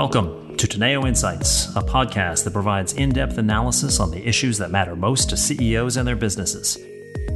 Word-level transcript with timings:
Welcome 0.00 0.56
to 0.56 0.66
Teneo 0.66 1.06
Insights, 1.06 1.76
a 1.76 1.82
podcast 1.82 2.44
that 2.44 2.54
provides 2.54 2.94
in 2.94 3.10
depth 3.10 3.36
analysis 3.36 4.00
on 4.00 4.10
the 4.10 4.26
issues 4.26 4.56
that 4.56 4.70
matter 4.70 4.96
most 4.96 5.28
to 5.28 5.36
CEOs 5.36 5.98
and 5.98 6.08
their 6.08 6.16
businesses. 6.16 6.78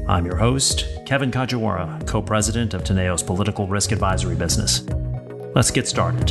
I'm 0.08 0.24
your 0.24 0.36
host, 0.36 0.86
Kevin 1.04 1.30
Kajiwara, 1.30 2.06
co 2.06 2.22
president 2.22 2.72
of 2.72 2.82
Teneo's 2.82 3.22
political 3.22 3.66
risk 3.66 3.92
advisory 3.92 4.34
business. 4.34 4.82
Let's 5.54 5.70
get 5.70 5.86
started. 5.86 6.30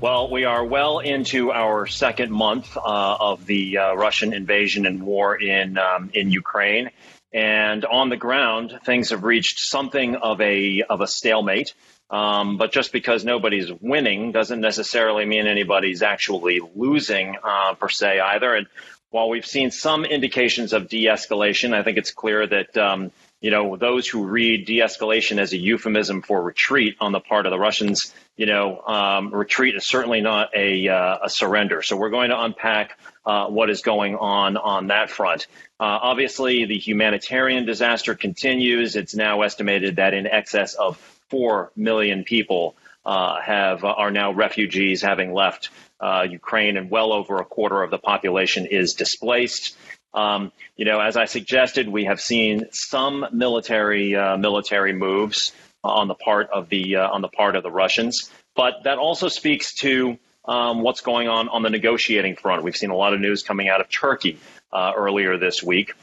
Well, 0.00 0.28
we 0.28 0.44
are 0.44 0.64
well 0.64 0.98
into 0.98 1.52
our 1.52 1.86
second 1.86 2.32
month 2.32 2.76
uh, 2.76 3.16
of 3.20 3.46
the 3.46 3.78
uh, 3.78 3.94
Russian 3.94 4.32
invasion 4.32 4.86
and 4.86 5.04
war 5.04 5.36
in 5.36 5.78
um, 5.78 6.10
in 6.12 6.32
Ukraine. 6.32 6.90
And 7.34 7.84
on 7.84 8.10
the 8.10 8.16
ground, 8.16 8.78
things 8.84 9.10
have 9.10 9.24
reached 9.24 9.58
something 9.58 10.14
of 10.14 10.40
a 10.40 10.82
of 10.88 11.00
a 11.00 11.06
stalemate. 11.08 11.74
Um, 12.10 12.58
but 12.58 12.70
just 12.70 12.92
because 12.92 13.24
nobody's 13.24 13.72
winning 13.80 14.30
doesn't 14.30 14.60
necessarily 14.60 15.24
mean 15.24 15.48
anybody's 15.48 16.02
actually 16.02 16.60
losing 16.76 17.36
uh, 17.42 17.74
per 17.74 17.88
se 17.88 18.20
either. 18.20 18.54
And 18.54 18.68
while 19.10 19.28
we've 19.28 19.46
seen 19.46 19.72
some 19.72 20.04
indications 20.04 20.72
of 20.72 20.88
de-escalation, 20.88 21.74
I 21.74 21.82
think 21.82 21.98
it's 21.98 22.12
clear 22.12 22.46
that 22.46 22.76
um, 22.76 23.10
you 23.40 23.50
know 23.50 23.76
those 23.76 24.06
who 24.06 24.26
read 24.26 24.66
de-escalation 24.66 25.38
as 25.38 25.52
a 25.52 25.56
euphemism 25.56 26.22
for 26.22 26.40
retreat 26.40 26.96
on 27.00 27.10
the 27.10 27.20
part 27.20 27.46
of 27.46 27.50
the 27.50 27.58
Russians, 27.58 28.14
you 28.36 28.46
know, 28.46 28.80
um, 28.80 29.34
retreat 29.34 29.74
is 29.74 29.86
certainly 29.86 30.20
not 30.20 30.50
a, 30.54 30.88
uh, 30.88 31.18
a 31.24 31.30
surrender. 31.30 31.82
So 31.82 31.96
we're 31.96 32.10
going 32.10 32.30
to 32.30 32.40
unpack 32.40 32.98
uh, 33.26 33.46
what 33.46 33.70
is 33.70 33.82
going 33.82 34.16
on 34.16 34.56
on 34.56 34.88
that 34.88 35.10
front. 35.10 35.46
Uh, 35.80 35.98
obviously, 36.02 36.66
the 36.66 36.78
humanitarian 36.78 37.66
disaster 37.66 38.14
continues. 38.14 38.94
It's 38.94 39.14
now 39.14 39.42
estimated 39.42 39.96
that 39.96 40.14
in 40.14 40.26
excess 40.26 40.74
of 40.74 40.96
four 41.28 41.72
million 41.74 42.24
people 42.24 42.76
uh, 43.04 43.40
have 43.40 43.84
are 43.84 44.10
now 44.10 44.32
refugees, 44.32 45.02
having 45.02 45.32
left 45.32 45.70
uh, 46.00 46.26
Ukraine, 46.30 46.76
and 46.76 46.90
well 46.90 47.12
over 47.12 47.38
a 47.38 47.44
quarter 47.44 47.82
of 47.82 47.90
the 47.90 47.98
population 47.98 48.66
is 48.66 48.94
displaced. 48.94 49.76
Um, 50.14 50.52
you 50.76 50.84
know, 50.84 51.00
as 51.00 51.16
I 51.16 51.24
suggested, 51.24 51.88
we 51.88 52.04
have 52.04 52.20
seen 52.20 52.66
some 52.70 53.26
military 53.32 54.14
uh, 54.14 54.36
military 54.36 54.92
moves 54.92 55.52
on 55.82 56.08
the 56.08 56.14
part 56.14 56.48
of 56.50 56.68
the 56.68 56.96
uh, 56.96 57.10
on 57.10 57.20
the 57.20 57.28
part 57.28 57.56
of 57.56 57.62
the 57.62 57.70
Russians, 57.70 58.30
but 58.54 58.84
that 58.84 58.98
also 58.98 59.28
speaks 59.28 59.74
to 59.76 60.18
um, 60.46 60.82
what's 60.82 61.00
going 61.00 61.28
on 61.28 61.48
on 61.48 61.62
the 61.62 61.70
negotiating 61.70 62.36
front. 62.36 62.62
We've 62.62 62.76
seen 62.76 62.90
a 62.90 62.96
lot 62.96 63.12
of 63.12 63.20
news 63.20 63.42
coming 63.42 63.68
out 63.68 63.80
of 63.80 63.88
Turkey 63.90 64.38
uh, 64.74 64.92
earlier 64.96 65.38
this 65.38 65.62
week. 65.62 65.94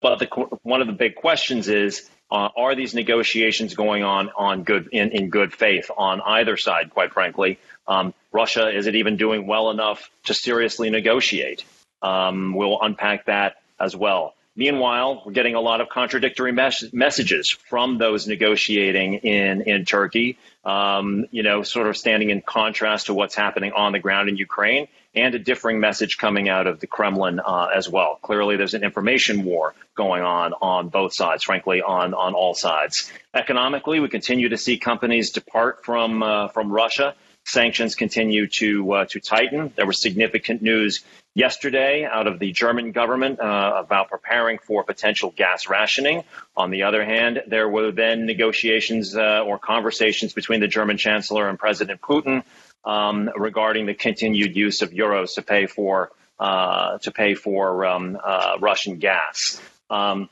But 0.00 0.20
the, 0.20 0.26
one 0.62 0.80
of 0.80 0.86
the 0.86 0.92
big 0.92 1.16
questions 1.16 1.68
is: 1.68 2.08
uh, 2.30 2.48
Are 2.56 2.74
these 2.74 2.94
negotiations 2.94 3.74
going 3.74 4.04
on 4.04 4.30
on 4.36 4.62
good 4.62 4.88
in, 4.92 5.10
in 5.10 5.28
good 5.28 5.52
faith 5.52 5.90
on 5.96 6.20
either 6.20 6.56
side? 6.56 6.90
Quite 6.90 7.12
frankly, 7.12 7.58
um, 7.86 8.14
Russia 8.32 8.74
is 8.74 8.86
it 8.86 8.94
even 8.94 9.16
doing 9.16 9.46
well 9.46 9.70
enough 9.70 10.10
to 10.24 10.34
seriously 10.34 10.88
negotiate? 10.90 11.64
Um, 12.00 12.54
we'll 12.54 12.80
unpack 12.80 13.26
that 13.26 13.56
as 13.80 13.96
well. 13.96 14.34
Meanwhile, 14.58 15.22
we're 15.24 15.32
getting 15.32 15.54
a 15.54 15.60
lot 15.60 15.80
of 15.80 15.88
contradictory 15.88 16.50
mes- 16.50 16.92
messages 16.92 17.56
from 17.68 17.96
those 17.98 18.26
negotiating 18.26 19.14
in, 19.14 19.62
in 19.62 19.84
Turkey, 19.84 20.36
um, 20.64 21.26
you 21.30 21.44
know, 21.44 21.62
sort 21.62 21.86
of 21.86 21.96
standing 21.96 22.30
in 22.30 22.42
contrast 22.42 23.06
to 23.06 23.14
what's 23.14 23.36
happening 23.36 23.70
on 23.72 23.92
the 23.92 24.00
ground 24.00 24.28
in 24.28 24.36
Ukraine, 24.36 24.88
and 25.14 25.34
a 25.34 25.38
differing 25.38 25.80
message 25.80 26.18
coming 26.18 26.48
out 26.48 26.66
of 26.66 26.80
the 26.80 26.86
Kremlin 26.86 27.40
uh, 27.40 27.68
as 27.74 27.88
well. 27.88 28.18
Clearly, 28.22 28.56
there's 28.56 28.74
an 28.74 28.84
information 28.84 29.44
war 29.44 29.74
going 29.96 30.22
on 30.22 30.52
on 30.60 30.88
both 30.88 31.14
sides, 31.14 31.44
frankly, 31.44 31.82
on, 31.82 32.14
on 32.14 32.34
all 32.34 32.54
sides. 32.54 33.10
Economically, 33.34 34.00
we 34.00 34.08
continue 34.08 34.50
to 34.50 34.58
see 34.58 34.78
companies 34.78 35.30
depart 35.30 35.84
from, 35.84 36.22
uh, 36.22 36.48
from 36.48 36.70
Russia 36.70 37.14
sanctions 37.48 37.94
continue 37.94 38.46
to 38.46 38.92
uh, 38.92 39.04
to 39.06 39.20
tighten. 39.20 39.72
There 39.74 39.86
was 39.86 40.00
significant 40.00 40.62
news 40.62 41.02
yesterday 41.34 42.04
out 42.04 42.26
of 42.26 42.38
the 42.38 42.52
German 42.52 42.92
government 42.92 43.40
uh, 43.40 43.72
about 43.76 44.10
preparing 44.10 44.58
for 44.58 44.84
potential 44.84 45.32
gas 45.34 45.68
rationing. 45.68 46.24
On 46.56 46.70
the 46.70 46.82
other 46.82 47.04
hand, 47.04 47.42
there 47.46 47.68
were 47.68 47.92
then 47.92 48.26
negotiations 48.26 49.16
uh, 49.16 49.44
or 49.44 49.58
conversations 49.58 50.32
between 50.32 50.60
the 50.60 50.68
German 50.68 50.98
Chancellor 50.98 51.48
and 51.48 51.58
President 51.58 52.00
Putin 52.00 52.42
um, 52.88 53.30
regarding 53.36 53.86
the 53.86 53.94
continued 53.94 54.56
use 54.56 54.80
of 54.82 54.90
euros 54.90 55.34
to 55.34 55.42
pay 55.42 55.66
for 55.66 56.10
uh, 56.40 56.98
to 56.98 57.10
pay 57.10 57.34
for 57.34 57.84
um, 57.84 58.18
uh, 58.22 58.56
Russian 58.60 58.98
gas. 58.98 59.60
Um, 59.90 60.28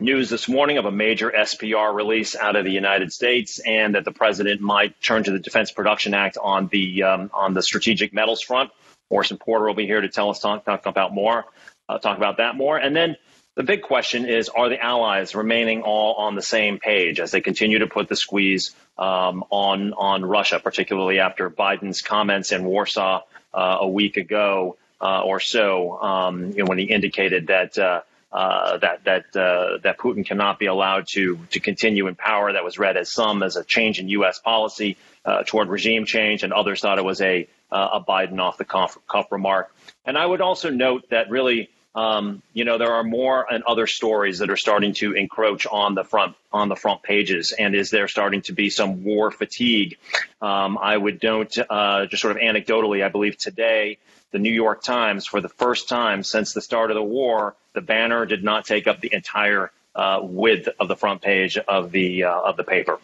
news 0.00 0.28
this 0.28 0.48
morning 0.48 0.78
of 0.78 0.84
a 0.84 0.90
major 0.90 1.30
SPR 1.30 1.94
release 1.94 2.36
out 2.36 2.56
of 2.56 2.64
the 2.64 2.70
United 2.70 3.12
States, 3.12 3.58
and 3.60 3.94
that 3.94 4.04
the 4.04 4.12
president 4.12 4.60
might 4.60 5.00
turn 5.00 5.24
to 5.24 5.30
the 5.30 5.38
Defense 5.38 5.72
Production 5.72 6.12
Act 6.12 6.36
on 6.42 6.68
the 6.68 7.04
um, 7.04 7.30
on 7.32 7.54
the 7.54 7.62
strategic 7.62 8.12
metals 8.12 8.42
front. 8.42 8.70
Orson 9.10 9.38
Porter 9.38 9.66
will 9.66 9.74
be 9.74 9.86
here 9.86 10.02
to 10.02 10.08
tell 10.08 10.28
us 10.28 10.40
talk, 10.40 10.66
talk 10.66 10.84
about 10.84 11.14
more, 11.14 11.46
uh, 11.88 11.98
talk 11.98 12.18
about 12.18 12.36
that 12.36 12.54
more, 12.56 12.76
and 12.76 12.94
then 12.94 13.16
the 13.58 13.64
big 13.64 13.82
question 13.82 14.24
is: 14.24 14.48
Are 14.48 14.68
the 14.68 14.80
allies 14.80 15.34
remaining 15.34 15.82
all 15.82 16.14
on 16.14 16.36
the 16.36 16.42
same 16.42 16.78
page 16.78 17.18
as 17.18 17.32
they 17.32 17.40
continue 17.40 17.80
to 17.80 17.88
put 17.88 18.08
the 18.08 18.14
squeeze 18.14 18.72
um, 18.96 19.42
on 19.50 19.94
on 19.94 20.24
Russia, 20.24 20.60
particularly 20.62 21.18
after 21.18 21.50
Biden's 21.50 22.00
comments 22.00 22.52
in 22.52 22.64
Warsaw 22.64 23.22
uh, 23.52 23.78
a 23.80 23.88
week 23.88 24.16
ago 24.16 24.76
uh, 25.00 25.22
or 25.22 25.40
so, 25.40 26.00
um, 26.00 26.52
you 26.52 26.58
know, 26.58 26.66
when 26.66 26.78
he 26.78 26.84
indicated 26.84 27.48
that 27.48 27.76
uh, 27.76 28.02
uh, 28.30 28.78
that 28.78 29.02
that 29.02 29.36
uh, 29.36 29.78
that 29.82 29.98
Putin 29.98 30.24
cannot 30.24 30.60
be 30.60 30.66
allowed 30.66 31.08
to 31.08 31.40
to 31.50 31.58
continue 31.58 32.06
in 32.06 32.14
power. 32.14 32.52
That 32.52 32.62
was 32.62 32.78
read 32.78 32.96
as 32.96 33.10
some 33.10 33.42
as 33.42 33.56
a 33.56 33.64
change 33.64 33.98
in 33.98 34.08
U.S. 34.10 34.38
policy 34.38 34.96
uh, 35.24 35.42
toward 35.42 35.66
regime 35.66 36.06
change, 36.06 36.44
and 36.44 36.52
others 36.52 36.80
thought 36.80 36.98
it 36.98 37.04
was 37.04 37.20
a 37.20 37.48
a 37.72 38.00
Biden 38.00 38.38
off 38.38 38.56
the 38.56 38.64
cuff, 38.64 38.96
cuff 39.08 39.32
remark. 39.32 39.74
And 40.04 40.16
I 40.16 40.24
would 40.24 40.40
also 40.40 40.70
note 40.70 41.10
that 41.10 41.28
really. 41.28 41.70
Um, 41.94 42.42
you 42.52 42.64
know 42.64 42.78
there 42.78 42.92
are 42.92 43.02
more 43.02 43.46
and 43.50 43.64
other 43.64 43.86
stories 43.86 44.38
that 44.38 44.50
are 44.50 44.56
starting 44.56 44.92
to 44.94 45.14
encroach 45.14 45.66
on 45.66 45.94
the 45.94 46.04
front 46.04 46.36
on 46.52 46.68
the 46.68 46.76
front 46.76 47.02
pages, 47.02 47.52
and 47.52 47.74
is 47.74 47.90
there 47.90 48.08
starting 48.08 48.42
to 48.42 48.52
be 48.52 48.70
some 48.70 49.04
war 49.04 49.30
fatigue? 49.30 49.96
Um, 50.40 50.78
I 50.80 50.96
would 50.96 51.22
note 51.22 51.56
uh, 51.58 52.06
just 52.06 52.22
sort 52.22 52.36
of 52.36 52.42
anecdotally, 52.42 53.04
I 53.04 53.08
believe 53.08 53.36
today 53.36 53.98
the 54.30 54.38
New 54.38 54.52
York 54.52 54.82
Times, 54.82 55.26
for 55.26 55.40
the 55.40 55.48
first 55.48 55.88
time 55.88 56.22
since 56.22 56.52
the 56.52 56.60
start 56.60 56.90
of 56.90 56.94
the 56.94 57.02
war, 57.02 57.56
the 57.72 57.80
banner 57.80 58.26
did 58.26 58.44
not 58.44 58.66
take 58.66 58.86
up 58.86 59.00
the 59.00 59.12
entire 59.12 59.70
uh, 59.94 60.20
width 60.22 60.68
of 60.78 60.88
the 60.88 60.96
front 60.96 61.22
page 61.22 61.56
of 61.56 61.90
the 61.90 62.24
uh, 62.24 62.40
of 62.40 62.56
the 62.56 62.64
paper. 62.64 62.98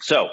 So, 0.00 0.28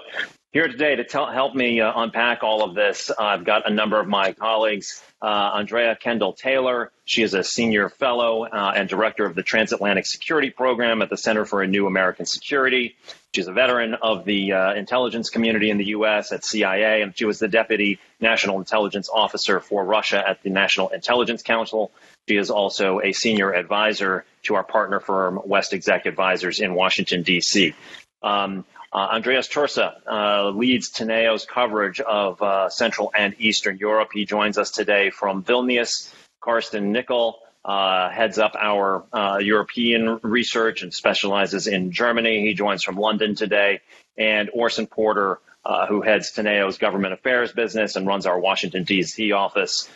here 0.52 0.68
today 0.68 0.96
to 0.98 1.06
tell, 1.06 1.28
help 1.28 1.56
me 1.56 1.80
uh, 1.80 1.94
unpack 1.96 2.44
all 2.44 2.64
of 2.64 2.76
this, 2.76 3.10
I've 3.18 3.46
got 3.46 3.70
a 3.70 3.74
number 3.74 4.00
of 4.00 4.08
my 4.08 4.34
colleagues. 4.34 5.02
Uh, 5.22 5.52
Andrea 5.56 5.96
Kendall 5.96 6.34
Taylor, 6.34 6.92
she 7.06 7.22
is 7.22 7.36
a 7.36 7.44
senior 7.44 7.90
fellow 7.90 8.46
uh, 8.46 8.74
and 8.76 8.90
director 8.90 9.24
of 9.26 9.36
the 9.36 9.44
Transatlantic 9.44 10.08
Security 10.08 10.50
Program 10.50 11.04
at 11.04 11.12
the 11.12 11.18
Center 11.18 11.46
for 11.46 11.62
a 11.62 11.68
New 11.68 11.86
American 11.86 12.26
Security. 12.26 12.96
She's 13.36 13.48
a 13.48 13.54
veteran 13.54 13.94
of 13.94 14.26
the 14.26 14.54
uh, 14.54 14.74
intelligence 14.74 15.30
community 15.30 15.70
in 15.70 15.78
the 15.78 15.86
U.S. 15.86 16.32
at 16.32 16.44
CIA, 16.44 17.04
and 17.04 17.16
she 17.16 17.26
was 17.26 17.38
the 17.38 17.48
deputy 17.48 18.00
national 18.20 18.58
intelligence 18.58 19.10
officer 19.14 19.60
for 19.60 19.86
Russia 19.86 20.28
at 20.28 20.42
the 20.42 20.50
National 20.50 20.90
Intelligence 20.90 21.44
Council. 21.44 21.92
She 22.28 22.36
is 22.36 22.50
also 22.50 23.00
a 23.00 23.14
senior 23.14 23.54
advisor 23.54 24.26
to 24.44 24.56
our 24.56 24.64
partner 24.64 25.00
firm, 25.00 25.40
WestExec 25.48 26.08
Advisors 26.08 26.60
in 26.60 26.74
Washington, 26.74 27.22
D.C. 27.22 27.76
Um, 28.24 28.66
uh, 28.94 29.18
Andrius 29.18 29.50
Tursa 29.50 29.96
uh, 30.06 30.50
leads 30.50 30.92
Teneo's 30.92 31.46
coverage 31.46 32.02
of 32.02 32.42
uh, 32.42 32.70
Central 32.70 33.12
and 33.16 33.36
Eastern 33.40 33.78
Europe. 33.78 34.10
He 34.14 34.26
joins 34.26 34.58
us 34.58 34.72
today 34.72 35.10
from 35.10 35.44
Vilnius. 35.44 36.12
Carsten 36.42 36.92
Nickel 36.92 37.40
uh, 37.64 38.10
heads 38.10 38.38
up 38.38 38.56
our 38.60 39.06
uh, 39.14 39.38
European 39.38 40.20
research 40.24 40.82
and 40.82 40.94
specializes 40.94 41.68
in 41.68 41.92
Germany. 41.92 42.42
He 42.42 42.54
joins 42.54 42.84
from 42.84 42.98
London 42.98 43.36
today. 43.36 43.80
And 44.18 44.50
Orson 44.54 44.88
Porter, 44.88 45.40
uh, 45.64 45.86
who 45.86 46.02
heads 46.02 46.34
Teneo's 46.34 46.78
government 46.78 47.14
affairs 47.14 47.54
business 47.54 47.96
and 47.96 48.06
runs 48.06 48.26
our 48.26 48.38
Washington 48.38 48.84
D.C. 48.84 49.32
office, 49.32 49.90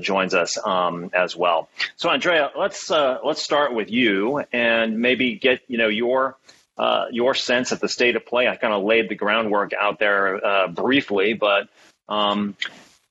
joins 0.00 0.34
us 0.34 0.58
um, 0.66 1.10
as 1.14 1.36
well. 1.36 1.68
So, 1.94 2.10
Andrea, 2.10 2.50
let's 2.58 2.90
let's 2.90 3.42
start 3.42 3.74
with 3.74 3.90
you 3.90 4.42
and 4.52 4.98
maybe 4.98 5.36
get 5.36 5.60
you 5.68 5.78
know 5.78 5.88
your 5.88 6.36
uh, 6.80 7.04
your 7.10 7.34
sense 7.34 7.72
of 7.72 7.80
the 7.80 7.88
state 7.88 8.16
of 8.16 8.24
play. 8.24 8.48
I 8.48 8.56
kind 8.56 8.72
of 8.72 8.82
laid 8.82 9.10
the 9.10 9.14
groundwork 9.14 9.72
out 9.78 9.98
there 9.98 10.68
briefly, 10.68 11.34
but 11.34 11.68
um, 12.08 12.56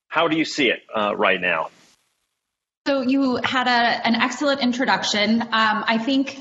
how 0.07 0.27
do 0.27 0.35
you 0.37 0.45
see 0.45 0.69
it 0.69 0.81
right 0.95 1.39
now? 1.39 1.69
So 2.87 3.01
you 3.01 3.35
had 3.43 3.67
a, 3.67 4.07
an 4.07 4.15
excellent 4.15 4.61
introduction. 4.61 5.43
Um, 5.43 5.49
I 5.51 5.99
think 5.99 6.39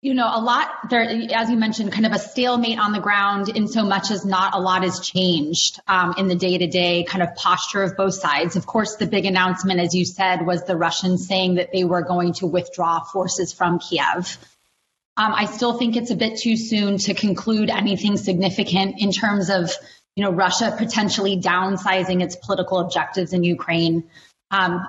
you 0.00 0.14
know 0.14 0.30
a 0.32 0.40
lot 0.40 0.88
there 0.88 1.02
as 1.34 1.50
you 1.50 1.56
mentioned 1.56 1.90
kind 1.92 2.06
of 2.06 2.12
a 2.12 2.18
stalemate 2.18 2.78
on 2.78 2.92
the 2.92 3.00
ground 3.00 3.48
in 3.48 3.66
so 3.66 3.82
much 3.82 4.10
as 4.10 4.24
not 4.24 4.54
a 4.54 4.58
lot 4.58 4.82
has 4.82 5.00
changed 5.00 5.80
um, 5.88 6.14
in 6.18 6.28
the 6.28 6.34
day-to-day 6.34 7.04
kind 7.04 7.22
of 7.22 7.34
posture 7.34 7.82
of 7.82 7.96
both 7.96 8.14
sides 8.14 8.56
of 8.56 8.66
course 8.66 8.96
the 8.96 9.06
big 9.06 9.24
announcement 9.24 9.80
as 9.80 9.94
you 9.94 10.04
said 10.04 10.46
was 10.46 10.62
the 10.64 10.76
russians 10.76 11.26
saying 11.26 11.54
that 11.54 11.70
they 11.72 11.82
were 11.82 12.02
going 12.02 12.34
to 12.34 12.46
withdraw 12.46 13.00
forces 13.00 13.52
from 13.52 13.78
kiev 13.78 14.38
Um, 15.18 15.32
I 15.34 15.46
still 15.46 15.78
think 15.78 15.96
it's 15.96 16.10
a 16.10 16.16
bit 16.16 16.38
too 16.38 16.56
soon 16.56 16.98
to 16.98 17.14
conclude 17.14 17.70
anything 17.70 18.16
significant 18.16 18.96
in 18.98 19.12
terms 19.12 19.48
of, 19.48 19.72
you 20.14 20.22
know, 20.24 20.30
Russia 20.30 20.74
potentially 20.76 21.40
downsizing 21.40 22.22
its 22.22 22.36
political 22.36 22.78
objectives 22.78 23.32
in 23.32 23.42
Ukraine. 23.42 24.04
Um, 24.50 24.86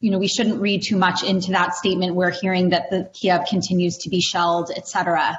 you 0.00 0.10
know, 0.10 0.18
we 0.18 0.28
shouldn't 0.28 0.60
read 0.60 0.82
too 0.82 0.96
much 0.96 1.22
into 1.22 1.52
that 1.52 1.74
statement. 1.74 2.14
We're 2.14 2.30
hearing 2.30 2.70
that 2.70 2.90
the 2.90 3.08
Kiev 3.14 3.46
continues 3.48 3.98
to 3.98 4.10
be 4.10 4.20
shelled, 4.20 4.70
et 4.74 4.86
cetera. 4.88 5.38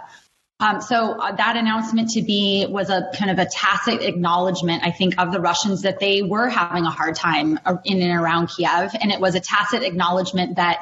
Um, 0.62 0.82
so 0.82 1.20
uh, 1.20 1.34
that 1.36 1.56
announcement 1.56 2.10
to 2.12 2.22
be 2.22 2.66
was 2.68 2.90
a 2.90 3.12
kind 3.18 3.32
of 3.32 3.40
a 3.40 3.46
tacit 3.50 4.02
acknowledgement, 4.02 4.84
I 4.86 4.92
think, 4.92 5.20
of 5.20 5.32
the 5.32 5.40
Russians 5.40 5.84
that 5.84 6.00
they 6.00 6.22
were 6.22 6.50
having 6.50 6.84
a 6.84 6.90
hard 6.90 7.16
time 7.16 7.60
in 7.86 8.02
and 8.02 8.20
around 8.20 8.48
Kiev, 8.48 8.94
and 9.00 9.12
it 9.12 9.20
was 9.22 9.36
a 9.36 9.40
tacit 9.40 9.84
acknowledgement 9.84 10.58
that 10.58 10.80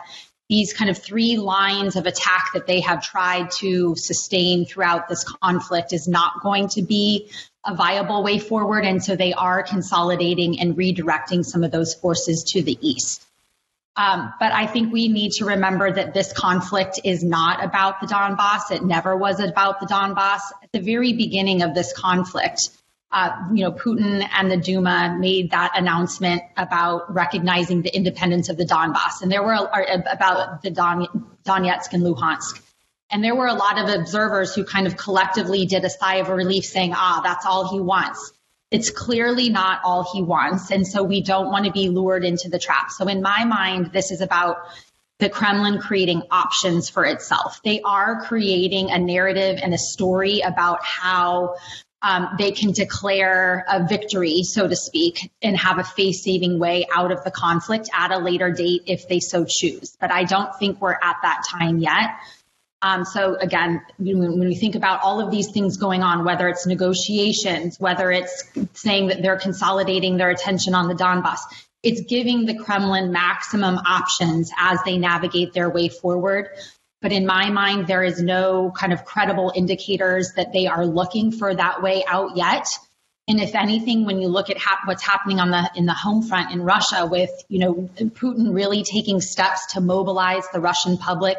these 0.50 0.74
kind 0.74 0.90
of 0.90 0.98
three 0.98 1.38
lines 1.38 1.96
of 1.96 2.06
attack 2.06 2.52
that 2.54 2.68
they 2.68 2.80
have 2.80 3.04
tried 3.04 3.52
to 3.52 3.96
sustain 3.96 4.66
throughout 4.66 5.10
this 5.10 5.24
conflict 5.24 5.92
is 5.92 6.08
not 6.08 6.42
going 6.42 6.70
to 6.70 6.82
be 6.82 7.30
a 7.66 7.76
viable 7.76 8.24
way 8.24 8.40
forward, 8.40 8.86
and 8.86 9.04
so 9.04 9.16
they 9.16 9.34
are 9.34 9.62
consolidating 9.62 10.60
and 10.60 10.78
redirecting 10.78 11.44
some 11.44 11.64
of 11.64 11.72
those 11.72 11.94
forces 11.94 12.46
to 12.54 12.62
the 12.62 12.78
east. 12.82 13.26
Um, 13.98 14.32
but 14.40 14.54
I 14.54 14.68
think 14.68 14.94
we 14.94 15.08
need 15.08 15.32
to 15.34 15.46
remember 15.46 15.92
that 15.92 16.14
this 16.14 16.32
conflict 16.32 17.02
is 17.04 17.24
not 17.24 17.64
about 17.64 18.00
the 18.00 18.06
Donbass. 18.06 18.72
It 18.72 18.84
never 18.84 19.18
was 19.18 19.40
about 19.40 19.80
the 19.80 19.88
Donbass. 19.88 20.42
At 20.64 20.72
the 20.72 20.80
very 20.80 21.14
beginning 21.14 21.64
of 21.64 21.74
this 21.74 21.94
conflict, 21.94 22.70
uh, 23.12 23.30
you 23.54 23.64
know, 23.64 23.72
Putin 23.72 24.28
and 24.34 24.52
the 24.52 24.58
Duma 24.58 25.16
made 25.20 25.52
that 25.52 25.72
announcement 25.76 26.42
about 26.58 27.14
recognizing 27.14 27.82
the 27.82 27.96
independence 27.96 28.50
of 28.50 28.58
the 28.58 28.66
Donbass, 28.66 29.22
and 29.22 29.32
there 29.32 29.44
were 29.44 29.54
about 29.54 30.62
the 30.62 30.72
Don, 30.72 31.08
Donetsk 31.46 31.94
and 31.94 32.04
Luhansk. 32.04 32.62
And 33.10 33.24
there 33.24 33.36
were 33.36 33.48
a 33.48 33.54
lot 33.54 33.80
of 33.80 33.88
observers 33.88 34.54
who 34.54 34.66
kind 34.66 34.86
of 34.86 34.98
collectively 34.98 35.66
did 35.66 35.86
a 35.86 35.90
sigh 35.90 36.16
of 36.16 36.28
relief 36.28 36.66
saying, 36.66 36.92
ah, 36.94 37.22
that's 37.24 37.46
all 37.46 37.72
he 37.72 37.80
wants. 37.80 38.34
It's 38.70 38.90
clearly 38.90 39.50
not 39.50 39.80
all 39.86 40.04
he 40.12 40.22
wants. 40.22 40.72
And 40.72 40.86
so 40.86 41.04
we 41.04 41.22
don't 41.22 41.50
want 41.50 41.66
to 41.66 41.72
be 41.72 41.88
lured 41.88 42.26
into 42.26 42.50
the 42.50 42.60
trap. 42.60 42.92
So 42.92 43.08
in 43.08 43.22
my 43.22 43.46
mind, 43.46 43.94
this 43.94 44.12
is 44.12 44.20
about 44.20 44.58
the 45.20 45.30
Kremlin 45.30 45.80
creating 45.80 46.24
options 46.30 46.90
for 46.90 47.06
itself. 47.06 47.62
They 47.64 47.80
are 47.82 48.26
creating 48.26 48.92
a 48.92 49.00
narrative 49.00 49.60
and 49.64 49.74
a 49.74 49.78
story 49.78 50.42
about 50.42 50.84
how 50.84 51.56
um, 52.02 52.30
they 52.38 52.52
can 52.52 52.72
declare 52.72 53.66
a 53.68 53.88
victory, 53.88 54.44
so 54.44 54.68
to 54.68 54.76
speak, 54.76 55.32
and 55.42 55.58
have 55.58 55.80
a 55.80 55.84
face 55.84 56.24
saving 56.24 56.60
way 56.60 56.88
out 56.96 57.12
of 57.12 57.24
the 57.24 57.32
conflict 57.32 57.90
at 57.94 58.12
a 58.12 58.20
later 58.20 58.52
date 58.52 58.84
if 58.86 59.08
they 59.08 59.20
so 59.20 59.46
choose. 59.48 59.98
But 60.00 60.12
I 60.12 60.24
don't 60.24 60.56
think 60.60 60.80
we're 60.80 60.92
at 60.94 61.18
that 61.24 61.44
time 61.50 61.80
yet. 61.80 62.12
Um, 62.82 63.06
so 63.06 63.36
again, 63.36 63.82
when 63.98 64.40
we 64.40 64.56
think 64.56 64.76
about 64.76 65.02
all 65.02 65.20
of 65.20 65.32
these 65.32 65.52
things 65.52 65.78
going 65.78 66.04
on, 66.04 66.24
whether 66.24 66.48
it's 66.48 66.68
negotiations, 66.68 67.80
whether 67.80 68.12
it's 68.12 68.44
saying 68.74 69.08
that 69.08 69.24
they're 69.24 69.40
consolidating 69.40 70.18
their 70.18 70.30
attention 70.30 70.76
on 70.76 70.88
the 70.88 70.94
Donbass, 70.94 71.40
it's 71.82 72.02
giving 72.02 72.46
the 72.46 72.56
Kremlin 72.56 73.12
maximum 73.12 73.78
options 73.78 74.52
as 74.58 74.80
they 74.86 74.98
navigate 75.00 75.54
their 75.54 75.70
way 75.70 75.90
forward. 75.90 76.50
But 77.02 77.12
in 77.12 77.26
my 77.26 77.50
mind, 77.50 77.88
there 77.88 78.04
is 78.04 78.22
no 78.22 78.72
kind 78.72 78.92
of 78.92 79.06
credible 79.06 79.52
indicators 79.56 80.34
that 80.36 80.52
they 80.52 80.68
are 80.68 80.86
looking 80.86 81.32
for 81.32 81.54
that 81.54 81.82
way 81.82 82.04
out 82.08 82.36
yet. 82.36 82.68
And 83.28 83.40
if 83.40 83.56
anything, 83.56 84.06
when 84.06 84.20
you 84.20 84.30
look 84.30 84.50
at 84.50 84.58
what's 84.86 85.04
happening 85.04 85.40
on 85.40 85.52
the 85.52 85.70
in 85.76 85.86
the 85.86 85.94
home 85.94 86.24
front 86.24 86.52
in 86.52 86.62
Russia, 86.62 87.06
with 87.06 87.30
you 87.50 87.60
know 87.60 87.74
Putin 87.98 88.54
really 88.54 88.84
taking 88.84 89.22
steps 89.22 89.74
to 89.74 89.82
mobilize 89.82 90.48
the 90.54 90.62
Russian 90.62 90.98
public 90.98 91.38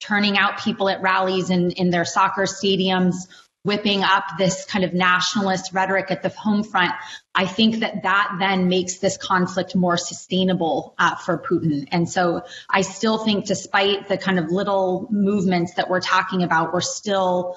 turning 0.00 0.38
out 0.38 0.58
people 0.58 0.88
at 0.88 1.02
rallies 1.02 1.50
in, 1.50 1.70
in 1.72 1.90
their 1.90 2.04
soccer 2.04 2.42
stadiums, 2.42 3.28
whipping 3.62 4.02
up 4.02 4.24
this 4.38 4.64
kind 4.64 4.84
of 4.84 4.94
nationalist 4.94 5.72
rhetoric 5.72 6.10
at 6.10 6.22
the 6.22 6.30
home 6.30 6.62
front, 6.62 6.92
I 7.34 7.46
think 7.46 7.80
that 7.80 8.02
that 8.04 8.36
then 8.38 8.68
makes 8.68 8.98
this 8.98 9.16
conflict 9.16 9.76
more 9.76 9.96
sustainable 9.96 10.94
uh, 10.98 11.16
for 11.16 11.38
Putin. 11.38 11.86
And 11.92 12.08
so 12.08 12.42
I 12.70 12.80
still 12.80 13.18
think, 13.18 13.46
despite 13.46 14.08
the 14.08 14.16
kind 14.16 14.38
of 14.38 14.50
little 14.50 15.06
movements 15.10 15.74
that 15.74 15.90
we're 15.90 16.00
talking 16.00 16.42
about, 16.42 16.72
we're 16.72 16.80
still 16.80 17.56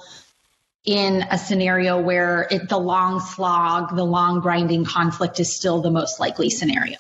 in 0.85 1.23
a 1.31 1.38
scenario 1.38 2.01
where 2.01 2.47
it, 2.51 2.67
the 2.67 2.77
long 2.77 3.21
slog, 3.21 3.95
the 3.95 4.03
long 4.03 4.41
grinding 4.41 4.83
conflict 4.83 5.39
is 5.39 5.56
still 5.56 5.81
the 5.81 5.91
most 5.91 6.19
likely 6.19 6.49
scenario. 6.49 6.97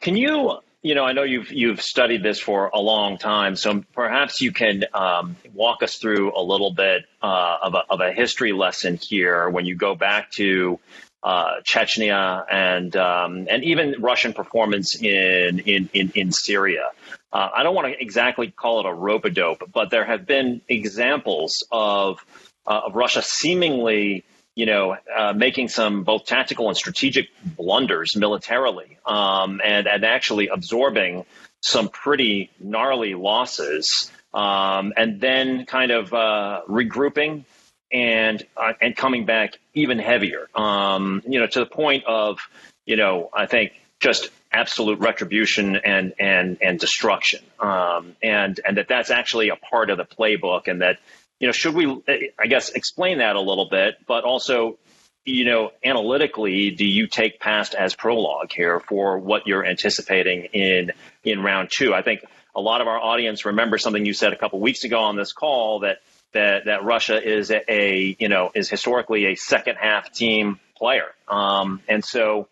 Can 0.00 0.16
you 0.16 0.58
you 0.84 0.94
know, 0.94 1.04
I 1.04 1.14
know 1.14 1.22
you've 1.22 1.50
you've 1.50 1.80
studied 1.80 2.22
this 2.22 2.38
for 2.38 2.70
a 2.74 2.78
long 2.78 3.16
time, 3.16 3.56
so 3.56 3.82
perhaps 3.94 4.42
you 4.42 4.52
can 4.52 4.84
um, 4.92 5.34
walk 5.54 5.82
us 5.82 5.96
through 5.96 6.36
a 6.36 6.42
little 6.42 6.72
bit 6.74 7.06
uh, 7.22 7.56
of, 7.62 7.74
a, 7.74 7.84
of 7.88 8.00
a 8.00 8.12
history 8.12 8.52
lesson 8.52 8.98
here 9.00 9.48
when 9.48 9.64
you 9.64 9.76
go 9.76 9.94
back 9.94 10.30
to 10.32 10.78
uh, 11.22 11.62
Chechnya 11.62 12.44
and 12.50 12.94
um, 12.96 13.46
and 13.50 13.64
even 13.64 13.94
Russian 13.98 14.34
performance 14.34 14.94
in 14.94 15.60
in 15.60 15.88
in, 15.94 16.12
in 16.14 16.32
Syria. 16.32 16.90
Uh, 17.32 17.48
I 17.56 17.62
don't 17.62 17.74
want 17.74 17.88
to 17.88 17.98
exactly 18.00 18.50
call 18.50 18.80
it 18.80 18.86
a 18.86 18.92
rope 18.92 19.24
a 19.24 19.30
dope, 19.30 19.62
but 19.72 19.88
there 19.88 20.04
have 20.04 20.26
been 20.26 20.60
examples 20.68 21.66
of 21.72 22.22
uh, 22.66 22.82
of 22.88 22.94
Russia 22.94 23.22
seemingly 23.22 24.22
you 24.54 24.66
know, 24.66 24.96
uh, 25.14 25.32
making 25.32 25.68
some 25.68 26.04
both 26.04 26.26
tactical 26.26 26.68
and 26.68 26.76
strategic 26.76 27.28
blunders 27.44 28.16
militarily, 28.16 28.98
um, 29.04 29.60
and 29.64 29.86
and 29.86 30.04
actually 30.04 30.48
absorbing 30.48 31.24
some 31.60 31.88
pretty 31.88 32.50
gnarly 32.60 33.14
losses, 33.14 34.10
um, 34.32 34.92
and 34.96 35.20
then 35.20 35.66
kind 35.66 35.90
of 35.90 36.12
uh, 36.12 36.60
regrouping 36.68 37.44
and 37.92 38.44
uh, 38.56 38.74
and 38.80 38.94
coming 38.96 39.24
back 39.24 39.58
even 39.72 39.98
heavier. 39.98 40.48
Um, 40.54 41.22
you 41.26 41.40
know, 41.40 41.46
to 41.46 41.60
the 41.60 41.66
point 41.66 42.04
of, 42.04 42.38
you 42.86 42.96
know, 42.96 43.30
I 43.32 43.46
think 43.46 43.72
just 44.00 44.30
absolute 44.52 45.00
retribution 45.00 45.76
and 45.76 46.14
and 46.18 46.58
and 46.60 46.78
destruction, 46.78 47.42
um, 47.58 48.14
and 48.22 48.60
and 48.66 48.76
that 48.76 48.88
that's 48.88 49.10
actually 49.10 49.48
a 49.48 49.56
part 49.56 49.90
of 49.90 49.98
the 49.98 50.04
playbook, 50.04 50.68
and 50.68 50.82
that 50.82 50.98
you 51.40 51.48
know, 51.48 51.52
should 51.52 51.74
we, 51.74 52.02
I 52.38 52.46
guess, 52.46 52.70
explain 52.70 53.18
that 53.18 53.36
a 53.36 53.40
little 53.40 53.68
bit, 53.68 53.96
but 54.06 54.24
also, 54.24 54.78
you 55.24 55.44
know, 55.44 55.72
analytically, 55.84 56.70
do 56.70 56.84
you 56.84 57.06
take 57.06 57.40
past 57.40 57.74
as 57.74 57.94
prologue 57.94 58.52
here 58.52 58.80
for 58.80 59.18
what 59.18 59.46
you're 59.46 59.64
anticipating 59.64 60.44
in 60.52 60.92
in 61.24 61.42
round 61.42 61.70
two? 61.70 61.94
I 61.94 62.02
think 62.02 62.20
a 62.54 62.60
lot 62.60 62.80
of 62.80 62.86
our 62.86 62.98
audience 62.98 63.44
remember 63.44 63.78
something 63.78 64.04
you 64.04 64.12
said 64.14 64.32
a 64.32 64.36
couple 64.36 64.60
weeks 64.60 64.84
ago 64.84 65.00
on 65.00 65.16
this 65.16 65.32
call 65.32 65.80
that 65.80 65.98
that 66.32 66.66
that 66.66 66.84
Russia 66.84 67.22
is 67.22 67.50
a, 67.50 67.72
a 67.72 68.16
you 68.18 68.28
know 68.28 68.50
is 68.54 68.68
historically 68.68 69.26
a 69.26 69.34
second 69.34 69.76
half 69.76 70.12
team 70.12 70.60
player, 70.76 71.14
um, 71.28 71.80
and 71.88 72.04
so 72.04 72.48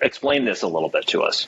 explain 0.00 0.44
this 0.44 0.62
a 0.62 0.68
little 0.68 0.88
bit 0.88 1.06
to 1.08 1.22
us. 1.22 1.46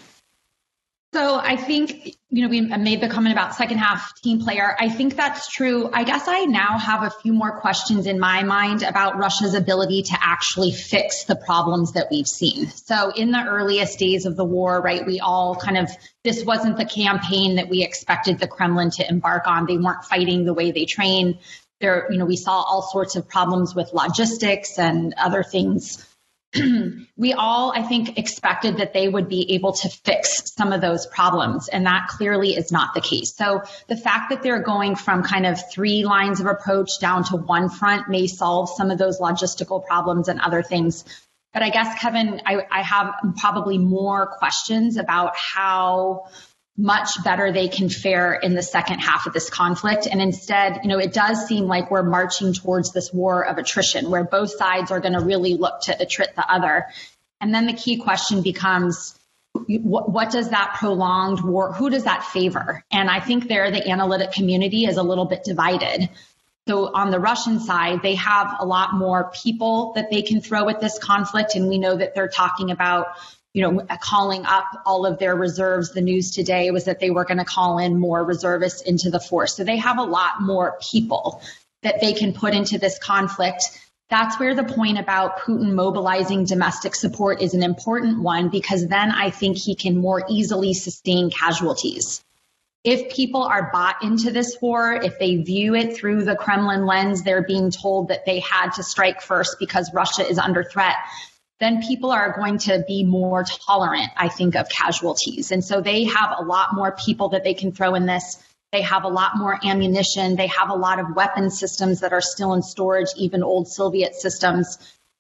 So 1.12 1.40
I 1.40 1.57
think, 1.57 2.17
you 2.29 2.43
know, 2.43 2.49
we 2.49 2.61
made 2.61 3.00
the 3.00 3.09
comment 3.09 3.33
about 3.33 3.57
second 3.57 3.79
half 3.79 4.14
team 4.21 4.40
player. 4.40 4.76
I 4.79 4.88
think 4.88 5.17
that's 5.17 5.50
true. 5.50 5.90
I 5.93 6.05
guess 6.05 6.29
I 6.29 6.45
now 6.45 6.79
have 6.79 7.02
a 7.02 7.11
few 7.11 7.33
more 7.33 7.59
questions 7.61 8.07
in 8.07 8.21
my 8.21 8.45
mind 8.45 8.85
about 8.85 9.19
Russia's 9.19 9.55
ability 9.55 10.02
to 10.05 10.19
actually 10.21 10.71
fix 10.71 11.25
the 11.25 11.35
problems 11.35 11.95
that 11.95 12.07
we've 12.12 12.29
seen. 12.29 12.69
So 12.69 13.11
in 13.11 13.33
the 13.33 13.45
earliest 13.45 13.99
days 13.99 14.25
of 14.25 14.37
the 14.37 14.45
war, 14.45 14.81
right, 14.81 15.05
we 15.05 15.19
all 15.19 15.57
kind 15.57 15.79
of, 15.79 15.90
this 16.23 16.45
wasn't 16.45 16.76
the 16.76 16.85
campaign 16.85 17.57
that 17.57 17.69
we 17.69 17.83
expected 17.83 18.38
the 18.38 18.47
Kremlin 18.47 18.93
to 18.93 19.09
embark 19.09 19.49
on. 19.49 19.67
They 19.67 19.79
weren't 19.79 20.05
fighting 20.05 20.45
the 20.45 20.55
way 20.55 20.71
they 20.71 20.85
train. 20.85 21.40
There, 21.81 22.07
you 22.12 22.19
know, 22.19 22.26
we 22.26 22.37
saw 22.37 22.52
all 22.52 22.83
sorts 22.83 23.17
of 23.17 23.29
problems 23.29 23.75
with 23.75 23.93
logistics 23.93 24.79
and 24.79 25.12
other 25.19 25.43
things 25.43 26.07
we 27.16 27.33
all, 27.33 27.73
I 27.73 27.83
think, 27.83 28.19
expected 28.19 28.78
that 28.78 28.92
they 28.92 29.09
would 29.09 29.28
be 29.28 29.54
able 29.54 29.73
to 29.73 29.88
fix 29.88 30.52
some 30.57 30.73
of 30.73 30.80
those 30.80 31.07
problems, 31.07 31.69
and 31.69 31.87
that 31.87 32.09
clearly 32.09 32.57
is 32.57 32.73
not 32.73 32.92
the 32.95 33.00
case. 33.00 33.35
So 33.35 33.62
the 33.87 33.97
fact 33.97 34.30
that 34.30 34.42
they're 34.42 34.62
going 34.62 34.97
from 34.97 35.23
kind 35.23 35.47
of 35.47 35.61
three 35.71 36.04
lines 36.04 36.40
of 36.40 36.47
approach 36.47 36.99
down 37.00 37.25
to 37.25 37.37
one 37.37 37.69
front 37.69 38.09
may 38.09 38.26
solve 38.26 38.69
some 38.71 38.90
of 38.90 38.99
those 38.99 39.21
logistical 39.21 39.85
problems 39.85 40.28
and 40.28 40.40
other 40.40 40.62
things. 40.62 41.04
But 41.52 41.62
I 41.62 41.71
guess, 41.71 42.00
Kevin, 42.00 42.42
I, 42.45 42.66
I 42.71 42.83
have 42.83 43.14
probably 43.37 43.78
more 43.78 44.26
questions 44.26 44.97
about 44.97 45.37
how 45.37 46.26
much 46.77 47.23
better 47.25 47.53
they 47.53 47.69
can 47.69 47.89
fare 47.89 48.35
in 48.35 48.55
the 48.55 48.62
second 48.62 49.00
half 49.00 49.27
of 49.27 49.33
this 49.33 49.50
conflict. 49.50 50.07
And 50.11 50.21
instead, 50.21 50.81
you 50.83 50.89
know, 50.89 50.99
it 50.99 51.12
does 51.12 51.47
seem 51.47 51.65
like 51.65 51.91
we're 51.91 52.03
marching 52.03 52.55
towards 52.55 52.93
this 52.93 53.12
war 53.12 53.45
of 53.45 53.59
attrition 53.59 54.11
where 54.11 54.25
both 54.25 54.50
sides 54.50 54.91
are 54.91 55.00
going 55.00 55.12
to 55.12 55.21
really 55.21 55.55
look 55.55 55.83
to 55.83 55.93
attrit 55.93 56.35
the 56.37 56.50
other. 56.50 56.87
And 57.41 57.55
then 57.55 57.67
the 57.67 57.75
key 57.75 57.99
question 57.99 58.43
becomes, 58.43 59.19
what, 59.53 60.11
what, 60.11 60.31
does 60.31 60.50
that 60.50 60.77
prolonged 60.79 61.43
war, 61.43 61.73
who 61.73 61.91
does 61.91 62.05
that 62.05 62.25
favor? 62.25 62.85
And 62.91 63.11
I 63.11 63.21
think 63.21 63.49
there 63.49 63.71
the 63.71 63.89
analytic 63.89 64.33
community 64.33 64.85
is 64.85 64.97
a 64.97 65.03
little 65.03 65.25
bit 65.25 65.45
divided. 65.45 66.09
So 66.69 66.95
on 66.95 67.11
the 67.11 67.19
Russian 67.19 67.59
side, 67.59 68.00
they 68.03 68.15
have 68.15 68.57
a 68.61 68.65
lot 68.65 68.95
more 68.95 69.33
people 69.43 69.93
that 69.97 70.11
they 70.11 70.23
can 70.23 70.41
throw 70.41 70.69
at 70.69 70.81
this 70.81 70.99
conflict. 70.99 71.57
And 71.57 71.69
we 71.69 71.79
know 71.79 71.97
that 71.97 72.15
they're 72.15 72.29
talking 72.29 72.71
about 72.71 73.09
you 73.52 73.62
know, 73.62 73.85
calling 74.00 74.45
up 74.47 74.66
all 74.87 75.07
of 75.07 75.19
their 75.19 75.35
reserves. 75.35 75.92
The 75.92 76.00
news 76.00 76.30
today 76.30 76.71
was 76.71 76.85
that 76.85 77.00
they 77.00 77.11
were 77.11 77.25
going 77.25 77.38
to 77.38 77.45
call 77.45 77.78
in 77.78 77.99
more 77.99 78.25
reservists 78.25 78.83
into 78.83 79.11
the 79.11 79.21
force. 79.21 79.57
So 79.57 79.64
they 79.64 79.78
have 79.78 79.99
a 79.99 80.04
lot 80.04 80.40
more 80.40 80.78
people 80.80 81.42
that 81.83 82.00
they 82.00 82.12
can 82.12 82.33
put 82.33 82.54
into 82.54 82.78
this 82.78 82.99
conflict. 82.99 83.64
That's 84.09 84.38
where 84.38 84.54
the 84.54 84.64
point 84.64 84.99
about 84.99 85.40
Putin 85.40 85.73
mobilizing 85.73 86.45
domestic 86.45 86.95
support 86.95 87.40
is 87.40 87.54
an 87.54 87.62
important 87.62 88.21
one 88.21 88.49
because 88.50 88.87
then 88.87 89.11
I 89.11 89.30
think 89.30 89.57
he 89.57 89.75
can 89.75 89.97
more 89.99 90.25
easily 90.28 90.75
sustain 90.75 91.30
casualties. 91.30 92.23
If 92.83 93.14
people 93.14 93.42
are 93.42 93.71
bought 93.71 94.02
into 94.02 94.30
this 94.30 94.57
war, 94.61 94.95
if 94.95 95.19
they 95.19 95.37
view 95.37 95.75
it 95.75 95.97
through 95.97 96.25
the 96.25 96.35
Kremlin 96.35 96.87
lens, 96.87 97.23
they're 97.23 97.45
being 97.45 97.71
told 97.71 98.09
that 98.09 98.25
they 98.25 98.40
had 98.40 98.71
to 98.73 98.83
strike 98.83 99.21
first 99.21 99.59
because 99.59 99.92
Russia 99.92 100.26
is 100.26 100.38
under 100.38 100.64
threat, 100.64 100.97
then 101.61 101.83
people 101.83 102.11
are 102.11 102.35
going 102.37 102.59
to 102.59 102.83
be 102.88 103.05
more 103.05 103.45
tolerant, 103.45 104.11
I 104.17 104.29
think, 104.29 104.57
of 104.57 104.69
casualties. 104.71 105.52
And 105.52 105.62
so 105.62 105.81
they 105.81 106.05
have 106.05 106.35
a 106.38 106.43
lot 106.43 106.75
more 106.75 106.93
people 106.93 107.29
that 107.31 107.45
they 107.45 107.55
can 107.55 107.71
throw 107.71 107.95
in 107.95 108.07
this. 108.07 108.43
They 108.73 108.81
have 108.83 109.05
a 109.05 109.09
lot 109.09 109.37
more 109.37 109.59
ammunition. 109.64 110.37
They 110.37 110.47
have 110.47 110.71
a 110.71 110.75
lot 110.75 110.99
of 110.99 111.14
weapon 111.14 111.50
systems 111.50 112.00
that 112.00 112.12
are 112.12 112.23
still 112.23 112.55
in 112.55 112.62
storage, 112.62 113.09
even 113.17 113.43
old 113.43 113.69
Soviet 113.69 114.14
systems. 114.14 114.79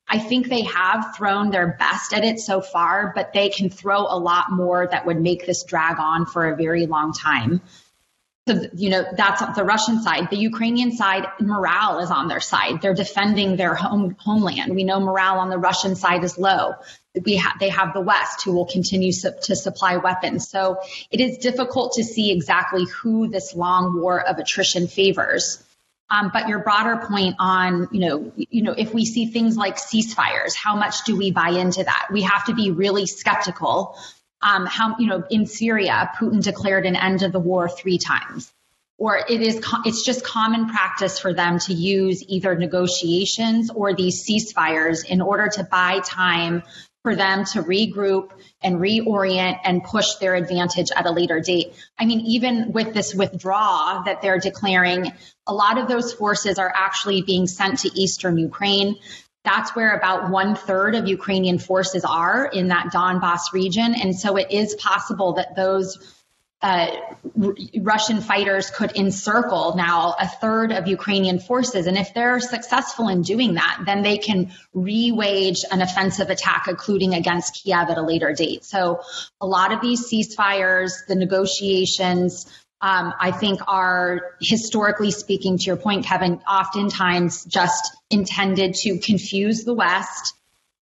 I 0.08 0.18
think 0.18 0.48
they 0.48 0.62
have 0.62 1.14
thrown 1.14 1.50
their 1.50 1.76
best 1.78 2.14
at 2.14 2.24
it 2.24 2.40
so 2.40 2.60
far, 2.60 3.12
but 3.14 3.32
they 3.32 3.50
can 3.50 3.68
throw 3.68 4.00
a 4.00 4.18
lot 4.18 4.50
more 4.50 4.88
that 4.90 5.06
would 5.06 5.20
make 5.20 5.46
this 5.46 5.62
drag 5.64 6.00
on 6.00 6.26
for 6.26 6.48
a 6.48 6.56
very 6.56 6.86
long 6.86 7.12
time. 7.12 7.60
So, 8.48 8.66
you 8.74 8.90
know, 8.90 9.04
that's 9.16 9.42
the 9.54 9.64
Russian 9.64 10.02
side. 10.02 10.30
The 10.30 10.38
Ukrainian 10.38 10.92
side, 10.92 11.26
morale 11.40 11.98
is 12.00 12.10
on 12.10 12.26
their 12.26 12.40
side. 12.40 12.80
They're 12.80 12.94
defending 12.94 13.56
their 13.56 13.74
home 13.74 14.16
homeland. 14.18 14.74
We 14.74 14.82
know 14.82 14.98
morale 14.98 15.38
on 15.38 15.50
the 15.50 15.58
Russian 15.58 15.94
side 15.94 16.24
is 16.24 16.38
low. 16.38 16.74
We 17.24 17.36
ha- 17.36 17.56
they 17.60 17.68
have 17.68 17.92
the 17.92 18.00
West 18.00 18.42
who 18.44 18.52
will 18.52 18.66
continue 18.66 19.12
su- 19.12 19.32
to 19.42 19.54
supply 19.54 19.98
weapons. 19.98 20.48
So 20.48 20.78
it 21.10 21.20
is 21.20 21.38
difficult 21.38 21.92
to 21.94 22.04
see 22.04 22.32
exactly 22.32 22.86
who 22.86 23.28
this 23.28 23.54
long 23.54 24.00
war 24.00 24.26
of 24.26 24.38
attrition 24.38 24.88
favors. 24.88 25.62
Um, 26.08 26.30
but 26.32 26.48
your 26.48 26.58
broader 26.60 26.96
point 27.06 27.36
on, 27.38 27.88
you 27.92 28.00
know, 28.00 28.32
you 28.36 28.62
know, 28.62 28.72
if 28.72 28.92
we 28.92 29.04
see 29.04 29.26
things 29.26 29.56
like 29.56 29.76
ceasefires, 29.76 30.56
how 30.56 30.74
much 30.76 31.04
do 31.04 31.14
we 31.14 31.30
buy 31.30 31.50
into 31.50 31.84
that? 31.84 32.08
We 32.10 32.22
have 32.22 32.46
to 32.46 32.54
be 32.54 32.70
really 32.72 33.06
skeptical 33.06 33.96
um, 34.42 34.66
how 34.66 34.96
you 34.98 35.06
know 35.06 35.22
in 35.30 35.46
Syria, 35.46 36.10
Putin 36.18 36.42
declared 36.42 36.86
an 36.86 36.96
end 36.96 37.22
of 37.22 37.32
the 37.32 37.40
war 37.40 37.68
three 37.68 37.98
times, 37.98 38.52
or 38.98 39.16
it 39.16 39.40
is 39.40 39.62
it's 39.84 40.04
just 40.04 40.24
common 40.24 40.68
practice 40.68 41.18
for 41.18 41.32
them 41.32 41.58
to 41.60 41.72
use 41.72 42.22
either 42.28 42.54
negotiations 42.54 43.70
or 43.70 43.94
these 43.94 44.24
ceasefires 44.24 45.04
in 45.04 45.20
order 45.20 45.48
to 45.48 45.64
buy 45.64 46.00
time 46.04 46.62
for 47.02 47.16
them 47.16 47.44
to 47.46 47.62
regroup 47.62 48.30
and 48.62 48.76
reorient 48.76 49.58
and 49.64 49.82
push 49.82 50.16
their 50.16 50.34
advantage 50.34 50.90
at 50.94 51.06
a 51.06 51.10
later 51.10 51.40
date. 51.40 51.72
I 51.98 52.04
mean, 52.04 52.20
even 52.20 52.72
with 52.72 52.92
this 52.92 53.14
withdrawal 53.14 54.02
that 54.04 54.20
they're 54.20 54.38
declaring, 54.38 55.10
a 55.46 55.54
lot 55.54 55.78
of 55.78 55.88
those 55.88 56.12
forces 56.12 56.58
are 56.58 56.72
actually 56.74 57.22
being 57.22 57.46
sent 57.46 57.80
to 57.80 57.90
eastern 57.98 58.36
Ukraine. 58.36 58.96
That's 59.44 59.74
where 59.74 59.96
about 59.96 60.30
one 60.30 60.54
third 60.54 60.94
of 60.94 61.08
Ukrainian 61.08 61.58
forces 61.58 62.04
are 62.04 62.44
in 62.44 62.68
that 62.68 62.92
Donbass 62.92 63.52
region. 63.52 63.94
And 63.94 64.14
so 64.18 64.36
it 64.36 64.50
is 64.50 64.74
possible 64.74 65.34
that 65.34 65.56
those 65.56 65.98
uh, 66.62 66.88
R- 67.42 67.54
Russian 67.80 68.20
fighters 68.20 68.68
could 68.68 68.94
encircle 68.94 69.76
now 69.76 70.14
a 70.18 70.28
third 70.28 70.72
of 70.72 70.86
Ukrainian 70.86 71.38
forces. 71.38 71.86
And 71.86 71.96
if 71.96 72.12
they're 72.12 72.38
successful 72.38 73.08
in 73.08 73.22
doing 73.22 73.54
that, 73.54 73.84
then 73.86 74.02
they 74.02 74.18
can 74.18 74.52
re-wage 74.74 75.64
an 75.70 75.80
offensive 75.80 76.28
attack, 76.28 76.66
including 76.68 77.14
against 77.14 77.62
Kiev 77.62 77.88
at 77.88 77.96
a 77.96 78.02
later 78.02 78.34
date. 78.34 78.64
So 78.64 79.00
a 79.40 79.46
lot 79.46 79.72
of 79.72 79.80
these 79.80 80.10
ceasefires, 80.10 81.06
the 81.08 81.14
negotiations, 81.14 82.46
um, 82.82 83.12
I 83.18 83.30
think 83.30 83.60
are 83.68 84.36
historically 84.40 85.10
speaking, 85.10 85.58
to 85.58 85.64
your 85.64 85.76
point, 85.76 86.06
Kevin, 86.06 86.40
oftentimes 86.48 87.44
just 87.44 87.94
intended 88.08 88.74
to 88.74 88.98
confuse 88.98 89.64
the 89.64 89.74
West, 89.74 90.34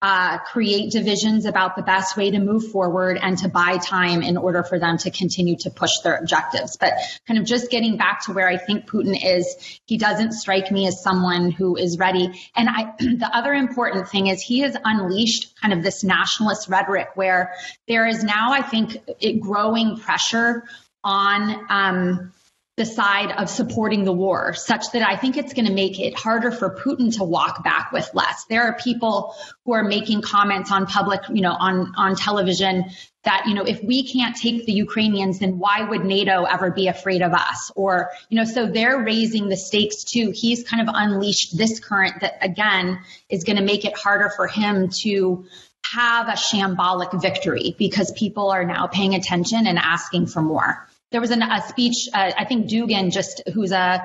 uh, 0.02 0.40
create 0.40 0.92
divisions 0.92 1.46
about 1.46 1.76
the 1.76 1.84
best 1.84 2.18
way 2.18 2.32
to 2.32 2.40
move 2.40 2.72
forward, 2.72 3.18
and 3.22 3.38
to 3.38 3.48
buy 3.48 3.78
time 3.78 4.24
in 4.24 4.38
order 4.38 4.64
for 4.64 4.80
them 4.80 4.98
to 4.98 5.12
continue 5.12 5.56
to 5.56 5.70
push 5.70 5.92
their 6.04 6.18
objectives. 6.18 6.78
But 6.78 6.94
kind 7.28 7.40
of 7.40 7.46
just 7.46 7.70
getting 7.70 7.96
back 7.96 8.26
to 8.26 8.34
where 8.34 8.48
I 8.48 8.58
think 8.58 8.90
Putin 8.90 9.18
is, 9.24 9.80
he 9.86 9.98
doesn't 9.98 10.34
strike 10.34 10.72
me 10.72 10.88
as 10.88 11.02
someone 11.02 11.52
who 11.52 11.78
is 11.78 12.00
ready. 12.00 12.34
And 12.56 12.68
I, 12.70 12.94
the 13.00 13.30
other 13.32 13.54
important 13.54 14.10
thing 14.10 14.28
is 14.28 14.42
he 14.42 14.60
has 14.62 14.76
unleashed 14.84 15.56
kind 15.62 15.74
of 15.74 15.84
this 15.84 16.04
nationalist 16.04 16.68
rhetoric 16.68 17.10
where 17.14 17.54
there 17.88 18.08
is 18.08 18.24
now, 18.24 18.52
I 18.52 18.64
think, 18.64 18.98
growing 19.40 20.00
pressure 20.00 20.64
on 21.04 21.66
um, 21.70 22.34
the 22.76 22.86
side 22.86 23.32
of 23.32 23.50
supporting 23.50 24.04
the 24.04 24.12
war, 24.12 24.56
such 24.56 24.92
that 24.94 25.08
I 25.08 25.16
think 25.16 25.38
it's 25.38 25.54
going 25.54 25.68
to 25.68 25.74
make 25.74 26.00
it 26.00 26.16
harder 26.16 26.52
for 26.52 26.76
Putin 26.76 27.16
to 27.18 27.24
walk 27.24 27.64
back 27.64 27.92
with 27.92 28.10
less. 28.16 28.46
There 28.46 28.64
are 28.64 28.74
people 28.74 29.36
who 29.64 29.74
are 29.74 29.84
making 29.84 30.24
comments 30.24 30.72
on 30.72 30.88
public, 30.88 31.22
you 31.30 31.42
know, 31.42 31.52
on 31.52 31.94
on 31.98 32.16
television 32.16 32.86
that 33.26 33.46
you 33.48 33.54
know 33.54 33.64
if 33.64 33.84
we 33.84 34.12
can't 34.12 34.36
take 34.36 34.66
the 34.66 34.74
Ukrainians, 34.74 35.38
then 35.38 35.60
why 35.60 35.84
would 35.84 36.04
NATO 36.04 36.46
ever 36.46 36.72
be 36.72 36.88
afraid 36.88 37.22
of 37.22 37.32
us? 37.34 37.72
Or 37.76 38.10
you 38.30 38.38
know, 38.38 38.46
so 38.46 38.66
they're 38.66 39.04
raising 39.04 39.50
the 39.50 39.58
stakes 39.58 40.04
too. 40.04 40.32
He's 40.34 40.64
kind 40.64 40.88
of 40.88 40.94
unleashed 40.96 41.56
this 41.56 41.80
current 41.80 42.22
that 42.22 42.40
again 42.42 43.00
is 43.30 43.44
going 43.44 43.58
to 43.58 43.64
make 43.64 43.86
it 43.86 43.96
harder 43.96 44.32
for 44.36 44.48
him 44.48 44.90
to 45.04 45.46
have 45.94 46.28
a 46.28 46.32
shambolic 46.32 47.22
victory 47.22 47.76
because 47.78 48.12
people 48.14 48.50
are 48.50 48.66
now 48.66 48.88
paying 48.88 49.14
attention 49.14 49.68
and 49.68 49.78
asking 49.78 50.26
for 50.26 50.42
more 50.42 50.88
there 51.14 51.22
was 51.22 51.30
an, 51.30 51.44
a 51.44 51.62
speech, 51.62 52.10
uh, 52.12 52.32
I 52.36 52.44
think 52.44 52.68
Dugin, 52.68 53.12
just 53.12 53.44
who's 53.54 53.72
a 53.72 54.04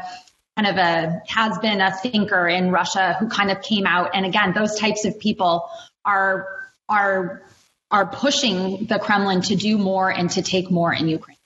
kind 0.57 0.69
of 0.69 0.77
a 0.77 1.23
has 1.27 1.57
been 1.59 1.81
a 1.81 1.91
thinker 1.91 2.47
in 2.47 2.71
Russia, 2.71 3.17
who 3.19 3.29
kind 3.29 3.51
of 3.51 3.63
came 3.63 3.87
out, 3.87 4.11
and 4.15 4.27
again, 4.27 4.53
those 4.53 4.79
types 4.79 5.07
of 5.07 5.19
people 5.19 5.71
are 6.05 6.47
are 6.87 7.43
are 7.91 8.07
pushing 8.07 8.85
the 8.85 8.99
Kremlin 8.99 9.41
to 9.43 9.57
do 9.57 9.79
more 9.79 10.11
and 10.11 10.31
to 10.33 10.43
take 10.43 10.71
more 10.71 10.93
in 10.93 11.09
Ukraine. 11.09 11.39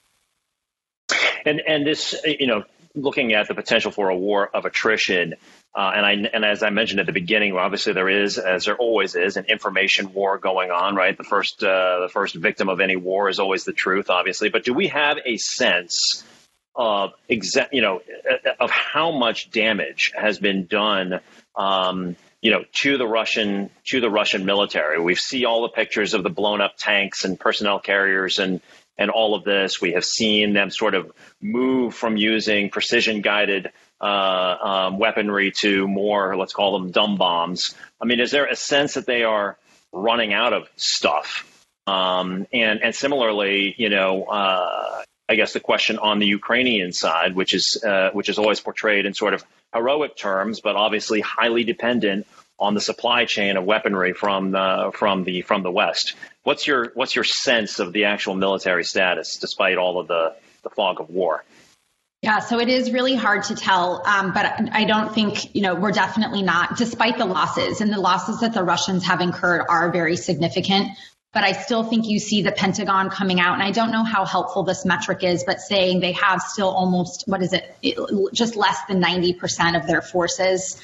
And 1.46 1.60
and 1.60 1.86
this, 1.86 2.20
you 2.24 2.48
know, 2.48 2.64
looking 2.94 3.32
at 3.32 3.48
the 3.48 3.54
potential 3.54 3.90
for 3.90 4.08
a 4.08 4.16
war 4.16 4.48
of 4.54 4.64
attrition, 4.64 5.34
uh, 5.74 5.92
and 5.94 6.06
I 6.06 6.12
and 6.32 6.44
as 6.44 6.62
I 6.62 6.70
mentioned 6.70 7.00
at 7.00 7.06
the 7.06 7.12
beginning, 7.12 7.56
obviously 7.56 7.92
there 7.92 8.08
is, 8.08 8.38
as 8.38 8.66
there 8.66 8.76
always 8.76 9.14
is, 9.14 9.36
an 9.36 9.46
information 9.46 10.12
war 10.12 10.38
going 10.38 10.70
on. 10.70 10.94
Right, 10.94 11.16
the 11.16 11.24
first 11.24 11.62
uh, 11.62 12.00
the 12.00 12.10
first 12.12 12.34
victim 12.34 12.68
of 12.68 12.80
any 12.80 12.96
war 12.96 13.28
is 13.28 13.38
always 13.38 13.64
the 13.64 13.72
truth, 13.72 14.10
obviously. 14.10 14.48
But 14.48 14.64
do 14.64 14.74
we 14.74 14.88
have 14.88 15.18
a 15.24 15.36
sense 15.38 16.24
of 16.74 17.12
exa- 17.30 17.68
you 17.72 17.82
know 17.82 18.02
of 18.60 18.70
how 18.70 19.12
much 19.12 19.50
damage 19.50 20.12
has 20.14 20.38
been 20.38 20.66
done? 20.66 21.20
Um, 21.56 22.16
you 22.42 22.50
know, 22.50 22.64
to 22.80 22.98
the 22.98 23.06
Russian 23.06 23.70
to 23.86 24.00
the 24.00 24.10
Russian 24.10 24.44
military. 24.44 25.00
We 25.00 25.14
see 25.14 25.44
all 25.44 25.62
the 25.62 25.68
pictures 25.68 26.12
of 26.12 26.24
the 26.24 26.30
blown 26.30 26.60
up 26.60 26.74
tanks 26.76 27.24
and 27.24 27.38
personnel 27.38 27.78
carriers 27.78 28.40
and 28.40 28.60
and 28.98 29.10
all 29.10 29.34
of 29.34 29.44
this. 29.44 29.80
We 29.80 29.92
have 29.92 30.04
seen 30.04 30.52
them 30.52 30.70
sort 30.70 30.94
of 30.94 31.10
move 31.40 31.94
from 31.94 32.16
using 32.16 32.70
precision 32.70 33.20
guided 33.20 33.70
uh, 34.00 34.56
um, 34.62 34.98
weaponry 34.98 35.52
to 35.60 35.86
more, 35.86 36.36
let's 36.36 36.52
call 36.52 36.78
them 36.78 36.90
dumb 36.90 37.16
bombs. 37.16 37.74
I 38.00 38.04
mean, 38.04 38.20
is 38.20 38.30
there 38.30 38.46
a 38.46 38.56
sense 38.56 38.94
that 38.94 39.06
they 39.06 39.22
are 39.22 39.56
running 39.92 40.32
out 40.32 40.52
of 40.52 40.68
stuff? 40.76 41.48
Um, 41.86 42.46
and 42.52 42.80
and 42.82 42.94
similarly, 42.94 43.74
you 43.76 43.88
know, 43.88 44.24
uh, 44.24 45.02
I 45.28 45.34
guess 45.34 45.52
the 45.52 45.60
question 45.60 45.98
on 45.98 46.18
the 46.18 46.26
Ukrainian 46.26 46.92
side, 46.92 47.34
which 47.34 47.54
is 47.54 47.82
uh, 47.84 48.10
which 48.12 48.28
is 48.28 48.38
always 48.38 48.60
portrayed 48.60 49.06
in 49.06 49.14
sort 49.14 49.34
of 49.34 49.44
heroic 49.74 50.16
terms, 50.16 50.60
but 50.60 50.76
obviously 50.76 51.20
highly 51.20 51.64
dependent 51.64 52.26
on 52.62 52.74
the 52.74 52.80
supply 52.80 53.24
chain 53.24 53.56
of 53.56 53.64
weaponry 53.64 54.12
from 54.12 54.52
the 54.52 54.92
from 54.94 55.24
the 55.24 55.42
from 55.42 55.62
the 55.62 55.70
West. 55.70 56.14
What's 56.44 56.66
your 56.66 56.92
what's 56.94 57.14
your 57.14 57.24
sense 57.24 57.80
of 57.80 57.92
the 57.92 58.04
actual 58.04 58.34
military 58.36 58.84
status, 58.84 59.36
despite 59.36 59.76
all 59.76 59.98
of 59.98 60.06
the 60.06 60.34
the 60.62 60.70
fog 60.70 61.00
of 61.00 61.10
war? 61.10 61.44
Yeah, 62.22 62.38
so 62.38 62.60
it 62.60 62.68
is 62.68 62.92
really 62.92 63.16
hard 63.16 63.42
to 63.44 63.56
tell, 63.56 64.00
um, 64.06 64.32
but 64.32 64.46
I 64.70 64.84
don't 64.84 65.12
think, 65.12 65.56
you 65.56 65.62
know, 65.62 65.74
we're 65.74 65.90
definitely 65.90 66.42
not, 66.42 66.76
despite 66.76 67.18
the 67.18 67.24
losses, 67.24 67.80
and 67.80 67.92
the 67.92 67.98
losses 67.98 68.38
that 68.42 68.54
the 68.54 68.62
Russians 68.62 69.04
have 69.06 69.20
incurred 69.20 69.66
are 69.68 69.90
very 69.90 70.16
significant. 70.16 70.96
But 71.32 71.42
I 71.42 71.50
still 71.50 71.82
think 71.82 72.06
you 72.06 72.20
see 72.20 72.42
the 72.42 72.52
Pentagon 72.52 73.10
coming 73.10 73.40
out, 73.40 73.54
and 73.54 73.62
I 73.62 73.72
don't 73.72 73.90
know 73.90 74.04
how 74.04 74.24
helpful 74.24 74.62
this 74.62 74.84
metric 74.84 75.24
is, 75.24 75.42
but 75.42 75.60
saying 75.60 75.98
they 75.98 76.12
have 76.12 76.42
still 76.42 76.68
almost, 76.68 77.24
what 77.26 77.42
is 77.42 77.52
it, 77.52 77.74
just 78.32 78.54
less 78.54 78.78
than 78.86 79.02
90% 79.02 79.80
of 79.80 79.88
their 79.88 80.02
forces. 80.02 80.80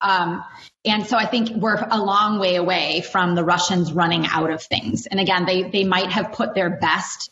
Um, 0.00 0.44
and 0.84 1.06
so 1.06 1.16
I 1.16 1.26
think 1.26 1.50
we're 1.50 1.76
a 1.76 1.98
long 1.98 2.38
way 2.38 2.56
away 2.56 3.02
from 3.02 3.34
the 3.34 3.44
Russians 3.44 3.92
running 3.92 4.26
out 4.26 4.50
of 4.50 4.62
things. 4.62 5.06
And 5.06 5.20
again, 5.20 5.44
they, 5.44 5.64
they 5.64 5.84
might 5.84 6.10
have 6.10 6.32
put 6.32 6.54
their 6.54 6.70
best 6.70 7.30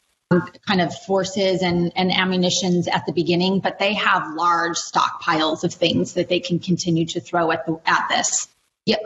kind 0.66 0.82
of 0.82 0.94
forces 0.94 1.62
and, 1.62 1.90
and 1.96 2.12
ammunitions 2.12 2.87
at 2.87 3.06
the 3.06 3.12
beginning, 3.12 3.60
but 3.60 3.78
they 3.78 3.94
have 3.94 4.34
large 4.34 4.76
stockpiles 4.76 5.64
of 5.64 5.72
things 5.72 6.14
that 6.14 6.28
they 6.28 6.40
can 6.40 6.58
continue 6.58 7.06
to 7.06 7.20
throw 7.20 7.50
at 7.50 7.64
the 7.64 7.80
at 7.87 8.08
this. 8.10 8.48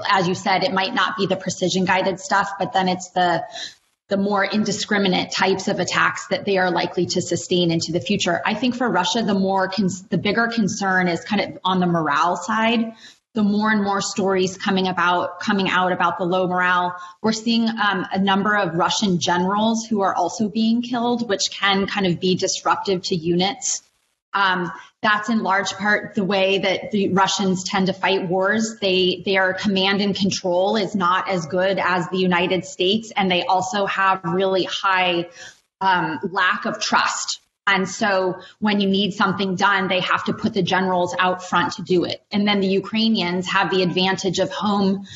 As 0.09 0.26
you 0.26 0.35
said, 0.35 0.64
it 0.64 0.73
might 0.73 0.95
not 0.95 1.16
be 1.16 1.26
the 1.26 1.37
precision 1.37 1.85
guided 1.85 2.19
stuff, 2.19 2.50
but 2.59 2.73
then 2.73 2.88
it's 2.88 3.11
the 3.11 3.45
the 4.09 4.16
more 4.16 4.45
indiscriminate 4.45 5.31
types 5.31 5.69
of 5.69 5.78
attacks 5.81 6.26
that 6.26 6.45
they 6.45 6.59
are 6.59 6.71
likely 6.71 7.07
to 7.07 7.23
sustain 7.23 7.71
into 7.71 7.92
the 7.92 8.00
future. 8.00 8.42
I 8.45 8.54
think 8.54 8.75
for 8.75 8.88
Russia, 8.88 9.23
the 9.23 9.33
more 9.33 9.69
cons- 9.69 10.02
the 10.02 10.19
bigger 10.19 10.49
concern 10.49 11.09
is 11.09 11.25
kind 11.25 11.40
of 11.40 11.59
on 11.64 11.81
the 11.81 11.87
morale 11.87 12.37
side. 12.37 12.92
The 13.35 13.43
more 13.43 13.71
and 13.71 13.83
more 13.83 14.03
stories 14.03 14.59
coming 14.59 14.89
about 14.89 15.41
coming 15.41 15.69
out 15.69 15.93
about 15.93 16.19
the 16.19 16.25
low 16.25 16.47
morale, 16.47 16.95
we're 17.23 17.33
seeing 17.33 17.69
um, 17.69 18.07
a 18.12 18.19
number 18.19 18.55
of 18.57 18.75
Russian 18.75 19.19
generals 19.19 19.87
who 19.87 20.03
are 20.03 20.15
also 20.15 20.49
being 20.49 20.83
killed, 20.83 21.29
which 21.29 21.51
can 21.51 21.87
kind 21.87 22.07
of 22.07 22.21
be 22.21 22.35
disruptive 22.37 23.03
to 23.05 23.17
units. 23.17 23.83
Um, 24.35 24.71
that's 25.03 25.29
in 25.29 25.43
large 25.43 25.73
part 25.73 26.15
the 26.15 26.25
way 26.25 26.59
that 26.59 26.91
the 26.91 27.09
Russians 27.11 27.65
tend 27.65 27.89
to 27.89 27.93
fight 27.93 28.29
wars. 28.29 28.79
They 28.81 29.23
their 29.25 29.55
command 29.55 30.01
and 30.01 30.15
control 30.15 30.77
is 30.77 30.95
not 30.95 31.29
as 31.29 31.47
good 31.47 31.79
as 31.79 32.09
the 32.09 32.19
United 32.19 32.65
States, 32.65 33.12
and 33.17 33.31
they 33.31 33.45
also 33.45 33.85
have 33.87 34.21
really 34.25 34.65
high 34.65 35.29
um, 35.81 36.21
lack 36.31 36.65
of 36.65 36.81
trust. 36.81 37.41
And 37.66 37.88
so 37.88 38.40
when 38.59 38.81
you 38.81 38.88
need 38.88 39.12
something 39.12 39.54
done, 39.54 39.88
they 39.88 40.00
have 40.00 40.25
to 40.25 40.33
put 40.33 40.54
the 40.54 40.62
generals 40.62 41.14
out 41.19 41.45
front 41.45 41.75
to 41.75 41.83
do 41.83 42.04
it. 42.04 42.23
And 42.33 42.47
then 42.47 42.61
the 42.61 42.66
Ukrainians 42.66 43.47
have 43.49 43.71
the 43.71 43.83
advantage 43.83 44.40
of 44.40 44.50
home 44.50 45.07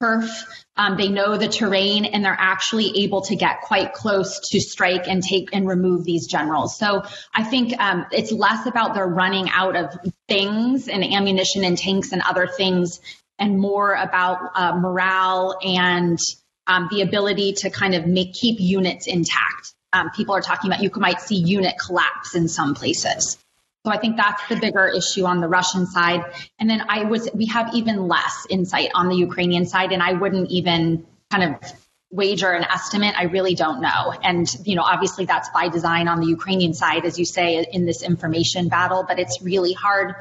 turf 0.00 0.44
um, 0.76 0.96
they 0.96 1.08
know 1.08 1.36
the 1.36 1.48
terrain 1.48 2.04
and 2.04 2.24
they're 2.24 2.36
actually 2.38 3.04
able 3.04 3.22
to 3.22 3.36
get 3.36 3.60
quite 3.60 3.92
close 3.92 4.40
to 4.50 4.60
strike 4.60 5.06
and 5.06 5.22
take 5.22 5.50
and 5.52 5.68
remove 5.68 6.04
these 6.04 6.26
generals. 6.26 6.76
So 6.76 7.04
I 7.32 7.44
think 7.44 7.78
um, 7.80 8.06
it's 8.10 8.32
less 8.32 8.66
about 8.66 8.94
their 8.94 9.06
running 9.06 9.48
out 9.50 9.76
of 9.76 9.96
things 10.26 10.88
and 10.88 11.04
ammunition 11.04 11.64
and 11.64 11.78
tanks 11.78 12.12
and 12.12 12.22
other 12.22 12.48
things 12.48 13.00
and 13.38 13.58
more 13.58 13.94
about 13.94 14.38
uh, 14.54 14.76
morale 14.76 15.56
and 15.62 16.18
um, 16.66 16.88
the 16.90 17.02
ability 17.02 17.52
to 17.52 17.70
kind 17.70 17.94
of 17.94 18.06
make 18.06 18.32
keep 18.32 18.58
units 18.58 19.06
intact. 19.06 19.73
Um, 19.94 20.10
people 20.10 20.34
are 20.34 20.40
talking 20.42 20.70
about 20.70 20.82
you 20.82 20.90
might 20.96 21.20
see 21.20 21.36
unit 21.36 21.74
collapse 21.78 22.34
in 22.34 22.48
some 22.48 22.74
places. 22.74 23.38
So 23.86 23.92
I 23.92 23.98
think 23.98 24.16
that's 24.16 24.42
the 24.48 24.56
bigger 24.56 24.86
issue 24.86 25.24
on 25.24 25.40
the 25.40 25.48
Russian 25.48 25.86
side. 25.86 26.24
And 26.58 26.68
then 26.68 26.82
I 26.88 27.04
was, 27.04 27.28
we 27.34 27.46
have 27.46 27.74
even 27.74 28.08
less 28.08 28.46
insight 28.48 28.90
on 28.94 29.08
the 29.08 29.16
Ukrainian 29.16 29.66
side, 29.66 29.92
and 29.92 30.02
I 30.02 30.14
wouldn't 30.14 30.50
even 30.50 31.06
kind 31.30 31.54
of 31.54 31.72
wager 32.10 32.50
an 32.50 32.64
estimate. 32.64 33.14
I 33.18 33.24
really 33.24 33.54
don't 33.54 33.80
know. 33.80 34.14
And, 34.22 34.48
you 34.64 34.74
know, 34.74 34.82
obviously 34.82 35.26
that's 35.26 35.50
by 35.50 35.68
design 35.68 36.08
on 36.08 36.20
the 36.20 36.26
Ukrainian 36.26 36.72
side, 36.72 37.04
as 37.04 37.18
you 37.18 37.24
say, 37.24 37.64
in 37.70 37.86
this 37.86 38.02
information 38.02 38.68
battle, 38.68 39.04
but 39.06 39.18
it's 39.18 39.42
really 39.42 39.74
hard 39.74 40.14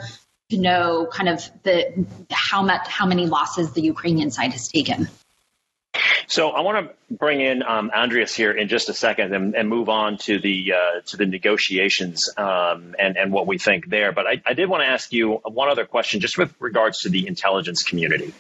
to 0.50 0.58
know 0.58 1.08
kind 1.12 1.30
of 1.30 1.50
the 1.64 2.06
how 2.32 2.64
much 2.64 2.88
how 2.88 3.06
many 3.06 3.28
losses 3.28 3.72
the 3.72 3.82
Ukrainian 3.82 4.30
side 4.30 4.52
has 4.52 4.68
taken. 4.68 5.08
So 6.28 6.50
I 6.50 6.62
want 6.62 6.90
to 6.90 7.16
bring 7.16 7.42
in 7.42 7.64
um, 7.64 7.92
Andrius 7.96 8.34
here 8.34 8.52
in 8.52 8.68
just 8.68 8.90
a 8.90 8.94
second 8.94 9.34
and, 9.34 9.56
and 9.56 9.70
move 9.70 9.90
on 9.90 10.18
to 10.20 10.40
the 10.40 10.74
uh, 10.74 11.02
to 11.08 11.18
the 11.18 11.26
negotiations 11.26 12.30
um, 12.38 12.96
and 12.98 13.18
and 13.18 13.32
what 13.32 13.48
we 13.48 13.58
think 13.58 13.90
there. 13.90 14.12
But 14.12 14.28
I, 14.28 14.42
I 14.46 14.54
did 14.54 14.70
want 14.70 14.84
to 14.84 14.88
ask 14.88 15.12
you 15.14 15.34
one 15.46 15.70
other 15.70 15.86
question, 15.86 16.22
just 16.22 16.38
with 16.38 16.54
regards 16.60 17.02
to 17.02 17.10
the 17.10 17.28
intelligence 17.28 17.84
community, 17.84 18.34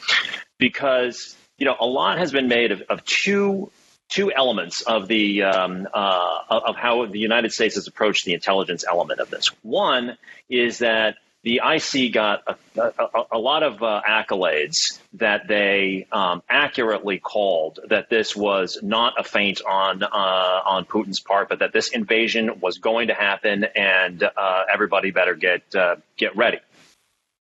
because 0.57 1.35
you 1.57 1.65
know 1.65 1.75
a 1.79 1.85
lot 1.85 2.17
has 2.17 2.31
been 2.31 2.47
made 2.47 2.71
of, 2.71 2.81
of 2.89 3.03
two 3.05 3.71
two 4.09 4.31
elements 4.31 4.81
of 4.81 5.07
the 5.07 5.43
um, 5.43 5.87
uh, 5.93 6.37
of 6.49 6.75
how 6.75 7.05
the 7.05 7.19
United 7.19 7.51
States 7.51 7.75
has 7.75 7.87
approached 7.87 8.25
the 8.25 8.33
intelligence 8.33 8.85
element 8.87 9.19
of 9.19 9.29
this. 9.29 9.45
One 9.61 10.17
is 10.49 10.79
that 10.79 11.17
the 11.43 11.59
IC 11.63 12.13
got 12.13 12.43
a, 12.47 12.81
a, 12.81 13.23
a 13.33 13.37
lot 13.37 13.63
of 13.63 13.83
uh, 13.83 14.01
accolades 14.07 14.99
that 15.13 15.47
they 15.47 16.07
um, 16.11 16.41
accurately 16.49 17.19
called 17.19 17.79
that 17.89 18.09
this 18.09 18.33
was 18.33 18.79
not 18.81 19.19
a 19.19 19.23
feint 19.23 19.61
on 19.65 20.03
uh, 20.03 20.07
on 20.07 20.85
Putin's 20.85 21.19
part, 21.19 21.49
but 21.49 21.59
that 21.59 21.73
this 21.73 21.89
invasion 21.89 22.61
was 22.61 22.77
going 22.77 23.09
to 23.09 23.13
happen, 23.13 23.65
and 23.75 24.23
uh, 24.23 24.63
everybody 24.73 25.11
better 25.11 25.35
get 25.35 25.63
uh, 25.75 25.97
get 26.17 26.35
ready. 26.37 26.59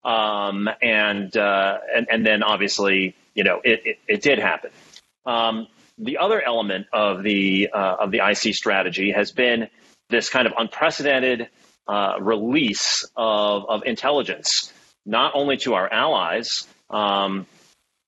Um, 0.03 0.69
and, 0.81 1.35
uh, 1.35 1.79
and 1.93 2.07
and 2.11 2.25
then 2.25 2.43
obviously, 2.43 3.15
you 3.33 3.43
know, 3.43 3.61
it, 3.63 3.81
it, 3.83 3.99
it 4.07 4.21
did 4.21 4.37
happen. 4.37 4.69
Um, 5.25 5.67
the 5.97 6.19
other 6.19 6.39
element 6.39 6.85
of 6.93 7.23
the 7.23 7.69
uh, 7.73 7.95
of 7.99 8.11
the 8.11 8.19
IC 8.19 8.53
strategy 8.53 9.11
has 9.11 9.31
been 9.31 9.69
this 10.09 10.29
kind 10.29 10.45
of 10.45 10.53
unprecedented 10.57 11.49
uh, 11.87 12.17
release 12.19 13.05
of, 13.15 13.65
of 13.69 13.83
intelligence, 13.85 14.71
not 15.05 15.33
only 15.35 15.57
to 15.57 15.73
our 15.73 15.91
allies, 15.91 16.67
um, 16.89 17.45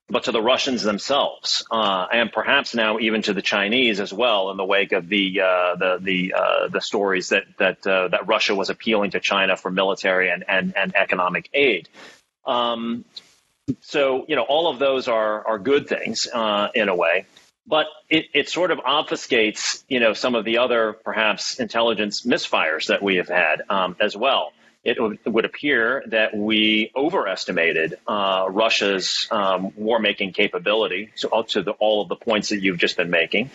but 0.10 0.24
to 0.24 0.32
the 0.32 0.42
Russians 0.42 0.82
themselves, 0.82 1.64
uh, 1.70 2.08
and 2.12 2.32
perhaps 2.32 2.74
now 2.74 2.98
even 3.00 3.22
to 3.24 3.34
the 3.34 3.42
Chinese 3.42 4.00
as 4.00 4.12
well, 4.12 4.50
in 4.50 4.58
the 4.58 4.66
wake 4.66 4.92
of 4.92 5.08
the 5.08 5.42
uh, 5.42 5.76
the 5.76 6.00
the, 6.02 6.34
uh, 6.34 6.68
the 6.68 6.82
stories 6.82 7.30
that 7.30 7.44
that 7.60 7.86
uh, 7.86 8.08
that 8.08 8.28
Russia 8.28 8.56
was 8.56 8.70
appealing 8.70 9.12
to 9.12 9.20
China 9.20 9.56
for 9.56 9.70
military 9.70 10.30
and 10.32 10.44
and, 10.48 10.76
and 10.76 10.96
economic 10.96 11.50
aid. 11.54 11.88
Um, 12.46 13.06
so 13.82 14.26
you 14.28 14.36
know 14.36 14.44
all 14.44 14.68
of 14.68 14.80
those 14.80 15.08
are 15.08 15.48
are 15.48 15.60
good 15.60 15.88
things 15.88 16.28
uh, 16.34 16.70
in 16.74 16.90
a 16.90 16.96
way 16.96 17.28
but 17.70 17.86
it, 18.10 18.26
it 18.34 18.50
sort 18.50 18.72
of 18.72 18.80
obfuscates, 18.80 19.84
you 19.88 20.00
know, 20.00 20.14
some 20.14 20.34
of 20.34 20.44
the 20.44 20.58
other 20.58 20.94
perhaps 20.94 21.60
intelligence 21.60 22.26
misfires 22.26 22.88
that 22.88 23.04
we 23.04 23.18
have 23.18 23.28
had 23.30 23.62
um, 23.70 23.96
as 24.00 24.18
well. 24.18 24.52
It, 24.84 24.98
would 25.26 25.46
appear 25.46 26.04
that 26.08 26.36
we 26.36 26.92
overestimated 26.96 27.96
uh, 28.08 28.48
Russia's 28.50 29.28
um, 29.30 29.72
war-making 29.76 30.32
capability 30.34 31.12
to, 31.18 31.30
uh, 31.30 31.44
to 31.50 31.62
the, 31.62 31.72
all 31.72 32.02
of 32.02 32.08
the 32.08 32.16
points 32.16 32.50
that 32.50 32.62
you've 32.62 32.80
just 32.80 32.98
been 32.98 33.10
making. 33.10 33.52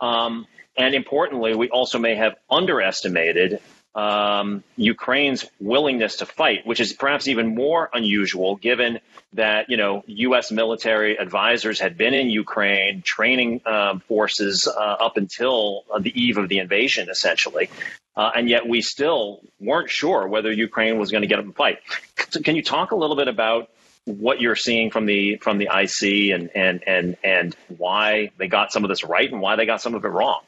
Um, 0.00 0.46
and 0.76 0.94
importantly, 0.94 1.54
we 1.54 1.68
also 1.68 1.98
may 1.98 2.16
have 2.16 2.34
underestimated 2.50 3.60
um, 3.94 4.64
Ukraine's 4.76 5.44
willingness 5.60 6.16
to 6.16 6.26
fight, 6.26 6.66
which 6.66 6.80
is 6.80 6.92
perhaps 6.92 7.28
even 7.28 7.54
more 7.54 7.90
unusual 7.92 8.56
given 8.56 9.00
that 9.34 9.68
you 9.68 9.76
know 9.76 10.02
U.S. 10.06 10.50
military 10.50 11.16
advisors 11.18 11.78
had 11.78 11.96
been 11.98 12.14
in 12.14 12.30
Ukraine 12.30 13.02
training 13.02 13.60
um, 13.66 14.00
forces 14.00 14.66
uh, 14.66 14.80
up 14.80 15.16
until 15.16 15.84
the 16.00 16.18
eve 16.20 16.38
of 16.38 16.48
the 16.48 16.58
invasion, 16.58 17.08
essentially, 17.10 17.68
uh, 18.16 18.30
and 18.34 18.48
yet 18.48 18.66
we 18.66 18.80
still 18.80 19.40
weren't 19.60 19.90
sure 19.90 20.26
whether 20.26 20.50
Ukraine 20.50 20.98
was 20.98 21.10
going 21.10 21.22
to 21.22 21.28
get 21.28 21.38
up 21.38 21.44
and 21.44 21.54
fight. 21.54 21.78
can 22.44 22.56
you 22.56 22.62
talk 22.62 22.92
a 22.92 22.96
little 22.96 23.16
bit 23.16 23.28
about 23.28 23.70
what 24.04 24.40
you're 24.40 24.56
seeing 24.56 24.90
from 24.90 25.06
the 25.06 25.36
from 25.36 25.58
the 25.58 25.68
IC 25.72 26.32
and 26.34 26.50
and 26.54 26.82
and 26.86 27.16
and 27.22 27.56
why 27.76 28.30
they 28.38 28.48
got 28.48 28.72
some 28.72 28.84
of 28.84 28.88
this 28.88 29.04
right 29.04 29.30
and 29.30 29.40
why 29.40 29.56
they 29.56 29.66
got 29.66 29.80
some 29.80 29.94
of 29.94 30.04
it 30.04 30.08
wrong? 30.08 30.40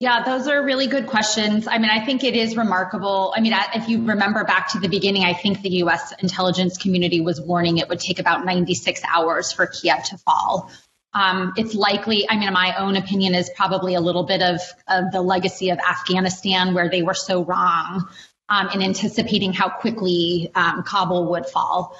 Yeah, 0.00 0.24
those 0.24 0.48
are 0.48 0.62
really 0.62 0.88
good 0.88 1.06
questions. 1.06 1.68
I 1.68 1.78
mean, 1.78 1.90
I 1.90 2.04
think 2.04 2.24
it 2.24 2.34
is 2.34 2.56
remarkable. 2.56 3.32
I 3.36 3.40
mean, 3.40 3.54
if 3.74 3.88
you 3.88 4.04
remember 4.04 4.44
back 4.44 4.72
to 4.72 4.80
the 4.80 4.88
beginning, 4.88 5.22
I 5.22 5.34
think 5.34 5.62
the 5.62 5.70
U.S. 5.70 6.12
intelligence 6.20 6.76
community 6.76 7.20
was 7.20 7.40
warning 7.40 7.78
it 7.78 7.88
would 7.88 8.00
take 8.00 8.18
about 8.18 8.44
96 8.44 9.00
hours 9.04 9.52
for 9.52 9.66
Kiev 9.66 10.02
to 10.04 10.18
fall. 10.18 10.70
Um, 11.14 11.52
it's 11.56 11.74
likely, 11.74 12.28
I 12.28 12.36
mean, 12.36 12.52
my 12.52 12.76
own 12.76 12.96
opinion 12.96 13.34
is 13.34 13.48
probably 13.54 13.94
a 13.94 14.00
little 14.00 14.24
bit 14.24 14.42
of, 14.42 14.60
of 14.88 15.12
the 15.12 15.22
legacy 15.22 15.70
of 15.70 15.78
Afghanistan 15.78 16.74
where 16.74 16.90
they 16.90 17.02
were 17.02 17.14
so 17.14 17.44
wrong 17.44 18.08
um, 18.48 18.68
in 18.70 18.82
anticipating 18.82 19.52
how 19.52 19.68
quickly 19.68 20.50
um, 20.56 20.82
Kabul 20.82 21.30
would 21.30 21.46
fall. 21.46 21.96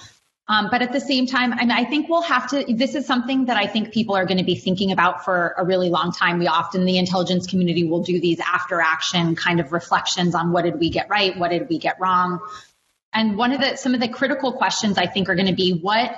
Um, 0.46 0.68
but 0.70 0.82
at 0.82 0.92
the 0.92 1.00
same 1.00 1.26
time, 1.26 1.54
I 1.54 1.60
mean, 1.60 1.70
I 1.70 1.84
think 1.84 2.10
we'll 2.10 2.22
have 2.22 2.50
to. 2.50 2.64
This 2.68 2.94
is 2.94 3.06
something 3.06 3.46
that 3.46 3.56
I 3.56 3.66
think 3.66 3.92
people 3.92 4.14
are 4.14 4.26
going 4.26 4.38
to 4.38 4.44
be 4.44 4.56
thinking 4.56 4.92
about 4.92 5.24
for 5.24 5.54
a 5.56 5.64
really 5.64 5.88
long 5.88 6.12
time. 6.12 6.38
We 6.38 6.48
often, 6.48 6.84
the 6.84 6.98
intelligence 6.98 7.46
community, 7.46 7.84
will 7.84 8.02
do 8.02 8.20
these 8.20 8.40
after 8.40 8.78
action 8.80 9.36
kind 9.36 9.58
of 9.58 9.72
reflections 9.72 10.34
on 10.34 10.52
what 10.52 10.64
did 10.64 10.78
we 10.78 10.90
get 10.90 11.08
right, 11.08 11.36
what 11.38 11.50
did 11.50 11.68
we 11.70 11.78
get 11.78 11.98
wrong, 11.98 12.40
and 13.14 13.38
one 13.38 13.52
of 13.52 13.60
the 13.60 13.76
some 13.76 13.94
of 13.94 14.00
the 14.00 14.08
critical 14.08 14.52
questions 14.52 14.98
I 14.98 15.06
think 15.06 15.30
are 15.30 15.34
going 15.34 15.46
to 15.48 15.54
be 15.54 15.78
what 15.78 16.14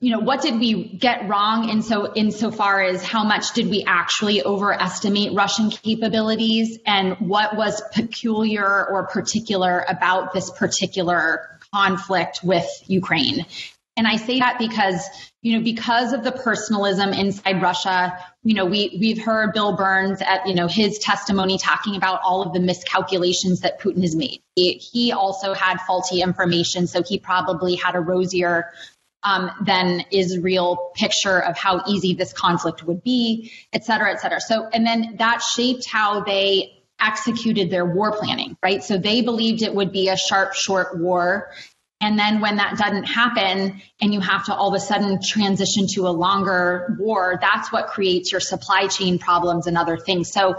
you 0.00 0.10
know 0.10 0.18
what 0.18 0.42
did 0.42 0.60
we 0.60 0.84
get 0.84 1.26
wrong 1.28 1.70
in 1.70 1.80
so 1.80 2.12
insofar 2.12 2.82
as 2.82 3.02
how 3.02 3.24
much 3.24 3.54
did 3.54 3.70
we 3.70 3.84
actually 3.86 4.42
overestimate 4.42 5.32
russian 5.32 5.70
capabilities 5.70 6.78
and 6.84 7.16
what 7.20 7.56
was 7.56 7.80
peculiar 7.94 8.86
or 8.90 9.06
particular 9.06 9.82
about 9.88 10.34
this 10.34 10.50
particular 10.50 11.53
conflict 11.76 12.36
with 12.52 12.68
Ukraine. 13.00 13.38
And 13.96 14.06
I 14.14 14.16
say 14.26 14.36
that 14.44 14.56
because, 14.58 15.00
you 15.44 15.50
know, 15.54 15.62
because 15.72 16.12
of 16.16 16.20
the 16.24 16.32
personalism 16.46 17.10
inside 17.12 17.62
Russia, 17.62 17.98
you 18.42 18.54
know, 18.58 18.66
we, 18.74 18.80
we've 19.00 19.22
heard 19.28 19.52
Bill 19.52 19.76
Burns 19.76 20.20
at, 20.32 20.40
you 20.48 20.54
know, 20.58 20.66
his 20.66 20.98
testimony 20.98 21.56
talking 21.58 21.94
about 22.00 22.18
all 22.26 22.40
of 22.42 22.52
the 22.52 22.60
miscalculations 22.70 23.60
that 23.60 23.80
Putin 23.80 24.02
has 24.02 24.16
made. 24.16 24.40
He, 24.56 24.66
he 24.92 25.12
also 25.12 25.54
had 25.54 25.76
faulty 25.86 26.22
information, 26.22 26.88
so 26.88 26.98
he 27.10 27.18
probably 27.18 27.76
had 27.76 27.94
a 27.94 28.00
rosier 28.00 28.72
um, 29.22 29.50
than 29.70 30.04
Israel 30.10 30.90
picture 30.94 31.38
of 31.48 31.56
how 31.56 31.82
easy 31.86 32.14
this 32.14 32.32
conflict 32.32 32.82
would 32.82 33.02
be, 33.02 33.52
et 33.72 33.84
cetera, 33.84 34.10
et 34.12 34.20
cetera. 34.20 34.40
So, 34.40 34.68
and 34.74 34.84
then 34.84 35.16
that 35.18 35.40
shaped 35.40 35.86
how 35.86 36.24
they 36.24 36.73
executed 37.00 37.70
their 37.70 37.84
war 37.84 38.12
planning, 38.12 38.56
right? 38.62 38.82
So 38.82 38.98
they 38.98 39.22
believed 39.22 39.62
it 39.62 39.74
would 39.74 39.92
be 39.92 40.08
a 40.08 40.16
sharp, 40.16 40.54
short 40.54 40.98
war 40.98 41.50
And 42.00 42.18
then 42.18 42.40
when 42.40 42.56
that 42.56 42.76
doesn't 42.76 43.04
happen 43.04 43.80
and 44.00 44.12
you 44.12 44.20
have 44.20 44.44
to 44.46 44.54
all 44.54 44.68
of 44.68 44.74
a 44.74 44.80
sudden 44.80 45.22
transition 45.22 45.86
to 45.94 46.06
a 46.06 46.10
longer 46.10 46.96
war, 47.00 47.38
that's 47.40 47.72
what 47.72 47.86
creates 47.86 48.30
your 48.30 48.42
supply 48.42 48.88
chain 48.88 49.18
problems 49.18 49.66
and 49.66 49.78
other 49.78 49.96
things. 49.96 50.30
So 50.30 50.56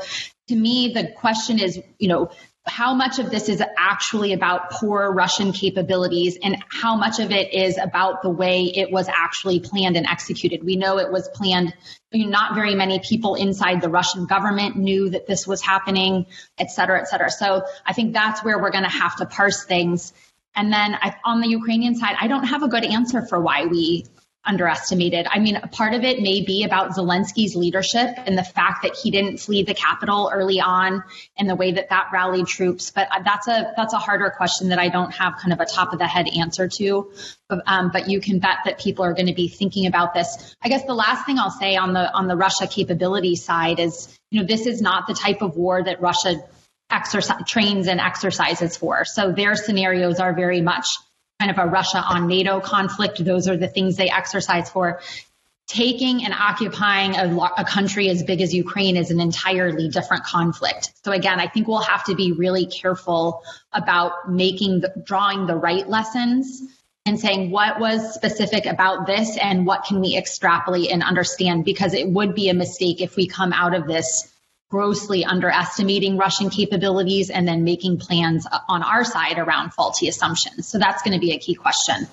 to 0.48 0.56
me, 0.56 0.94
the 0.94 1.12
question 1.16 1.60
is, 1.60 1.80
you 2.00 2.08
know, 2.08 2.32
how 2.68 2.96
much 2.96 3.20
of 3.20 3.30
this 3.30 3.48
is 3.48 3.62
actually 3.78 4.34
about 4.34 4.72
poor 4.72 5.12
Russian 5.12 5.52
capabilities 5.52 6.38
and 6.42 6.58
how 6.68 6.96
much 6.96 7.20
of 7.20 7.32
it 7.32 7.54
is 7.54 7.78
about 7.78 8.24
the 8.24 8.30
way 8.30 8.64
it 8.64 8.92
was 8.92 9.08
actually 9.08 9.60
planned 9.60 9.96
and 9.96 10.08
executed. 10.08 10.64
We 10.64 10.76
know 10.76 10.98
it 10.98 11.12
was 11.12 11.30
planned. 11.30 11.74
Not 12.12 12.56
very 12.56 12.74
many 12.74 13.00
people 13.00 13.36
inside 13.36 13.82
the 13.82 13.90
Russian 13.90 14.26
government 14.26 14.78
knew 14.78 15.10
that 15.12 15.28
this 15.28 15.46
was 15.46 15.62
happening, 15.62 16.26
et 16.58 16.72
cetera, 16.72 17.00
et 17.00 17.08
cetera. 17.08 17.30
So 17.30 17.64
I 17.86 17.94
think 17.94 18.14
that's 18.14 18.44
where 18.44 18.58
we're 18.58 18.72
going 18.72 18.84
to 18.84 18.90
have 18.90 19.16
to 19.18 19.26
parse 19.26 19.64
things. 19.66 20.12
And 20.56 20.72
then 20.74 20.96
I, 20.96 21.16
on 21.24 21.42
the 21.42 21.50
Ukrainian 21.50 21.96
side, 21.96 22.16
I 22.20 22.28
don't 22.28 22.46
have 22.46 22.64
a 22.64 22.68
good 22.68 22.86
answer 22.86 23.22
for 23.22 23.40
why 23.40 23.66
we 23.66 24.06
underestimated. 24.46 25.28
I 25.30 25.40
mean, 25.40 25.56
a 25.56 25.68
part 25.68 25.94
of 25.94 26.04
it 26.04 26.22
may 26.22 26.42
be 26.42 26.64
about 26.64 26.92
Zelensky's 26.92 27.56
leadership 27.56 28.10
and 28.18 28.38
the 28.38 28.44
fact 28.44 28.84
that 28.84 28.96
he 28.96 29.12
didn't 29.12 29.38
flee 29.38 29.64
the 29.64 29.74
capital 29.74 30.32
early 30.34 30.60
on 30.60 31.04
and 31.38 31.50
the 31.50 31.56
way 31.56 31.72
that 31.74 31.90
that 31.90 32.10
rallied 32.14 32.48
troops. 32.48 32.92
But 32.92 33.08
that's 33.24 33.48
a 33.48 33.74
that's 33.76 33.94
a 33.94 33.98
harder 33.98 34.30
question 34.30 34.70
that 34.70 34.80
I 34.80 34.90
don't 34.90 35.12
have 35.14 35.38
kind 35.38 35.54
of 35.54 35.60
a 35.60 35.66
top 35.66 35.94
of 35.94 36.00
the 36.00 36.08
head 36.08 36.28
answer 36.28 36.68
to. 36.68 37.12
But, 37.48 37.62
um, 37.68 37.92
but 37.92 38.10
you 38.10 38.22
can 38.22 38.40
bet 38.40 38.58
that 38.66 38.80
people 38.80 39.06
are 39.06 39.14
going 39.14 39.28
to 39.28 39.34
be 39.34 39.48
thinking 39.48 39.86
about 39.86 40.14
this. 40.14 40.56
I 40.62 40.70
guess 40.70 40.86
the 40.86 40.96
last 40.96 41.26
thing 41.26 41.38
I'll 41.38 41.52
say 41.52 41.76
on 41.76 41.94
the 41.94 42.12
on 42.14 42.28
the 42.28 42.36
Russia 42.36 42.68
capability 42.68 43.36
side 43.36 43.80
is, 43.80 44.18
you 44.32 44.42
know, 44.42 44.48
this 44.48 44.66
is 44.66 44.82
not 44.82 45.08
the 45.08 45.14
type 45.14 45.42
of 45.42 45.56
war 45.56 45.84
that 45.84 46.02
Russia 46.02 46.44
exercise 46.90 47.42
trains 47.48 47.88
and 47.88 48.00
exercises 48.00 48.78
for. 48.78 49.06
So 49.06 49.32
their 49.32 49.56
scenarios 49.56 50.20
are 50.20 50.34
very 50.34 50.62
much 50.62 50.88
kind 51.40 51.52
of 51.52 51.58
a 51.58 51.70
Russia 51.70 51.98
on 51.98 52.28
NATO 52.28 52.60
conflict. 52.60 53.24
Those 53.24 53.48
are 53.48 53.58
the 53.58 53.68
things 53.68 53.98
they 53.98 54.10
exercise 54.10 54.70
for. 54.70 55.02
Taking 55.68 56.24
and 56.24 56.34
occupying 56.34 57.16
a, 57.16 57.36
a, 57.58 57.66
country 57.66 58.10
as 58.10 58.22
big 58.22 58.40
as 58.40 58.54
Ukraine 58.54 58.96
is 58.96 59.10
an 59.10 59.20
entirely 59.20 59.90
different 59.90 60.24
conflict. 60.24 60.94
So 61.04 61.12
again, 61.12 61.40
I 61.40 61.48
think 61.48 61.68
we'll 61.68 61.80
have 61.80 62.04
to 62.06 62.16
be 62.16 62.34
really 62.34 62.68
careful 62.68 63.42
about 63.74 64.32
making 64.32 64.82
the, 64.82 64.94
drawing 65.04 65.48
the 65.48 65.56
right 65.56 65.90
lessons 65.90 66.62
and 67.08 67.20
saying 67.20 67.50
what 67.50 67.80
was 67.80 68.14
specific 68.14 68.68
about 68.68 69.08
this 69.08 69.38
and 69.38 69.66
what 69.66 69.86
can 69.86 70.02
we 70.02 70.16
extrapolate 70.16 70.92
and 70.92 71.02
understand 71.02 71.66
because 71.66 71.96
it 71.96 72.10
would 72.10 72.36
be 72.36 72.50
a 72.50 72.54
mistake 72.54 73.02
if 73.02 73.16
we 73.16 73.28
come 73.28 73.52
out 73.52 73.74
of 73.74 73.88
this 73.88 74.32
grossly 74.70 75.24
underestimating 75.24 76.18
Russian 76.18 76.50
capabilities 76.50 77.30
and 77.30 77.48
then 77.48 77.64
making 77.64 78.00
plans 78.00 78.48
on 78.68 78.84
our 78.84 79.04
side 79.04 79.38
around 79.38 79.74
faulty 79.74 80.08
assumptions. 80.08 80.68
So 80.68 80.80
that's 80.80 81.02
going 81.04 81.14
to 81.14 81.20
be 81.20 81.34
a 81.34 81.40
key 81.40 81.56
question. 81.56 82.08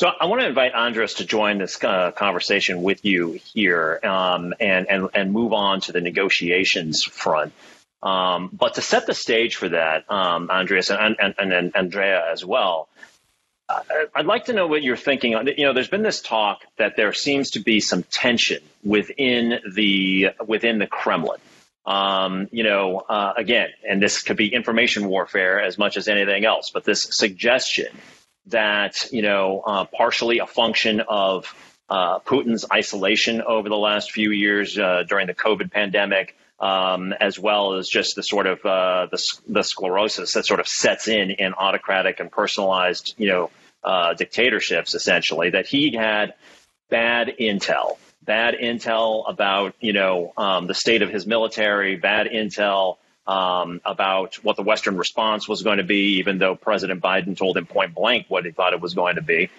So 0.00 0.08
I 0.08 0.26
want 0.26 0.42
to 0.42 0.46
invite 0.46 0.74
Andrius 0.74 1.16
to 1.16 1.24
join 1.24 1.58
this 1.58 1.82
uh, 1.82 2.12
conversation 2.12 2.82
with 2.82 3.04
you 3.04 3.32
here 3.32 3.98
um, 4.04 4.54
and, 4.60 4.88
and, 4.88 5.08
and 5.12 5.32
move 5.32 5.52
on 5.52 5.80
to 5.82 5.92
the 5.92 6.00
negotiations 6.00 7.02
front. 7.02 7.52
Um, 8.00 8.50
but 8.52 8.74
to 8.74 8.80
set 8.80 9.06
the 9.06 9.14
stage 9.14 9.56
for 9.56 9.70
that, 9.70 10.08
um, 10.08 10.48
Andrius 10.48 10.96
and, 10.96 11.16
and, 11.18 11.52
and, 11.52 11.72
Andrea 11.74 12.30
as 12.30 12.44
well, 12.44 12.88
I'd 13.68 14.26
like 14.26 14.46
to 14.46 14.52
know 14.54 14.66
what 14.66 14.82
you're 14.82 14.96
thinking. 14.96 15.32
You 15.32 15.66
know, 15.66 15.72
there's 15.74 15.88
been 15.88 16.02
this 16.02 16.22
talk 16.22 16.62
that 16.78 16.96
there 16.96 17.12
seems 17.12 17.50
to 17.50 17.60
be 17.60 17.80
some 17.80 18.02
tension 18.02 18.62
within 18.82 19.60
the 19.74 20.30
within 20.46 20.78
the 20.78 20.86
Kremlin. 20.86 21.40
Um, 21.84 22.48
you 22.50 22.64
know, 22.64 22.98
uh, 22.98 23.34
again, 23.36 23.68
and 23.88 24.02
this 24.02 24.22
could 24.22 24.36
be 24.36 24.52
information 24.52 25.08
warfare 25.08 25.60
as 25.60 25.78
much 25.78 25.96
as 25.96 26.08
anything 26.08 26.44
else, 26.44 26.70
but 26.70 26.84
this 26.84 27.06
suggestion 27.10 27.88
that 28.46 29.10
you 29.12 29.22
know, 29.22 29.62
uh, 29.66 29.84
partially 29.84 30.38
a 30.38 30.46
function 30.46 31.00
of 31.00 31.54
uh, 31.88 32.18
Putin's 32.20 32.64
isolation 32.72 33.42
over 33.42 33.68
the 33.68 33.76
last 33.76 34.12
few 34.12 34.30
years 34.30 34.78
uh, 34.78 35.04
during 35.08 35.26
the 35.26 35.34
COVID 35.34 35.70
pandemic, 35.70 36.36
um, 36.60 37.12
as 37.12 37.38
well 37.38 37.74
as 37.74 37.88
just 37.88 38.16
the 38.16 38.22
sort 38.22 38.46
of 38.46 38.64
uh, 38.64 39.06
the, 39.10 39.22
the 39.48 39.62
sclerosis 39.62 40.32
that 40.32 40.46
sort 40.46 40.60
of 40.60 40.66
sets 40.66 41.08
in 41.08 41.30
in 41.30 41.54
autocratic 41.54 42.20
and 42.20 42.30
personalized, 42.30 43.14
you 43.16 43.28
know, 43.28 43.50
uh, 43.84 44.14
dictatorships, 44.14 44.94
essentially, 44.94 45.50
that 45.50 45.66
he 45.66 45.94
had 45.94 46.34
bad 46.90 47.32
intel, 47.40 47.96
bad 48.22 48.54
intel 48.54 49.28
about, 49.28 49.74
you 49.80 49.92
know, 49.92 50.32
um, 50.36 50.66
the 50.66 50.74
state 50.74 51.02
of 51.02 51.10
his 51.10 51.26
military, 51.26 51.96
bad 51.96 52.26
intel 52.26 52.96
um, 53.26 53.80
about 53.84 54.36
what 54.42 54.56
the 54.56 54.62
Western 54.62 54.96
response 54.96 55.46
was 55.46 55.62
going 55.62 55.78
to 55.78 55.84
be, 55.84 56.18
even 56.18 56.38
though 56.38 56.56
President 56.56 57.02
Biden 57.02 57.36
told 57.36 57.56
him 57.56 57.66
point 57.66 57.94
blank 57.94 58.26
what 58.28 58.44
he 58.44 58.50
thought 58.50 58.72
it 58.72 58.80
was 58.80 58.94
going 58.94 59.16
to 59.16 59.22
be. 59.22 59.50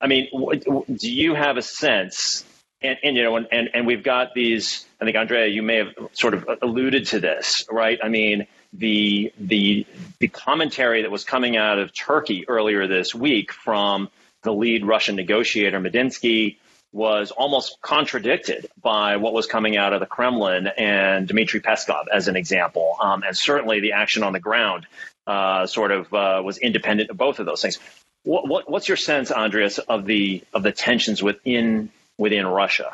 I 0.00 0.06
mean, 0.06 0.28
do 0.30 1.10
you 1.10 1.34
have 1.34 1.56
a 1.56 1.62
sense? 1.62 2.44
And, 2.80 2.98
and 3.02 3.16
you 3.16 3.24
know, 3.24 3.36
and, 3.36 3.48
and, 3.50 3.70
and 3.74 3.86
we've 3.86 4.04
got 4.04 4.34
these. 4.34 4.86
I 5.00 5.04
think 5.04 5.16
Andrea, 5.16 5.46
you 5.46 5.62
may 5.62 5.76
have 5.76 5.88
sort 6.12 6.34
of 6.34 6.48
alluded 6.62 7.06
to 7.06 7.20
this, 7.20 7.64
right? 7.70 7.98
I 8.02 8.08
mean, 8.08 8.46
the 8.72 9.32
the 9.38 9.86
the 10.18 10.28
commentary 10.28 11.02
that 11.02 11.10
was 11.10 11.24
coming 11.24 11.56
out 11.56 11.78
of 11.78 11.92
Turkey 11.92 12.48
earlier 12.48 12.86
this 12.86 13.14
week 13.14 13.52
from 13.52 14.08
the 14.42 14.52
lead 14.52 14.86
Russian 14.86 15.16
negotiator 15.16 15.80
Medinsky 15.80 16.56
was 16.92 17.30
almost 17.30 17.80
contradicted 17.82 18.66
by 18.80 19.16
what 19.16 19.32
was 19.32 19.46
coming 19.46 19.76
out 19.76 19.92
of 19.92 20.00
the 20.00 20.06
Kremlin 20.06 20.68
and 20.68 21.28
Dmitry 21.28 21.60
Peskov, 21.60 22.04
as 22.12 22.28
an 22.28 22.36
example. 22.36 22.96
Um, 23.00 23.22
and 23.22 23.36
certainly 23.36 23.80
the 23.80 23.92
action 23.92 24.22
on 24.22 24.32
the 24.32 24.40
ground 24.40 24.86
uh, 25.26 25.66
sort 25.66 25.90
of 25.90 26.12
uh, 26.14 26.40
was 26.42 26.56
independent 26.58 27.10
of 27.10 27.16
both 27.16 27.40
of 27.40 27.46
those 27.46 27.60
things. 27.60 27.78
What, 28.22 28.48
what, 28.48 28.70
what's 28.70 28.88
your 28.88 28.96
sense, 28.96 29.30
Andrius, 29.30 29.78
of 29.78 30.06
the 30.06 30.42
of 30.54 30.62
the 30.62 30.72
tensions 30.72 31.22
within 31.22 31.90
within 32.18 32.46
Russia? 32.46 32.92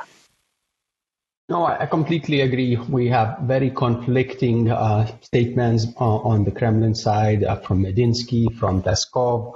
No, 1.48 1.66
I 1.66 1.84
completely 1.84 2.40
agree. 2.40 2.76
We 2.76 3.08
have 3.08 3.40
very 3.40 3.70
conflicting 3.70 4.70
uh, 4.70 5.06
statements 5.20 5.86
on, 5.98 6.20
on, 6.32 6.44
the 6.44 6.50
Kremlin 6.50 6.94
side 6.94 7.44
uh, 7.44 7.56
from 7.56 7.82
Medinsky, 7.82 8.46
from 8.56 8.82
Peskov. 8.82 9.52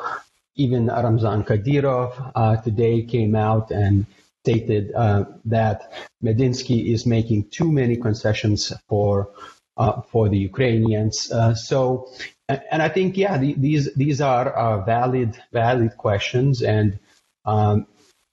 Even 0.56 0.88
Ramzan 0.88 1.44
Kadyrov 1.44 2.32
uh, 2.34 2.56
today 2.56 3.02
came 3.04 3.34
out 3.34 3.70
and 3.70 4.04
stated 4.44 4.92
uh, 4.94 5.24
that 5.46 5.90
Medinsky 6.22 6.92
is 6.92 7.06
making 7.06 7.48
too 7.48 7.72
many 7.72 7.96
concessions 7.96 8.70
for 8.86 9.30
uh, 9.78 10.02
for 10.02 10.28
the 10.28 10.36
Ukrainians. 10.36 11.32
Uh, 11.32 11.54
so, 11.54 12.10
and 12.48 12.82
I 12.82 12.90
think 12.90 13.16
yeah, 13.16 13.38
the, 13.38 13.54
these 13.54 13.94
these 13.94 14.20
are 14.20 14.82
valid 14.84 15.40
valid 15.52 15.96
questions 15.96 16.62
and. 16.62 16.98
Um, 17.46 17.86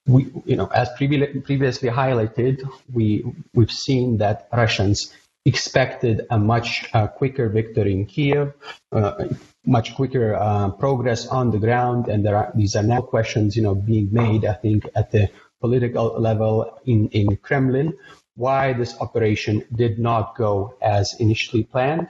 we, 0.08 0.32
you 0.46 0.56
know, 0.56 0.68
as 0.68 0.90
previously 0.98 1.90
highlighted, 1.90 2.62
we 2.94 3.26
we've 3.54 3.72
seen 3.72 4.18
that 4.18 4.48
Russians 4.54 5.14
expected 5.46 6.26
a 6.30 6.40
much 6.40 6.90
uh, 6.94 7.08
quicker 7.08 7.50
victory 7.50 7.94
in 7.94 8.06
Kiev, 8.06 8.54
uh, 8.92 9.26
much 9.66 9.96
quicker 9.96 10.36
uh, 10.36 10.70
progress 10.72 11.28
on 11.28 11.52
the 11.52 11.60
ground, 11.60 12.08
and 12.08 12.26
there 12.26 12.36
are 12.36 12.52
these 12.56 12.76
are 12.76 12.84
now 12.84 13.02
questions, 13.02 13.56
you 13.56 13.64
know, 13.64 13.76
being 13.76 14.10
made. 14.12 14.46
I 14.46 14.54
think 14.54 14.88
at 14.96 15.12
the 15.12 15.30
political 15.60 16.20
level 16.20 16.80
in 16.86 17.10
in 17.10 17.38
Kremlin, 17.38 17.98
why 18.36 18.74
this 18.74 18.96
operation 19.00 19.64
did 19.74 19.98
not 19.98 20.36
go 20.36 20.76
as 20.82 21.16
initially 21.20 21.64
planned. 21.64 22.10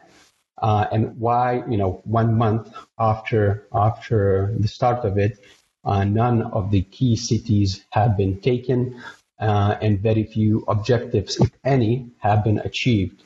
Uh, 0.57 0.87
and 0.89 1.19
why, 1.19 1.61
you 1.69 1.75
know, 1.75 2.01
one 2.05 2.37
month 2.37 2.73
after 2.97 3.67
after 3.73 4.55
the 4.57 4.69
start 4.69 5.03
of 5.03 5.17
it, 5.17 5.37
none 5.85 6.41
of 6.41 6.71
the 6.71 6.81
key 6.81 7.15
cities 7.15 7.83
have 7.91 8.17
been 8.17 8.41
taken, 8.41 9.01
uh, 9.39 9.75
and 9.81 9.99
very 9.99 10.23
few 10.23 10.63
objectives, 10.67 11.39
if 11.39 11.51
any, 11.63 12.09
have 12.19 12.43
been 12.43 12.59
achieved. 12.59 13.21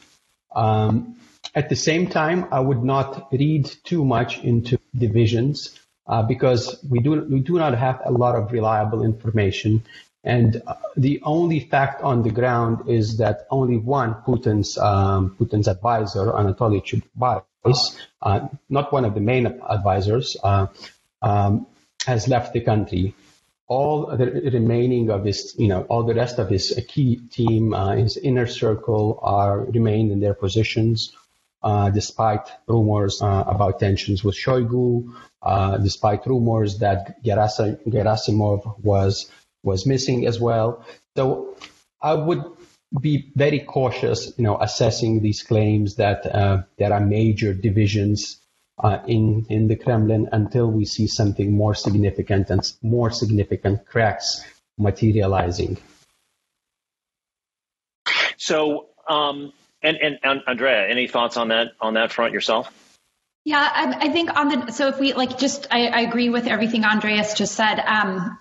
Um, 0.56 1.16
at 1.56 1.70
the 1.70 1.76
same 1.76 2.08
time, 2.08 2.48
I 2.52 2.60
would 2.60 2.84
not 2.84 3.32
read 3.32 3.66
too 3.84 4.06
much 4.06 4.44
into 4.44 4.80
divisions 4.96 5.80
uh, 6.08 6.24
because 6.24 6.84
we 6.90 7.00
do 7.00 7.22
we 7.30 7.40
do 7.40 7.58
not 7.58 7.78
have 7.78 8.02
a 8.06 8.12
lot 8.12 8.36
of 8.36 8.52
reliable 8.52 9.04
information, 9.04 9.84
and 10.24 10.62
uh, 10.66 10.76
the 10.98 11.22
only 11.24 11.60
fact 11.60 12.02
on 12.02 12.24
the 12.24 12.32
ground 12.32 12.90
is 12.90 13.18
that 13.18 13.48
only 13.52 13.78
one 13.78 14.16
Putin's 14.26 14.78
um, 14.78 15.36
Putin's 15.40 15.68
advisor, 15.68 16.26
Anatoly 16.32 16.82
Chubais, 16.84 17.44
uh, 18.22 18.48
not 18.70 18.92
one 18.92 19.06
of 19.06 19.14
the 19.14 19.22
main 19.22 19.46
advisors. 19.46 20.36
Uh, 20.44 20.68
um, 21.22 21.68
has 22.10 22.28
left 22.28 22.54
the 22.54 22.62
country. 22.72 23.14
All 23.68 24.18
the 24.22 24.28
remaining 24.60 25.12
of 25.12 25.26
his, 25.30 25.56
you 25.58 25.68
know, 25.68 25.82
all 25.90 26.04
the 26.04 26.16
rest 26.16 26.40
of 26.40 26.50
his 26.50 26.66
key 26.88 27.18
team, 27.38 27.74
uh, 27.74 27.96
his 28.04 28.18
inner 28.18 28.48
circle, 28.48 29.20
are 29.22 29.60
remained 29.78 30.12
in 30.12 30.20
their 30.20 30.34
positions, 30.34 31.16
uh, 31.62 31.90
despite 31.92 32.46
rumors 32.68 33.22
uh, 33.22 33.44
about 33.56 33.80
tensions 33.80 34.24
with 34.24 34.36
Shoigu, 34.36 35.14
uh, 35.44 35.78
despite 35.78 36.26
rumors 36.26 36.80
that 36.80 37.24
Gerasimov 37.24 38.62
was 38.92 39.30
was 39.62 39.86
missing 39.86 40.26
as 40.26 40.40
well. 40.40 40.84
So 41.16 41.56
I 42.02 42.14
would 42.14 42.44
be 43.00 43.32
very 43.36 43.60
cautious, 43.60 44.34
you 44.38 44.44
know, 44.44 44.58
assessing 44.60 45.22
these 45.22 45.44
claims 45.44 45.96
that 45.96 46.26
uh, 46.26 46.64
there 46.78 46.92
are 46.94 47.06
major 47.06 47.54
divisions 47.54 48.39
uh, 48.80 49.00
in 49.08 49.46
in 49.50 49.68
the 49.68 49.76
Kremlin 49.76 50.30
until 50.32 50.68
we 50.72 50.86
see 50.86 51.08
something 51.08 51.52
more 51.52 51.76
significant 51.76 52.50
and 52.50 52.62
more 52.82 53.12
significant 53.12 53.86
cracks 53.86 54.44
materializing. 54.78 55.78
So, 58.38 58.88
um, 59.08 59.52
and, 59.84 59.98
and, 59.98 60.20
and 60.24 60.42
Andrea, 60.48 60.88
any 60.88 61.08
thoughts 61.08 61.38
on 61.38 61.50
that 61.50 61.74
on 61.82 61.96
that 61.96 62.12
front 62.12 62.34
yourself? 62.34 62.72
Yeah, 63.46 63.60
I, 63.60 64.08
I, 64.08 64.10
think 64.10 64.36
on 64.36 64.50
the 64.50 64.72
so 64.72 64.88
if 64.88 65.00
we 65.00 65.14
like 65.14 65.38
just 65.38 65.68
I, 65.72 65.88
I 65.88 66.02
agree 66.02 66.30
with 66.30 66.48
everything 66.48 66.84
Andrius 66.84 67.36
just 67.36 67.56
said. 67.56 67.80
Um, 67.80 68.40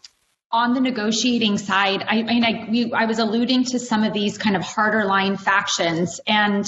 on 0.50 0.72
the 0.72 0.80
negotiating 0.80 1.58
side, 1.58 2.02
I, 2.02 2.20
I 2.20 2.22
mean, 2.22 2.44
I, 2.44 2.66
we, 2.70 2.92
I 2.94 3.04
was 3.04 3.18
alluding 3.18 3.64
to 3.64 3.78
some 3.78 4.02
of 4.02 4.14
these 4.14 4.38
kind 4.38 4.56
of 4.56 4.62
harder 4.62 5.04
line 5.04 5.36
factions, 5.36 6.20
and 6.26 6.66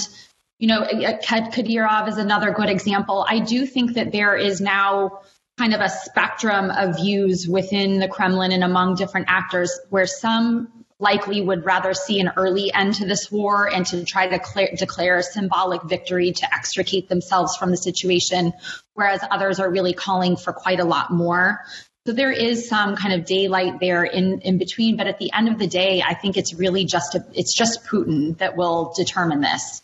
you 0.61 0.67
know, 0.67 0.83
Kadyrov 0.83 2.07
is 2.07 2.17
another 2.17 2.51
good 2.51 2.69
example. 2.69 3.25
I 3.27 3.39
do 3.39 3.65
think 3.65 3.95
that 3.95 4.11
there 4.11 4.37
is 4.37 4.61
now 4.61 5.21
kind 5.57 5.73
of 5.73 5.81
a 5.81 5.89
spectrum 5.89 6.69
of 6.69 6.97
views 6.97 7.47
within 7.47 7.97
the 7.97 8.07
Kremlin 8.07 8.51
and 8.51 8.63
among 8.63 8.93
different 8.93 9.25
actors, 9.27 9.79
where 9.89 10.05
some 10.05 10.85
likely 10.99 11.41
would 11.41 11.65
rather 11.65 11.95
see 11.95 12.19
an 12.19 12.29
early 12.37 12.71
end 12.71 12.93
to 12.93 13.07
this 13.07 13.31
war 13.31 13.73
and 13.73 13.87
to 13.87 14.05
try 14.05 14.27
to 14.27 14.37
declare, 14.37 14.69
declare 14.77 15.17
a 15.17 15.23
symbolic 15.23 15.81
victory 15.81 16.31
to 16.31 16.53
extricate 16.53 17.09
themselves 17.09 17.57
from 17.57 17.71
the 17.71 17.77
situation, 17.77 18.53
whereas 18.93 19.19
others 19.31 19.59
are 19.59 19.71
really 19.71 19.93
calling 19.93 20.37
for 20.37 20.53
quite 20.53 20.79
a 20.79 20.85
lot 20.85 21.09
more. 21.09 21.65
So 22.05 22.13
there 22.13 22.31
is 22.31 22.69
some 22.69 22.95
kind 22.95 23.15
of 23.15 23.25
daylight 23.25 23.79
there 23.79 24.03
in, 24.03 24.41
in 24.41 24.59
between, 24.59 24.95
but 24.95 25.07
at 25.07 25.17
the 25.17 25.33
end 25.33 25.47
of 25.47 25.57
the 25.57 25.65
day, 25.65 26.03
I 26.07 26.13
think 26.13 26.37
it's 26.37 26.53
really 26.53 26.85
just 26.85 27.15
a, 27.15 27.25
it's 27.33 27.57
just 27.57 27.83
Putin 27.85 28.37
that 28.37 28.55
will 28.55 28.93
determine 28.95 29.41
this. 29.41 29.81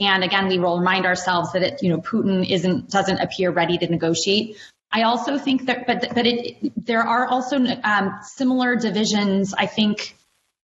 And 0.00 0.24
again, 0.24 0.48
we 0.48 0.58
will 0.58 0.78
remind 0.78 1.06
ourselves 1.06 1.52
that 1.52 1.62
it, 1.62 1.82
you 1.82 1.90
know 1.90 2.00
Putin 2.00 2.48
isn't 2.48 2.90
doesn't 2.90 3.18
appear 3.18 3.50
ready 3.50 3.78
to 3.78 3.86
negotiate. 3.86 4.56
I 4.90 5.02
also 5.02 5.38
think 5.38 5.66
that, 5.66 5.86
but 5.86 6.14
but 6.14 6.26
it, 6.26 6.72
there 6.84 7.02
are 7.02 7.26
also 7.26 7.56
um, 7.56 8.18
similar 8.22 8.76
divisions. 8.76 9.54
I 9.54 9.66
think 9.66 10.16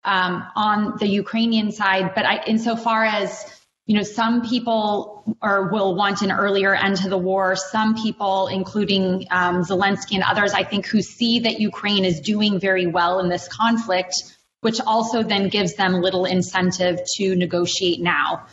um, 0.04 0.46
on 0.54 0.96
the 0.98 1.08
Ukrainian 1.08 1.72
side, 1.72 2.14
but 2.14 2.24
I, 2.24 2.44
insofar 2.46 3.04
as 3.04 3.44
you 3.86 3.96
know, 3.96 4.02
some 4.02 4.48
people 4.48 5.36
or 5.42 5.68
will 5.68 5.94
want 5.94 6.22
an 6.22 6.32
earlier 6.32 6.74
end 6.74 6.96
to 6.98 7.10
the 7.10 7.18
war. 7.18 7.54
Some 7.54 7.94
people, 7.94 8.46
including 8.46 9.26
um, 9.30 9.62
Zelensky 9.62 10.14
and 10.14 10.22
others, 10.22 10.54
I 10.54 10.64
think, 10.64 10.86
who 10.86 11.02
see 11.02 11.40
that 11.40 11.60
Ukraine 11.60 12.06
is 12.06 12.20
doing 12.20 12.58
very 12.58 12.86
well 12.86 13.20
in 13.20 13.28
this 13.28 13.46
conflict, 13.46 14.14
which 14.62 14.80
also 14.80 15.22
then 15.22 15.48
gives 15.48 15.74
them 15.74 15.92
little 15.92 16.24
incentive 16.24 17.00
to 17.16 17.36
negotiate 17.36 18.00
now. 18.00 18.46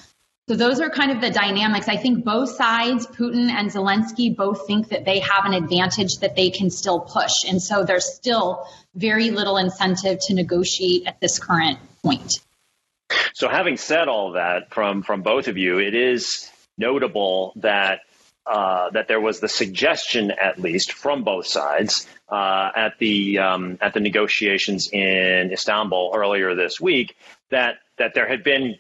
So 0.48 0.56
those 0.56 0.80
are 0.82 0.90
kind 0.90 1.12
of 1.12 1.22
the 1.22 1.30
dynamics. 1.30 1.88
I 1.88 1.98
think 1.98 2.26
both 2.26 2.50
sides, 2.50 3.08
Putin 3.08 3.50
and 3.50 3.70
Zelensky, 3.70 4.36
both 4.36 4.68
think 4.68 4.90
that 4.90 5.06
they 5.06 5.20
have 5.20 5.46
an 5.46 5.54
advantage 5.54 6.18
that 6.18 6.36
they 6.36 6.50
can 6.50 6.70
still 6.70 7.00
push. 7.00 7.32
And 7.48 7.62
so 7.62 7.84
there's 7.84 8.14
still 8.14 8.66
very 8.96 9.32
little 9.32 9.58
incentive 9.58 10.20
to 10.28 10.34
negotiate 10.34 11.08
at 11.08 11.22
this 11.22 11.40
current 11.40 11.80
point. 12.04 12.40
So 13.34 13.50
having 13.50 13.78
said 13.78 14.08
all 14.08 14.34
that 14.34 14.74
from 14.74 15.04
from 15.04 15.22
both 15.22 15.48
of 15.48 15.58
you, 15.58 15.80
it 15.80 15.96
is 15.96 16.50
notable 16.78 17.54
that 17.58 18.02
uh, 18.46 18.90
that 18.92 19.08
there 19.08 19.22
was 19.22 19.40
the 19.40 19.48
suggestion, 19.48 20.32
at 20.32 20.60
least 20.60 20.94
from 20.94 21.24
both 21.24 21.46
sides, 21.46 22.08
uh, 22.30 22.72
at 22.76 22.98
the 23.00 23.38
um, 23.38 23.78
at 23.82 23.94
the 23.94 24.00
negotiations 24.00 24.90
in 24.92 25.52
Istanbul 25.52 26.14
earlier 26.16 26.56
this 26.56 26.82
week, 26.82 27.16
that 27.50 27.76
that 27.98 28.14
there 28.14 28.28
had 28.28 28.44
been 28.44 28.76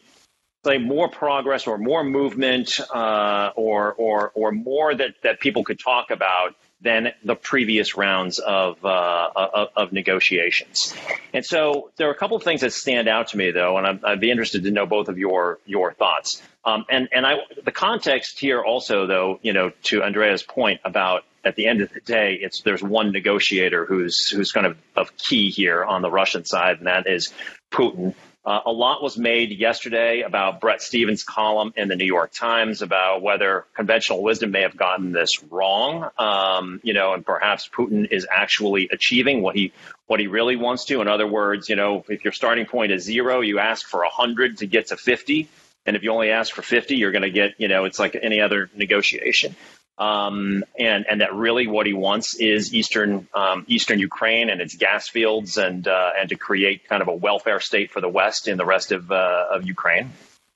say 0.63 0.77
more 0.77 1.09
progress 1.09 1.67
or 1.67 1.77
more 1.77 2.03
movement 2.03 2.79
uh, 2.93 3.51
or 3.55 3.93
or 3.93 4.31
or 4.35 4.51
more 4.51 4.93
that 4.93 5.15
that 5.23 5.39
people 5.39 5.63
could 5.63 5.79
talk 5.79 6.11
about 6.11 6.55
than 6.81 7.11
the 7.23 7.35
previous 7.35 7.95
rounds 7.95 8.39
of, 8.39 8.83
uh, 8.83 9.29
of, 9.35 9.67
of 9.75 9.93
negotiations. 9.93 10.95
And 11.31 11.45
so 11.45 11.91
there 11.97 12.07
are 12.07 12.11
a 12.11 12.17
couple 12.17 12.35
of 12.35 12.41
things 12.41 12.61
that 12.61 12.73
stand 12.73 13.07
out 13.07 13.27
to 13.29 13.37
me, 13.37 13.51
though, 13.51 13.77
and 13.77 13.85
I'd, 13.85 14.03
I'd 14.03 14.19
be 14.19 14.31
interested 14.31 14.63
to 14.63 14.71
know 14.71 14.87
both 14.87 15.07
of 15.07 15.19
your 15.19 15.59
your 15.65 15.93
thoughts. 15.93 16.41
Um, 16.65 16.85
and 16.89 17.07
and 17.11 17.25
I 17.25 17.35
the 17.63 17.71
context 17.71 18.39
here 18.39 18.63
also, 18.63 19.07
though, 19.07 19.39
you 19.41 19.53
know, 19.53 19.71
to 19.83 20.03
Andrea's 20.03 20.43
point 20.43 20.81
about 20.83 21.23
at 21.43 21.55
the 21.55 21.67
end 21.67 21.81
of 21.81 21.91
the 21.91 22.01
day, 22.01 22.37
it's 22.41 22.61
there's 22.61 22.83
one 22.83 23.11
negotiator 23.11 23.85
who's 23.85 24.29
who's 24.29 24.51
kind 24.51 24.65
of 24.65 24.77
of 24.95 25.15
key 25.17 25.49
here 25.49 25.83
on 25.83 26.01
the 26.01 26.09
Russian 26.09 26.45
side, 26.45 26.77
and 26.79 26.87
that 26.87 27.07
is 27.07 27.31
Putin. 27.71 28.15
Uh, 28.43 28.59
a 28.65 28.71
lot 28.71 29.03
was 29.03 29.19
made 29.19 29.51
yesterday 29.51 30.21
about 30.21 30.59
Bret 30.59 30.81
Stephens' 30.81 31.23
column 31.23 31.73
in 31.77 31.87
the 31.89 31.95
New 31.95 32.05
York 32.05 32.33
Times 32.33 32.81
about 32.81 33.21
whether 33.21 33.65
conventional 33.75 34.23
wisdom 34.23 34.49
may 34.49 34.61
have 34.61 34.75
gotten 34.75 35.11
this 35.11 35.43
wrong, 35.51 36.09
um, 36.17 36.79
you 36.81 36.93
know, 36.93 37.13
and 37.13 37.23
perhaps 37.23 37.69
Putin 37.69 38.11
is 38.11 38.25
actually 38.29 38.89
achieving 38.91 39.43
what 39.43 39.55
he 39.55 39.73
what 40.07 40.19
he 40.19 40.25
really 40.25 40.55
wants 40.55 40.85
to. 40.85 41.01
In 41.01 41.07
other 41.07 41.27
words, 41.27 41.69
you 41.69 41.75
know, 41.75 42.03
if 42.09 42.23
your 42.23 42.33
starting 42.33 42.65
point 42.65 42.91
is 42.91 43.03
zero, 43.03 43.41
you 43.41 43.59
ask 43.59 43.87
for 43.87 44.03
hundred 44.05 44.57
to 44.57 44.65
get 44.65 44.87
to 44.87 44.97
fifty, 44.97 45.47
and 45.85 45.95
if 45.95 46.01
you 46.01 46.11
only 46.11 46.31
ask 46.31 46.51
for 46.51 46.63
fifty, 46.63 46.95
you're 46.95 47.11
going 47.11 47.21
to 47.21 47.29
get, 47.29 47.51
you 47.59 47.67
know, 47.67 47.85
it's 47.85 47.99
like 47.99 48.17
any 48.19 48.41
other 48.41 48.71
negotiation 48.75 49.55
um, 49.97 50.63
and 50.79 51.05
and 51.07 51.21
that 51.21 51.33
really 51.33 51.67
what 51.67 51.85
he 51.85 51.93
wants 51.93 52.35
is 52.35 52.73
eastern 52.73 53.27
um, 53.33 53.65
eastern 53.67 53.99
Ukraine 53.99 54.49
and 54.49 54.61
its 54.61 54.75
gas 54.75 55.07
fields 55.07 55.57
and 55.57 55.87
uh, 55.87 56.11
and 56.17 56.29
to 56.29 56.35
create 56.35 56.87
kind 56.87 57.01
of 57.01 57.07
a 57.07 57.13
welfare 57.13 57.59
state 57.59 57.91
for 57.91 58.01
the 58.01 58.09
West 58.09 58.47
in 58.47 58.57
the 58.57 58.65
rest 58.65 58.91
of 58.91 59.11
uh, 59.11 59.45
of 59.51 59.65
Ukraine. 59.65 60.11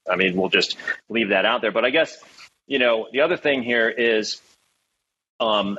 I 0.09 0.15
mean, 0.15 0.35
we'll 0.35 0.49
just 0.49 0.77
leave 1.09 1.29
that 1.29 1.45
out 1.45 1.61
there. 1.61 1.71
But 1.71 1.85
I 1.85 1.89
guess 1.89 2.17
you 2.67 2.79
know 2.79 3.07
the 3.11 3.21
other 3.21 3.37
thing 3.37 3.63
here 3.63 3.89
is. 3.89 4.41
Um, 5.39 5.77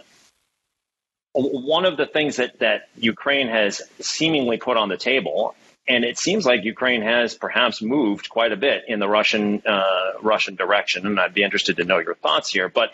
one 1.38 1.84
of 1.84 1.98
the 1.98 2.06
things 2.06 2.36
that, 2.36 2.60
that 2.60 2.88
Ukraine 2.96 3.48
has 3.48 3.82
seemingly 4.00 4.56
put 4.56 4.78
on 4.78 4.88
the 4.88 4.96
table, 4.96 5.54
and 5.86 6.04
it 6.04 6.18
seems 6.18 6.46
like 6.46 6.64
Ukraine 6.64 7.02
has 7.02 7.34
perhaps 7.34 7.82
moved 7.82 8.30
quite 8.30 8.52
a 8.52 8.56
bit 8.56 8.84
in 8.88 9.00
the 9.00 9.08
Russian 9.08 9.62
uh, 9.66 10.12
Russian 10.22 10.54
direction, 10.54 11.06
and 11.06 11.20
I'd 11.20 11.34
be 11.34 11.42
interested 11.42 11.76
to 11.76 11.84
know 11.84 11.98
your 11.98 12.14
thoughts 12.14 12.50
here. 12.50 12.70
But 12.70 12.92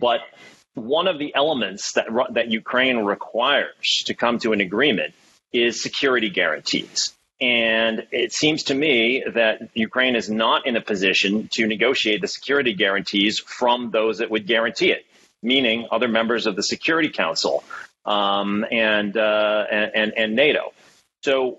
but 0.00 0.20
one 0.74 1.06
of 1.06 1.18
the 1.18 1.34
elements 1.34 1.92
that, 1.92 2.06
that 2.32 2.50
Ukraine 2.50 2.98
requires 2.98 4.02
to 4.06 4.14
come 4.14 4.38
to 4.40 4.52
an 4.52 4.60
agreement 4.60 5.14
is 5.52 5.82
security 5.82 6.30
guarantees. 6.30 7.12
And 7.40 8.06
it 8.10 8.32
seems 8.32 8.64
to 8.64 8.74
me 8.74 9.24
that 9.34 9.70
Ukraine 9.74 10.14
is 10.14 10.28
not 10.28 10.66
in 10.66 10.76
a 10.76 10.80
position 10.80 11.48
to 11.52 11.66
negotiate 11.66 12.20
the 12.20 12.28
security 12.28 12.74
guarantees 12.74 13.38
from 13.38 13.90
those 13.90 14.18
that 14.18 14.30
would 14.30 14.46
guarantee 14.46 14.90
it, 14.90 15.06
meaning 15.42 15.86
other 15.90 16.08
members 16.08 16.46
of 16.46 16.54
the 16.54 16.62
Security 16.62 17.08
Council 17.08 17.64
um, 18.04 18.66
and, 18.70 19.16
uh, 19.16 19.64
and, 19.70 20.12
and 20.16 20.36
NATO. 20.36 20.72
So, 21.22 21.58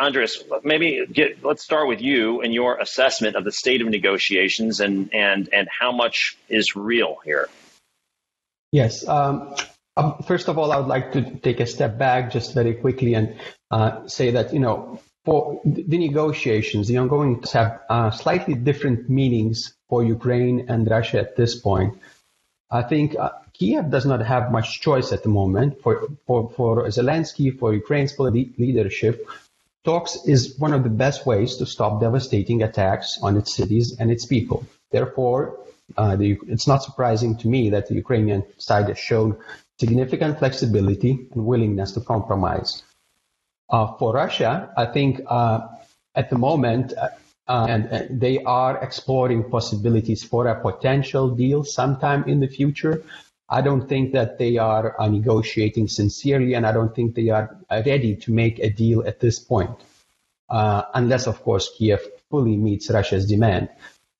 Andrius, 0.00 0.42
maybe 0.64 1.06
get, 1.12 1.44
let's 1.44 1.62
start 1.62 1.86
with 1.86 2.00
you 2.00 2.40
and 2.40 2.54
your 2.54 2.78
assessment 2.78 3.36
of 3.36 3.44
the 3.44 3.52
state 3.52 3.82
of 3.82 3.88
negotiations 3.88 4.80
and 4.80 5.12
and 5.12 5.50
and 5.52 5.68
how 5.68 5.92
much 5.92 6.38
is 6.48 6.74
real 6.74 7.18
here. 7.24 7.48
Yes. 8.72 9.06
Um, 9.06 9.54
um, 9.96 10.24
first 10.26 10.48
of 10.48 10.58
all, 10.58 10.72
I 10.72 10.78
would 10.78 10.88
like 10.88 11.12
to 11.12 11.36
take 11.36 11.60
a 11.60 11.66
step 11.66 11.98
back 11.98 12.32
just 12.32 12.54
very 12.54 12.74
quickly 12.74 13.14
and 13.14 13.36
uh, 13.70 14.08
say 14.08 14.30
that 14.32 14.52
you 14.54 14.60
know 14.60 14.98
for 15.24 15.60
the 15.64 15.98
negotiations, 15.98 16.88
the 16.88 16.98
ongoing 16.98 17.42
have 17.52 17.80
uh, 17.88 18.10
slightly 18.10 18.54
different 18.54 19.08
meanings 19.08 19.74
for 19.88 20.04
Ukraine 20.04 20.66
and 20.68 20.90
Russia 20.90 21.20
at 21.20 21.36
this 21.36 21.54
point. 21.54 21.98
I 22.70 22.82
think 22.82 23.16
uh, 23.18 23.30
Kiev 23.54 23.90
does 23.90 24.04
not 24.04 24.20
have 24.20 24.50
much 24.50 24.80
choice 24.80 25.12
at 25.12 25.22
the 25.22 25.28
moment 25.28 25.80
for, 25.80 26.08
for, 26.26 26.50
for 26.56 26.84
Zelensky, 26.88 27.56
for 27.56 27.72
Ukraine's 27.72 28.18
leadership. 28.18 29.26
Talks 29.84 30.16
is 30.26 30.58
one 30.58 30.72
of 30.72 30.82
the 30.82 30.90
best 30.90 31.24
ways 31.24 31.56
to 31.56 31.66
stop 31.66 32.00
devastating 32.00 32.62
attacks 32.62 33.18
on 33.22 33.36
its 33.36 33.54
cities 33.54 33.96
and 33.98 34.10
its 34.10 34.26
people. 34.26 34.66
Therefore, 34.90 35.58
uh, 35.96 36.16
the, 36.16 36.38
it's 36.48 36.66
not 36.66 36.82
surprising 36.82 37.36
to 37.38 37.48
me 37.48 37.70
that 37.70 37.88
the 37.88 37.94
Ukrainian 37.94 38.42
side 38.58 38.88
has 38.88 38.98
shown 38.98 39.36
significant 39.78 40.38
flexibility 40.38 41.28
and 41.32 41.46
willingness 41.46 41.92
to 41.92 42.00
compromise. 42.00 42.82
Uh, 43.70 43.92
for 43.98 44.14
Russia, 44.14 44.72
I 44.76 44.86
think 44.86 45.20
uh, 45.28 45.68
at 46.14 46.30
the 46.30 46.38
moment, 46.38 46.92
uh, 46.96 47.08
uh, 47.46 47.66
and, 47.68 47.84
and, 47.86 48.20
they 48.20 48.42
are 48.44 48.82
exploring 48.82 49.50
possibilities 49.50 50.24
for 50.24 50.46
a 50.46 50.58
potential 50.58 51.28
deal 51.28 51.62
sometime 51.62 52.24
in 52.24 52.40
the 52.40 52.48
future. 52.48 53.04
I 53.48 53.60
don't 53.60 53.88
think 53.88 54.12
that 54.12 54.38
they 54.38 54.56
are 54.56 54.98
uh, 55.00 55.08
negotiating 55.08 55.88
sincerely, 55.88 56.54
and 56.54 56.66
I 56.66 56.72
don't 56.72 56.94
think 56.94 57.14
they 57.14 57.28
are 57.28 57.56
uh, 57.68 57.82
ready 57.84 58.16
to 58.16 58.32
make 58.32 58.58
a 58.58 58.70
deal 58.70 59.06
at 59.06 59.20
this 59.20 59.38
point, 59.38 59.76
uh, 60.48 60.82
unless, 60.94 61.26
of 61.26 61.42
course, 61.42 61.70
Kiev 61.76 62.00
fully 62.30 62.56
meets 62.56 62.90
Russia's 62.90 63.26
demand. 63.26 63.68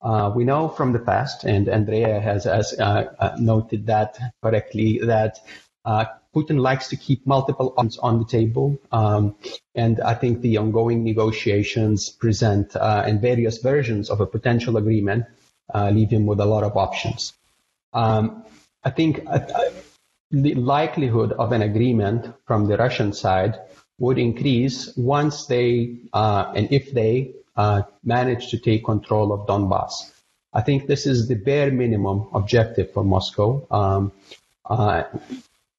Uh, 0.02 0.30
we 0.36 0.44
know 0.44 0.68
from 0.68 0.92
the 0.92 0.98
past, 0.98 1.44
and 1.44 1.68
Andrea 1.68 2.20
has, 2.20 2.44
has 2.44 2.78
uh, 2.78 3.34
noted 3.38 3.86
that 3.86 4.18
correctly, 4.42 5.00
that 5.02 5.38
Putin 6.34 6.60
likes 6.60 6.88
to 6.88 6.96
keep 6.96 7.26
multiple 7.26 7.72
options 7.78 7.96
on 7.98 8.18
the 8.18 8.26
table, 8.26 8.78
um, 8.92 9.36
and 9.74 10.00
I 10.02 10.14
think 10.14 10.42
the 10.42 10.58
ongoing 10.58 11.02
negotiations 11.02 12.10
present 12.10 12.76
and 12.76 13.22
various 13.22 13.58
versions 13.58 14.10
of 14.10 14.20
a 14.20 14.26
potential 14.26 14.76
agreement 14.76 15.24
leave 15.74 16.10
him 16.10 16.26
with 16.26 16.40
a 16.40 16.44
lot 16.44 16.64
of 16.64 16.76
options. 16.76 17.32
Um, 17.94 18.44
I 18.84 18.90
think 18.90 19.24
uh, 19.26 19.40
the 20.30 20.54
likelihood 20.54 21.32
of 21.32 21.52
an 21.52 21.62
agreement 21.62 22.34
from 22.46 22.66
the 22.66 22.76
Russian 22.76 23.12
side 23.12 23.58
would 23.98 24.18
increase 24.18 24.94
once 24.96 25.46
they 25.46 25.98
uh, 26.12 26.52
and 26.54 26.72
if 26.72 26.92
they 26.92 27.32
uh, 27.56 27.82
manage 28.02 28.50
to 28.50 28.58
take 28.58 28.84
control 28.84 29.32
of 29.32 29.46
Donbass. 29.46 30.10
I 30.52 30.60
think 30.60 30.86
this 30.86 31.06
is 31.06 31.28
the 31.28 31.34
bare 31.34 31.70
minimum 31.70 32.28
objective 32.32 32.92
for 32.92 33.04
Moscow. 33.04 33.66
Um, 33.70 34.12
uh, 34.64 35.04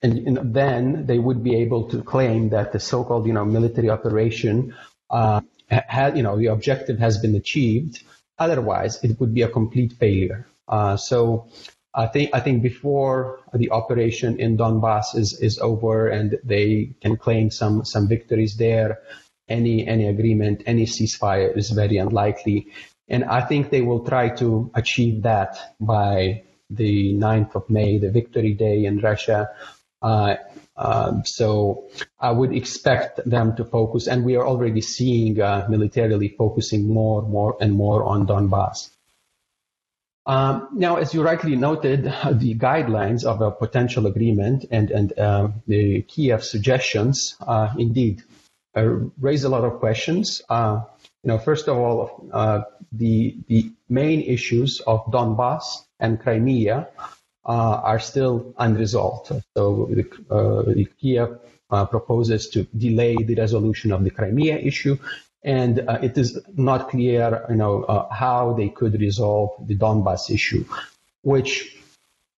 and, 0.01 0.19
and, 0.27 0.53
then 0.53 1.05
they 1.05 1.17
would 1.17 1.43
be 1.43 1.55
able 1.55 1.89
to 1.89 2.03
claim 2.03 2.49
that 2.49 2.71
the 2.71 2.79
so-called, 2.79 3.25
you 3.25 3.33
know, 3.33 3.45
military 3.45 3.89
operation 3.89 4.75
uh, 5.09 5.41
had, 5.69 6.15
you 6.15 6.23
know, 6.23 6.37
the 6.37 6.47
objective 6.47 6.99
has 6.99 7.17
been 7.17 7.35
achieved. 7.35 8.03
Otherwise, 8.37 9.03
it 9.03 9.19
would 9.19 9.33
be 9.33 9.41
a 9.41 9.47
complete 9.47 9.93
failure. 9.93 10.45
Uh, 10.67 10.97
so 10.97 11.47
I 11.95 12.07
think 12.07 12.29
I 12.33 12.41
think 12.41 12.61
before 12.61 13.39
the 13.53 13.71
operation 13.71 14.39
in 14.39 14.57
Donbass 14.57 15.15
is, 15.15 15.39
is 15.39 15.59
over 15.59 16.09
and 16.09 16.37
they 16.43 16.93
can 17.01 17.15
claim 17.15 17.49
some 17.49 17.85
some 17.85 18.07
victories 18.07 18.57
there, 18.57 18.99
any 19.47 19.87
any 19.87 20.07
agreement, 20.07 20.63
any 20.65 20.85
ceasefire 20.85 21.55
is 21.55 21.69
very 21.69 21.97
unlikely. 21.97 22.67
And 23.07 23.23
I 23.23 23.41
think 23.41 23.69
they 23.69 23.81
will 23.81 24.03
try 24.03 24.29
to 24.35 24.71
achieve 24.73 25.23
that 25.23 25.75
by 25.79 26.43
the 26.69 27.13
9th 27.13 27.55
of 27.55 27.69
May, 27.69 27.99
the 27.99 28.09
Victory 28.09 28.53
Day 28.53 28.85
in 28.85 28.99
Russia. 28.99 29.49
Uh, 30.01 30.35
um, 30.77 31.23
so 31.23 31.87
I 32.19 32.31
would 32.31 32.53
expect 32.53 33.21
them 33.29 33.55
to 33.55 33.63
focus, 33.63 34.07
and 34.07 34.25
we 34.25 34.35
are 34.35 34.45
already 34.45 34.81
seeing 34.81 35.39
uh, 35.39 35.67
militarily 35.69 36.29
focusing 36.29 36.87
more, 36.87 37.21
more, 37.21 37.55
and 37.61 37.73
more 37.73 38.03
on 38.03 38.27
Donbass. 38.27 38.89
Um, 40.27 40.69
now, 40.73 40.95
as 40.95 41.13
you 41.13 41.21
rightly 41.21 41.55
noted, 41.55 42.03
the 42.31 42.55
guidelines 42.55 43.23
of 43.23 43.41
a 43.41 43.51
potential 43.51 44.07
agreement 44.07 44.65
and 44.71 44.91
and 44.91 45.17
uh, 45.17 45.49
the 45.67 46.01
Kiev 46.03 46.43
suggestions, 46.43 47.35
uh, 47.45 47.73
indeed, 47.77 48.23
uh, 48.75 48.83
raise 49.19 49.43
a 49.43 49.49
lot 49.49 49.63
of 49.63 49.79
questions. 49.79 50.41
Uh, 50.49 50.81
you 51.23 51.29
know, 51.29 51.37
first 51.37 51.67
of 51.67 51.77
all, 51.77 52.27
uh, 52.33 52.61
the 52.91 53.37
the 53.47 53.71
main 53.87 54.21
issues 54.21 54.81
of 54.81 55.05
Donbass 55.11 55.85
and 55.99 56.19
Crimea 56.19 56.87
uh, 57.45 57.81
are 57.83 57.99
still 57.99 58.53
unresolved. 58.57 59.31
So 59.55 59.87
the, 59.91 60.03
the 60.73 60.87
Kiev 60.99 61.39
proposes 61.69 62.49
to 62.49 62.63
delay 62.77 63.15
the 63.15 63.35
resolution 63.35 63.91
of 63.91 64.03
the 64.03 64.09
Crimea 64.09 64.57
issue, 64.57 64.97
and 65.45 65.79
uh, 65.87 65.99
it 66.01 66.17
is 66.17 66.39
not 66.57 66.89
clear, 66.89 67.45
you 67.49 67.55
know, 67.55 67.83
uh, 67.83 68.11
how 68.11 68.53
they 68.53 68.69
could 68.69 68.99
resolve 68.99 69.51
the 69.67 69.75
Donbass 69.77 70.31
issue, 70.31 70.65
which 71.21 71.77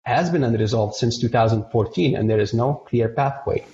has 0.04 0.30
been 0.30 0.43
unresolved 0.43 0.96
since 0.96 1.17
2014, 1.20 2.15
and 2.15 2.30
there 2.30 2.39
is 2.39 2.54
no 2.54 2.74
clear 2.74 3.08
pathway. 3.08 3.65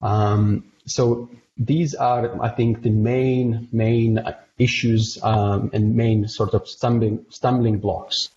Um, 0.00 0.72
so 0.86 1.28
these 1.56 1.94
are, 1.96 2.40
I 2.40 2.48
think, 2.50 2.82
the 2.82 2.90
main 2.90 3.68
main 3.72 4.24
issues 4.58 5.18
um, 5.22 5.70
and 5.72 5.96
main 5.96 6.28
sort 6.28 6.54
of 6.54 6.68
stumbling 6.68 7.26
stumbling 7.28 7.78
blocks. 7.78 8.30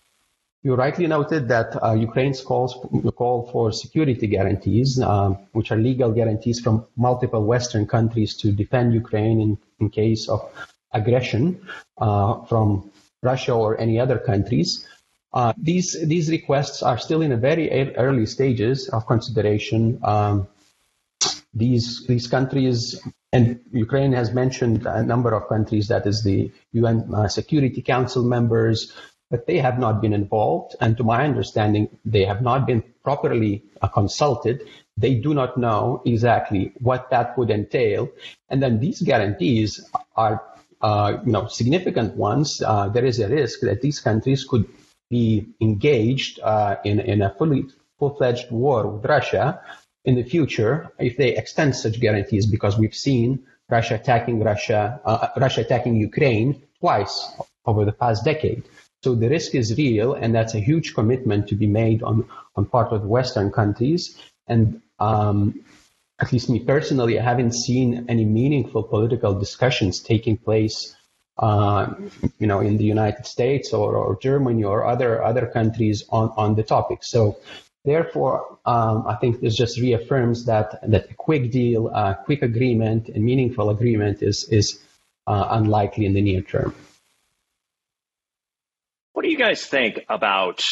You 0.62 0.74
rightly 0.74 1.06
noted 1.06 1.48
that 1.48 1.82
uh, 1.82 1.94
Ukraine's 1.94 2.42
calls 2.42 2.74
call 3.16 3.48
for 3.50 3.72
security 3.72 4.26
guarantees, 4.26 5.00
uh, 5.00 5.30
which 5.52 5.72
are 5.72 5.76
legal 5.76 6.12
guarantees 6.12 6.60
from 6.60 6.86
multiple 6.96 7.44
Western 7.44 7.86
countries 7.86 8.36
to 8.38 8.52
defend 8.52 8.92
Ukraine 8.92 9.40
in, 9.40 9.58
in 9.78 9.88
case 9.88 10.28
of 10.28 10.40
aggression 10.92 11.66
uh, 11.96 12.44
from 12.44 12.90
Russia 13.22 13.54
or 13.54 13.80
any 13.80 13.98
other 13.98 14.18
countries. 14.18 14.86
Uh, 15.32 15.52
these 15.56 15.96
these 16.06 16.28
requests 16.30 16.82
are 16.82 16.98
still 16.98 17.22
in 17.22 17.32
a 17.32 17.36
very 17.36 17.70
early 17.96 18.26
stages 18.26 18.88
of 18.88 19.06
consideration. 19.06 19.98
Um, 20.02 20.48
these 21.54 22.06
these 22.06 22.26
countries 22.26 23.00
and 23.32 23.60
Ukraine 23.72 24.12
has 24.12 24.32
mentioned 24.32 24.86
a 24.86 25.02
number 25.02 25.32
of 25.32 25.48
countries 25.48 25.88
that 25.88 26.06
is 26.06 26.22
the 26.22 26.50
UN 26.72 27.14
uh, 27.14 27.28
Security 27.28 27.80
Council 27.80 28.24
members, 28.24 28.92
but 29.30 29.46
they 29.46 29.58
have 29.58 29.78
not 29.78 30.02
been 30.02 30.12
involved. 30.12 30.74
And 30.80 30.96
to 30.96 31.04
my 31.04 31.24
understanding, 31.24 31.88
they 32.04 32.24
have 32.24 32.42
not 32.42 32.66
been 32.66 32.82
properly 33.04 33.62
uh, 33.80 33.88
consulted. 33.88 34.68
They 34.96 35.14
do 35.14 35.32
not 35.32 35.56
know 35.56 36.02
exactly 36.04 36.72
what 36.80 37.10
that 37.10 37.38
would 37.38 37.50
entail. 37.50 38.10
And 38.48 38.62
then 38.62 38.80
these 38.80 39.00
guarantees 39.00 39.88
are, 40.16 40.42
uh, 40.82 41.18
you 41.24 41.32
know, 41.32 41.46
significant 41.46 42.16
ones. 42.16 42.60
Uh, 42.60 42.88
there 42.88 43.04
is 43.04 43.20
a 43.20 43.28
risk 43.28 43.60
that 43.60 43.80
these 43.80 44.00
countries 44.00 44.44
could 44.44 44.66
be 45.08 45.46
engaged 45.60 46.40
uh, 46.40 46.76
in, 46.84 47.00
in 47.00 47.22
a 47.22 47.30
fully 47.30 47.66
full-fledged 47.98 48.50
war 48.50 48.86
with 48.88 49.04
Russia 49.04 49.60
in 50.04 50.14
the 50.14 50.22
future 50.22 50.90
if 50.98 51.16
they 51.16 51.36
extend 51.36 51.76
such 51.76 52.00
guarantees, 52.00 52.46
because 52.46 52.78
we've 52.78 52.94
seen 52.94 53.44
Russia 53.68 53.94
attacking 53.94 54.42
Russia, 54.42 55.00
uh, 55.04 55.28
Russia 55.36 55.60
attacking 55.60 55.96
Ukraine 55.96 56.62
twice 56.80 57.32
over 57.66 57.84
the 57.84 57.92
past 57.92 58.24
decade. 58.24 58.64
So 59.02 59.14
the 59.14 59.28
risk 59.30 59.54
is 59.54 59.76
real, 59.78 60.12
and 60.12 60.34
that's 60.34 60.54
a 60.54 60.60
huge 60.60 60.94
commitment 60.94 61.48
to 61.48 61.54
be 61.54 61.66
made 61.66 62.02
on, 62.02 62.28
on 62.54 62.66
part 62.66 62.92
of 62.92 63.04
Western 63.04 63.50
countries. 63.50 64.20
And 64.46 64.82
um, 64.98 65.60
at 66.20 66.32
least 66.32 66.50
me 66.50 66.60
personally, 66.60 67.18
I 67.18 67.22
haven't 67.22 67.52
seen 67.52 68.04
any 68.08 68.26
meaningful 68.26 68.82
political 68.82 69.32
discussions 69.38 70.00
taking 70.00 70.36
place, 70.36 70.94
uh, 71.38 71.94
you 72.38 72.46
know, 72.46 72.60
in 72.60 72.76
the 72.76 72.84
United 72.84 73.24
States 73.26 73.72
or, 73.72 73.96
or 73.96 74.18
Germany 74.20 74.64
or 74.64 74.84
other 74.84 75.22
other 75.22 75.46
countries 75.46 76.04
on, 76.10 76.32
on 76.36 76.54
the 76.56 76.62
topic. 76.62 77.02
So 77.02 77.38
therefore, 77.86 78.58
um, 78.66 79.06
I 79.06 79.14
think 79.14 79.40
this 79.40 79.56
just 79.56 79.80
reaffirms 79.80 80.44
that 80.44 80.78
that 80.90 81.10
a 81.10 81.14
quick 81.14 81.50
deal, 81.50 81.88
a 81.88 82.18
quick 82.22 82.42
agreement, 82.42 83.08
a 83.08 83.18
meaningful 83.18 83.70
agreement 83.70 84.22
is 84.22 84.44
is 84.50 84.78
uh, 85.26 85.46
unlikely 85.52 86.04
in 86.04 86.12
the 86.12 86.20
near 86.20 86.42
term. 86.42 86.74
What 89.20 89.26
do 89.26 89.32
you 89.32 89.36
guys 89.36 89.62
think 89.62 90.06
about 90.08 90.62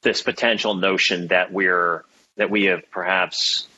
this 0.00 0.22
potential 0.22 0.72
notion 0.72 1.26
that 1.26 1.52
we're 1.52 2.06
that 2.38 2.48
we 2.48 2.64
have 2.64 2.90
perhaps 2.90 3.68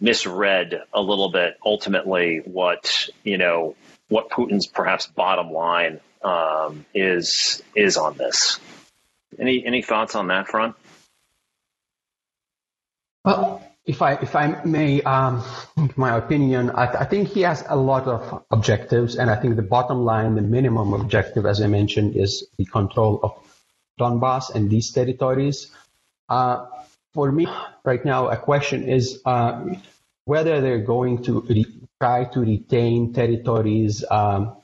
misread 0.00 0.80
a 0.94 1.02
little 1.02 1.30
bit 1.30 1.58
ultimately 1.62 2.40
what 2.46 3.10
you 3.24 3.36
know 3.36 3.76
what 4.08 4.30
Putin's 4.30 4.66
perhaps 4.66 5.06
bottom 5.06 5.52
line 5.52 6.00
um, 6.22 6.86
is 6.94 7.62
is 7.74 7.98
on 7.98 8.16
this. 8.16 8.58
Any 9.38 9.66
any 9.66 9.82
thoughts 9.82 10.14
on 10.14 10.28
that 10.28 10.48
front? 10.48 10.76
Well, 13.22 13.62
if 13.84 14.00
I 14.00 14.14
if 14.14 14.34
I 14.34 14.64
may, 14.64 15.02
um, 15.02 15.44
my 15.96 16.16
opinion, 16.16 16.70
I, 16.70 16.86
I, 16.86 17.04
think 17.04 17.28
he 17.28 17.42
has 17.42 17.62
a 17.68 17.76
lot 17.76 18.06
of 18.06 18.44
objectives, 18.50 19.16
and 19.16 19.28
I 19.28 19.36
think 19.36 19.56
the 19.56 19.62
bottom 19.76 20.06
line, 20.06 20.36
the 20.36 20.40
minimum 20.40 20.94
objective, 20.94 21.44
as 21.44 21.60
I 21.60 21.66
mentioned, 21.66 22.16
is 22.16 22.46
the 22.56 22.64
control 22.64 23.20
of 23.22 23.44
Donbass 23.98 24.54
and 24.54 24.70
these 24.70 24.90
territories. 24.90 25.70
Uh, 26.28 26.66
for 27.12 27.30
me, 27.30 27.46
right 27.84 28.04
now, 28.04 28.28
a 28.28 28.36
question 28.36 28.88
is 28.88 29.20
uh, 29.24 29.64
whether 30.24 30.60
they're 30.60 30.82
going 30.82 31.22
to 31.24 31.40
re- 31.42 31.66
try 32.00 32.24
to 32.24 32.40
retain 32.40 33.12
territories 33.12 34.04
um, 34.10 34.56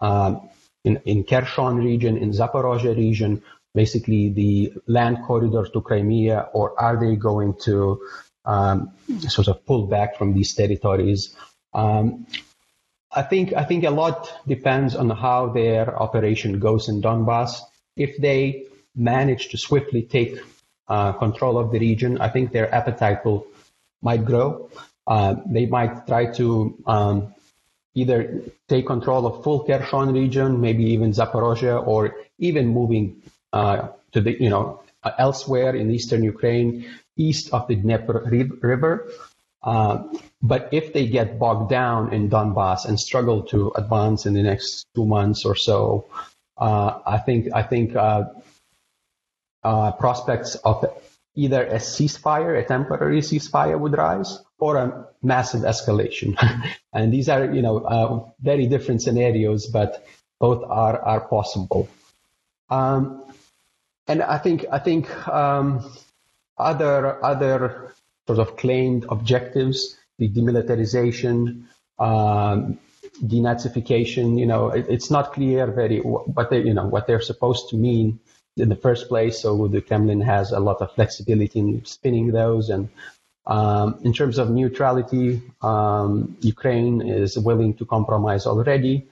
um, 0.00 0.48
in 0.84 1.00
in 1.04 1.24
Kherson 1.24 1.76
region, 1.76 2.16
in 2.16 2.32
Zaporozhye 2.32 2.96
region, 2.96 3.42
basically 3.74 4.28
the 4.30 4.72
land 4.86 5.18
corridor 5.26 5.66
to 5.66 5.80
Crimea, 5.80 6.48
or 6.52 6.78
are 6.80 6.98
they 6.98 7.16
going 7.16 7.54
to 7.64 8.00
um, 8.44 8.92
sort 9.28 9.48
of 9.48 9.64
pull 9.66 9.86
back 9.86 10.16
from 10.16 10.34
these 10.34 10.54
territories? 10.54 11.34
Um, 11.72 12.26
I 13.10 13.22
think 13.22 13.52
I 13.52 13.64
think 13.64 13.84
a 13.84 13.90
lot 13.90 14.30
depends 14.46 14.96
on 14.96 15.10
how 15.10 15.48
their 15.48 15.96
operation 16.00 16.58
goes 16.58 16.88
in 16.88 17.00
Donbass. 17.00 17.60
If 17.96 18.16
they 18.18 18.66
manage 18.94 19.48
to 19.48 19.58
swiftly 19.58 20.02
take 20.02 20.38
uh, 20.88 21.12
control 21.12 21.58
of 21.58 21.72
the 21.72 21.78
region, 21.78 22.20
I 22.20 22.28
think 22.28 22.52
their 22.52 22.72
appetite 22.74 23.24
will 23.24 23.46
might 24.02 24.24
grow. 24.24 24.70
Uh, 25.06 25.36
they 25.46 25.66
might 25.66 26.06
try 26.06 26.26
to 26.32 26.76
um, 26.86 27.34
either 27.94 28.42
take 28.68 28.86
control 28.86 29.26
of 29.26 29.42
full 29.42 29.64
Kherson 29.64 30.12
region, 30.12 30.60
maybe 30.60 30.84
even 30.84 31.12
Zaporozhye, 31.12 31.86
or 31.86 32.16
even 32.38 32.68
moving 32.68 33.22
uh, 33.52 33.88
to 34.12 34.20
the 34.20 34.40
you 34.40 34.50
know 34.50 34.82
elsewhere 35.18 35.74
in 35.76 35.90
eastern 35.90 36.22
Ukraine, 36.22 36.86
east 37.16 37.52
of 37.52 37.68
the 37.68 37.76
Dnieper 37.76 38.28
River. 38.60 39.10
Uh, 39.62 40.04
but 40.42 40.68
if 40.72 40.92
they 40.92 41.06
get 41.06 41.38
bogged 41.38 41.70
down 41.70 42.12
in 42.12 42.28
Donbass 42.28 42.84
and 42.84 43.00
struggle 43.00 43.42
to 43.44 43.72
advance 43.76 44.26
in 44.26 44.34
the 44.34 44.42
next 44.42 44.86
two 44.94 45.06
months 45.06 45.46
or 45.46 45.56
so, 45.56 46.06
uh, 46.56 47.00
I 47.06 47.18
think 47.18 47.48
I 47.52 47.62
think 47.62 47.96
uh, 47.96 48.24
uh, 49.62 49.92
prospects 49.92 50.54
of 50.56 50.84
either 51.34 51.66
a 51.66 51.76
ceasefire, 51.76 52.58
a 52.58 52.64
temporary 52.64 53.20
ceasefire, 53.20 53.78
would 53.78 53.96
rise, 53.96 54.38
or 54.58 54.76
a 54.76 55.06
massive 55.22 55.62
escalation. 55.62 56.36
and 56.92 57.12
these 57.12 57.28
are 57.28 57.52
you 57.52 57.62
know 57.62 58.34
very 58.40 58.66
different 58.66 59.02
scenarios, 59.02 59.66
but 59.66 60.06
both 60.38 60.62
are 60.64 61.00
are 61.00 61.20
possible. 61.20 61.88
Um, 62.70 63.24
and 64.06 64.22
I 64.22 64.38
think 64.38 64.66
I 64.70 64.78
think 64.78 65.06
um, 65.28 65.90
other 66.58 67.24
other 67.24 67.94
sort 68.26 68.38
of 68.38 68.56
claimed 68.56 69.06
objectives, 69.08 69.96
the 70.18 70.28
demilitarization, 70.28 71.64
um, 71.98 72.78
denazification. 73.22 74.38
You 74.38 74.46
know, 74.46 74.70
it, 74.70 74.86
it's 74.88 75.10
not 75.10 75.32
clear 75.32 75.66
very 75.70 75.98
what 76.00 76.50
they 76.50 76.62
you 76.62 76.74
know 76.74 76.86
what 76.86 77.06
they're 77.06 77.20
supposed 77.20 77.70
to 77.70 77.76
mean 77.76 78.20
in 78.56 78.68
the 78.68 78.76
first 78.76 79.08
place. 79.08 79.40
So 79.40 79.68
the 79.68 79.80
Kremlin 79.80 80.20
has 80.20 80.52
a 80.52 80.60
lot 80.60 80.80
of 80.80 80.94
flexibility 80.94 81.58
in 81.58 81.84
spinning 81.84 82.28
those. 82.28 82.70
And 82.70 82.88
um, 83.46 84.00
in 84.04 84.12
terms 84.12 84.38
of 84.38 84.50
neutrality, 84.50 85.42
um, 85.60 86.36
Ukraine 86.40 87.02
is 87.02 87.38
willing 87.38 87.74
to 87.74 87.84
compromise 87.84 88.46
already. 88.46 89.08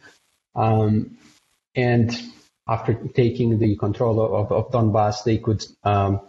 Um, 0.54 1.18
and 1.74 2.14
after 2.68 2.94
taking 2.94 3.58
the 3.58 3.76
control 3.76 4.20
of, 4.20 4.52
of 4.52 4.70
Donbass, 4.70 5.24
they 5.24 5.38
could 5.38 5.64
um, 5.82 6.20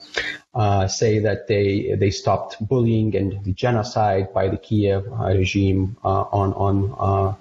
uh, 0.53 0.87
say 0.87 1.19
that 1.19 1.47
they 1.47 1.95
they 1.97 2.09
stopped 2.09 2.57
bullying 2.65 3.15
and 3.15 3.43
the 3.43 3.53
genocide 3.53 4.33
by 4.33 4.47
the 4.47 4.57
Kiev 4.57 5.05
uh, 5.11 5.25
regime 5.25 5.97
uh, 6.03 6.23
on 6.31 6.53
on 6.53 6.95
uh, 6.97 7.33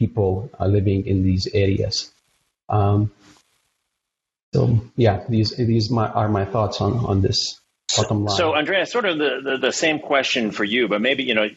people 0.00 0.50
uh, 0.58 0.66
living 0.66 1.06
in 1.06 1.22
these 1.22 1.46
areas. 1.52 2.10
Um, 2.68 3.12
so 4.52 4.80
yeah, 4.96 5.22
these 5.28 5.50
these 5.56 5.90
my, 5.90 6.08
are 6.08 6.28
my 6.28 6.44
thoughts 6.44 6.80
on 6.80 6.92
on 7.04 7.20
this 7.20 7.60
bottom 7.96 8.24
line. 8.24 8.36
So 8.36 8.54
Andrea, 8.54 8.86
sort 8.86 9.04
of 9.04 9.18
the, 9.18 9.40
the, 9.44 9.56
the 9.58 9.72
same 9.72 10.00
question 10.00 10.50
for 10.50 10.64
you, 10.64 10.88
but 10.88 11.00
maybe 11.00 11.22
you 11.22 11.34
know 11.34 11.48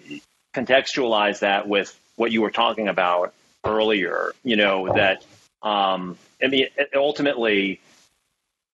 contextualize 0.53 1.39
that 1.39 1.67
with 1.67 1.97
what 2.17 2.31
you 2.31 2.43
were 2.43 2.51
talking 2.51 2.87
about 2.87 3.33
earlier. 3.65 4.33
You 4.43 4.57
know 4.57 4.93
that 4.93 5.25
um, 5.63 6.17
I 6.43 6.47
mean 6.47 6.67
ultimately. 6.93 7.79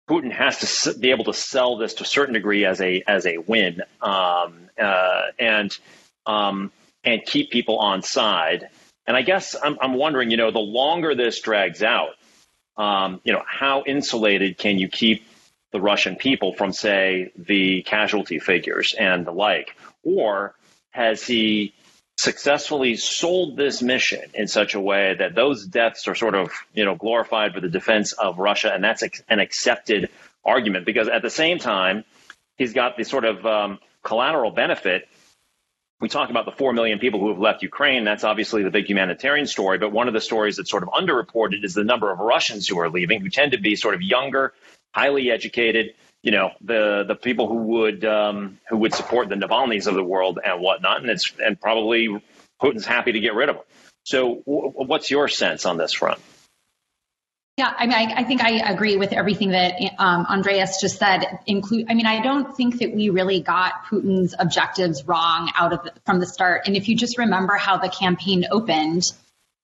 Putin 0.09 0.31
has 0.31 0.81
to 0.81 0.97
be 0.97 1.11
able 1.11 1.25
to 1.25 1.35
sell 1.35 1.77
this 1.77 1.93
to 1.93 2.03
a 2.03 2.07
certain 2.07 2.33
degree 2.33 2.65
as 2.65 2.81
a 2.81 3.03
as 3.05 3.27
a 3.27 3.37
win, 3.37 3.83
um, 4.01 4.57
uh, 4.81 5.21
and 5.37 5.77
um, 6.25 6.71
and 7.03 7.23
keep 7.23 7.51
people 7.51 7.77
on 7.77 8.01
side. 8.01 8.69
And 9.09 9.17
I 9.17 9.23
guess 9.23 9.55
I'm, 9.59 9.75
I'm 9.81 9.95
wondering, 9.95 10.29
you 10.29 10.37
know, 10.37 10.51
the 10.51 10.59
longer 10.59 11.15
this 11.15 11.41
drags 11.41 11.81
out, 11.81 12.11
um, 12.77 13.19
you 13.23 13.33
know, 13.33 13.41
how 13.43 13.83
insulated 13.83 14.59
can 14.59 14.77
you 14.77 14.87
keep 14.87 15.25
the 15.71 15.81
Russian 15.81 16.15
people 16.15 16.53
from, 16.53 16.71
say, 16.71 17.31
the 17.35 17.81
casualty 17.81 18.37
figures 18.37 18.93
and 18.93 19.25
the 19.25 19.31
like? 19.31 19.75
Or 20.03 20.53
has 20.91 21.25
he 21.25 21.73
successfully 22.17 22.97
sold 22.97 23.57
this 23.57 23.81
mission 23.81 24.21
in 24.35 24.47
such 24.47 24.75
a 24.75 24.79
way 24.79 25.15
that 25.17 25.33
those 25.33 25.65
deaths 25.65 26.07
are 26.07 26.13
sort 26.13 26.35
of, 26.35 26.51
you 26.75 26.85
know, 26.85 26.93
glorified 26.93 27.55
for 27.55 27.61
the 27.61 27.69
defense 27.69 28.13
of 28.13 28.37
Russia, 28.37 28.71
and 28.71 28.83
that's 28.83 29.01
an 29.27 29.39
accepted 29.39 30.11
argument? 30.45 30.85
Because 30.85 31.07
at 31.07 31.23
the 31.23 31.31
same 31.31 31.57
time, 31.57 32.03
he's 32.59 32.73
got 32.73 32.95
the 32.95 33.03
sort 33.03 33.25
of 33.25 33.43
um, 33.43 33.79
collateral 34.03 34.51
benefit 34.51 35.09
we 36.01 36.07
talk 36.07 36.29
about 36.29 36.45
the 36.45 36.51
4 36.51 36.73
million 36.73 36.99
people 36.99 37.19
who 37.19 37.29
have 37.29 37.39
left 37.39 37.61
Ukraine. 37.61 38.05
That's 38.05 38.23
obviously 38.23 38.63
the 38.63 38.71
big 38.71 38.87
humanitarian 38.87 39.47
story. 39.47 39.77
But 39.77 39.91
one 39.91 40.07
of 40.07 40.13
the 40.13 40.21
stories 40.21 40.55
that's 40.57 40.69
sort 40.69 40.83
of 40.83 40.89
underreported 40.89 41.63
is 41.63 41.73
the 41.73 41.83
number 41.83 42.11
of 42.11 42.19
Russians 42.19 42.67
who 42.67 42.79
are 42.79 42.89
leaving, 42.89 43.21
who 43.21 43.29
tend 43.29 43.51
to 43.51 43.57
be 43.57 43.75
sort 43.75 43.95
of 43.95 44.01
younger, 44.01 44.53
highly 44.93 45.29
educated, 45.29 45.95
you 46.23 46.31
know, 46.31 46.51
the, 46.61 47.03
the 47.07 47.15
people 47.15 47.47
who 47.47 47.55
would, 47.55 48.05
um, 48.05 48.59
who 48.69 48.77
would 48.77 48.93
support 48.93 49.29
the 49.29 49.35
Navalny's 49.35 49.87
of 49.87 49.95
the 49.95 50.03
world 50.03 50.39
and 50.43 50.61
whatnot. 50.61 51.01
And 51.01 51.09
it's, 51.09 51.33
and 51.37 51.59
probably 51.59 52.07
Putin's 52.61 52.85
happy 52.85 53.11
to 53.11 53.19
get 53.19 53.33
rid 53.33 53.49
of 53.49 53.57
them. 53.57 53.65
So 54.03 54.41
w- 54.45 54.73
what's 54.75 55.11
your 55.11 55.27
sense 55.27 55.65
on 55.65 55.77
this 55.77 55.93
front? 55.93 56.19
Yeah, 57.59 57.73
I 57.77 57.87
mean, 57.87 57.95
I, 57.97 58.21
I, 58.21 58.23
think 58.23 58.41
I 58.41 58.71
agree 58.71 58.95
with 58.95 59.11
everything 59.11 59.49
that 59.49 59.73
um, 59.97 60.25
Andrius 60.27 60.79
just 60.79 60.97
said. 60.97 61.39
Include, 61.45 61.87
I 61.89 61.93
mean, 61.93 62.05
I 62.05 62.21
don't 62.21 62.55
think 62.55 62.79
that 62.79 62.95
we 62.95 63.09
really 63.09 63.41
got 63.41 63.83
Putin's 63.83 64.33
objectives 64.39 65.05
wrong 65.05 65.51
out 65.53 65.73
of 65.73 65.89
from 66.05 66.21
the 66.21 66.25
start. 66.25 66.67
And 66.67 66.77
if 66.77 66.87
you 66.87 66.95
just 66.95 67.17
remember 67.17 67.55
how 67.55 67.75
the 67.75 67.89
campaign 67.89 68.45
opened, 68.49 69.03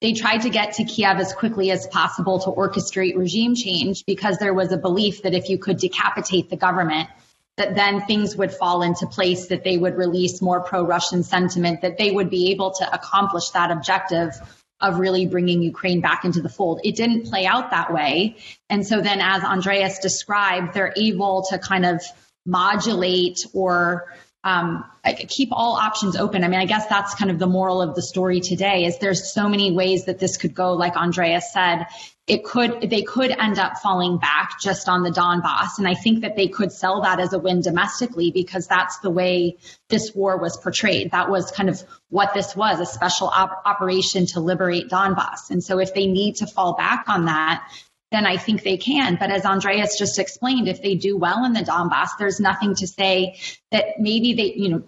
they 0.01 0.11
tried 0.11 0.39
to 0.39 0.49
get 0.49 0.73
to 0.73 0.83
Kiev 0.83 1.19
as 1.19 1.31
quickly 1.31 1.71
as 1.71 1.87
possible 1.87 2.39
to 2.39 2.51
orchestrate 2.51 3.15
regime 3.15 3.55
change 3.55 4.03
because 4.05 4.39
there 4.39 4.53
was 4.53 4.73
a 4.73 4.77
belief 4.77 5.21
that 5.21 5.33
if 5.33 5.47
you 5.47 5.57
could 5.57 5.77
decapitate 5.77 6.49
the 6.49 6.57
government, 6.57 7.07
that 7.55 7.75
then 7.75 8.05
things 8.05 8.35
would 8.35 8.53
fall 8.53 8.81
into 8.81 9.07
place, 9.07 9.47
that 9.47 9.63
they 9.63 9.77
would 9.77 9.95
release 9.95 10.41
more 10.41 10.59
pro-Russian 10.59 11.23
sentiment, 11.23 11.79
that 11.81 11.97
they 11.97 12.11
would 12.11 12.29
be 12.29 12.51
able 12.51 12.71
to 12.71 12.93
accomplish 12.93 13.51
that 13.51 13.71
objective 13.71 14.33
of 14.81 14.99
really 14.99 15.25
bringing 15.25 15.61
Ukraine 15.61 16.01
back 16.01 16.25
into 16.25 16.41
the 16.41 16.49
fold. 16.49 16.81
It 16.83 16.95
didn't 16.95 17.25
play 17.27 17.45
out 17.45 17.71
that 17.71 17.93
way. 17.93 18.37
And 18.69 18.85
so 18.85 19.01
then, 19.01 19.19
as 19.21 19.41
Andrius 19.41 20.01
described, 20.01 20.73
they're 20.73 20.93
able 20.95 21.45
to 21.49 21.57
kind 21.57 21.85
of 21.85 22.01
modulate 22.45 23.45
or 23.53 24.13
um, 24.43 24.85
keep 25.27 25.49
all 25.51 25.75
options 25.75 26.15
open. 26.15 26.43
I 26.43 26.47
mean, 26.47 26.59
I 26.59 26.65
guess 26.65 26.85
that's 26.85 27.15
kind 27.15 27.31
of 27.31 27.39
the 27.39 27.47
moral 27.47 27.81
of 27.81 27.95
the 27.95 28.01
story 28.03 28.41
today 28.41 28.85
is 28.85 28.99
there's 28.99 29.33
so 29.33 29.49
many 29.49 29.71
ways 29.71 30.05
that 30.05 30.19
this 30.19 30.37
could 30.37 30.53
go. 30.53 30.73
Like 30.73 30.93
Andrius 30.93 31.43
said, 31.51 31.87
it 32.27 32.43
could, 32.43 32.89
they 32.89 33.03
could 33.03 33.29
end 33.29 33.59
up 33.59 33.77
falling 33.77 34.17
back 34.17 34.59
just 34.59 34.89
on 34.89 35.03
the 35.03 35.11
Donbass. 35.11 35.77
And 35.77 35.87
I 35.87 35.93
think 35.93 36.21
that 36.21 36.35
they 36.35 36.47
could 36.47 36.71
sell 36.71 37.01
that 37.01 37.19
as 37.19 37.33
a 37.33 37.39
win 37.39 37.61
domestically 37.61 38.31
because 38.31 38.65
that's 38.65 38.97
the 38.99 39.11
way 39.11 39.57
this 39.89 40.15
war 40.15 40.37
was 40.37 40.57
portrayed. 40.57 41.11
That 41.11 41.29
was 41.29 41.51
kind 41.51 41.69
of 41.69 41.83
what 42.09 42.33
this 42.33 42.55
was, 42.55 42.79
a 42.79 42.85
special 42.85 43.27
op- 43.27 43.61
operation 43.65 44.25
to 44.27 44.39
liberate 44.39 44.89
Donbass. 44.89 45.51
And 45.51 45.63
so 45.63 45.79
if 45.79 45.93
they 45.93 46.07
need 46.07 46.37
to 46.37 46.47
fall 46.47 46.73
back 46.75 47.05
on 47.07 47.25
that, 47.25 47.69
then 48.11 48.25
I 48.25 48.37
think 48.37 48.63
they 48.63 48.77
can. 48.77 49.17
But 49.19 49.29
as 49.29 49.43
Andrius 49.43 49.97
just 49.99 50.17
explained, 50.17 50.67
if 50.67 50.81
they 50.81 50.95
do 50.95 51.17
well 51.17 51.45
in 51.45 51.53
the 51.53 51.59
Donbass, 51.59 52.17
there's 52.17 52.39
nothing 52.39 52.73
to 52.75 52.87
say 52.87 53.37
that 53.71 53.99
maybe 53.99 54.33
they, 54.33 54.53
you 54.53 54.69
know, 54.69 54.83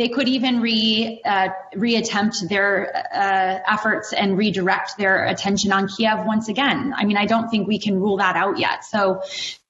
they 0.00 0.08
could 0.08 0.28
even 0.28 0.62
re 0.62 1.20
uh, 1.26 1.48
reattempt 1.74 2.48
their 2.48 2.96
uh, 3.14 3.60
efforts 3.70 4.14
and 4.14 4.38
redirect 4.38 4.96
their 4.96 5.26
attention 5.26 5.72
on 5.72 5.88
Kiev 5.88 6.24
once 6.24 6.48
again. 6.48 6.94
I 6.96 7.04
mean, 7.04 7.18
I 7.18 7.26
don't 7.26 7.50
think 7.50 7.68
we 7.68 7.78
can 7.78 8.00
rule 8.00 8.16
that 8.16 8.34
out 8.34 8.58
yet. 8.58 8.82
So 8.86 9.20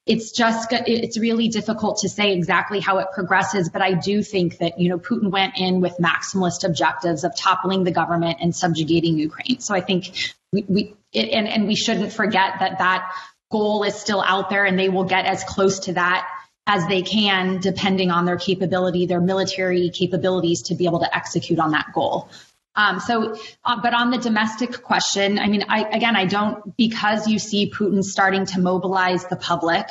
it's 0.06 0.30
just 0.30 0.68
it's 0.70 1.18
really 1.18 1.48
difficult 1.48 1.98
to 2.02 2.08
say 2.08 2.32
exactly 2.32 2.78
how 2.78 2.98
it 2.98 3.08
progresses. 3.12 3.70
But 3.70 3.82
I 3.82 3.94
do 3.94 4.22
think 4.22 4.58
that 4.58 4.78
you 4.78 4.88
know 4.88 5.00
Putin 5.00 5.32
went 5.32 5.58
in 5.58 5.80
with 5.80 5.96
maximalist 5.98 6.62
objectives 6.62 7.24
of 7.24 7.36
toppling 7.36 7.82
the 7.82 7.90
government 7.90 8.38
and 8.40 8.54
subjugating 8.54 9.18
Ukraine. 9.18 9.58
So 9.58 9.74
I 9.74 9.80
think 9.80 10.32
we, 10.52 10.64
we 10.68 10.96
it, 11.12 11.30
and, 11.30 11.48
and 11.48 11.66
we 11.66 11.74
shouldn't 11.74 12.12
forget 12.12 12.60
that 12.60 12.78
that 12.78 13.12
goal 13.50 13.82
is 13.82 13.96
still 13.96 14.22
out 14.22 14.48
there 14.48 14.64
and 14.64 14.78
they 14.78 14.88
will 14.88 15.04
get 15.16 15.26
as 15.26 15.42
close 15.42 15.80
to 15.80 15.94
that 15.94 16.28
as 16.72 16.86
they 16.86 17.02
can, 17.02 17.58
depending 17.58 18.12
on 18.12 18.24
their 18.24 18.36
capability, 18.36 19.04
their 19.04 19.20
military 19.20 19.90
capabilities 19.90 20.62
to 20.62 20.76
be 20.76 20.84
able 20.86 21.00
to 21.00 21.16
execute 21.16 21.58
on 21.58 21.72
that 21.72 21.86
goal. 21.92 22.28
Um, 22.76 23.00
so, 23.00 23.36
uh, 23.64 23.80
but 23.82 23.92
on 23.92 24.12
the 24.12 24.18
domestic 24.18 24.80
question, 24.84 25.40
I 25.40 25.48
mean, 25.48 25.64
I, 25.68 25.82
again, 25.82 26.14
I 26.14 26.26
don't, 26.26 26.76
because 26.76 27.26
you 27.26 27.40
see 27.40 27.72
Putin 27.72 28.04
starting 28.04 28.46
to 28.46 28.60
mobilize 28.60 29.26
the 29.26 29.34
public 29.34 29.88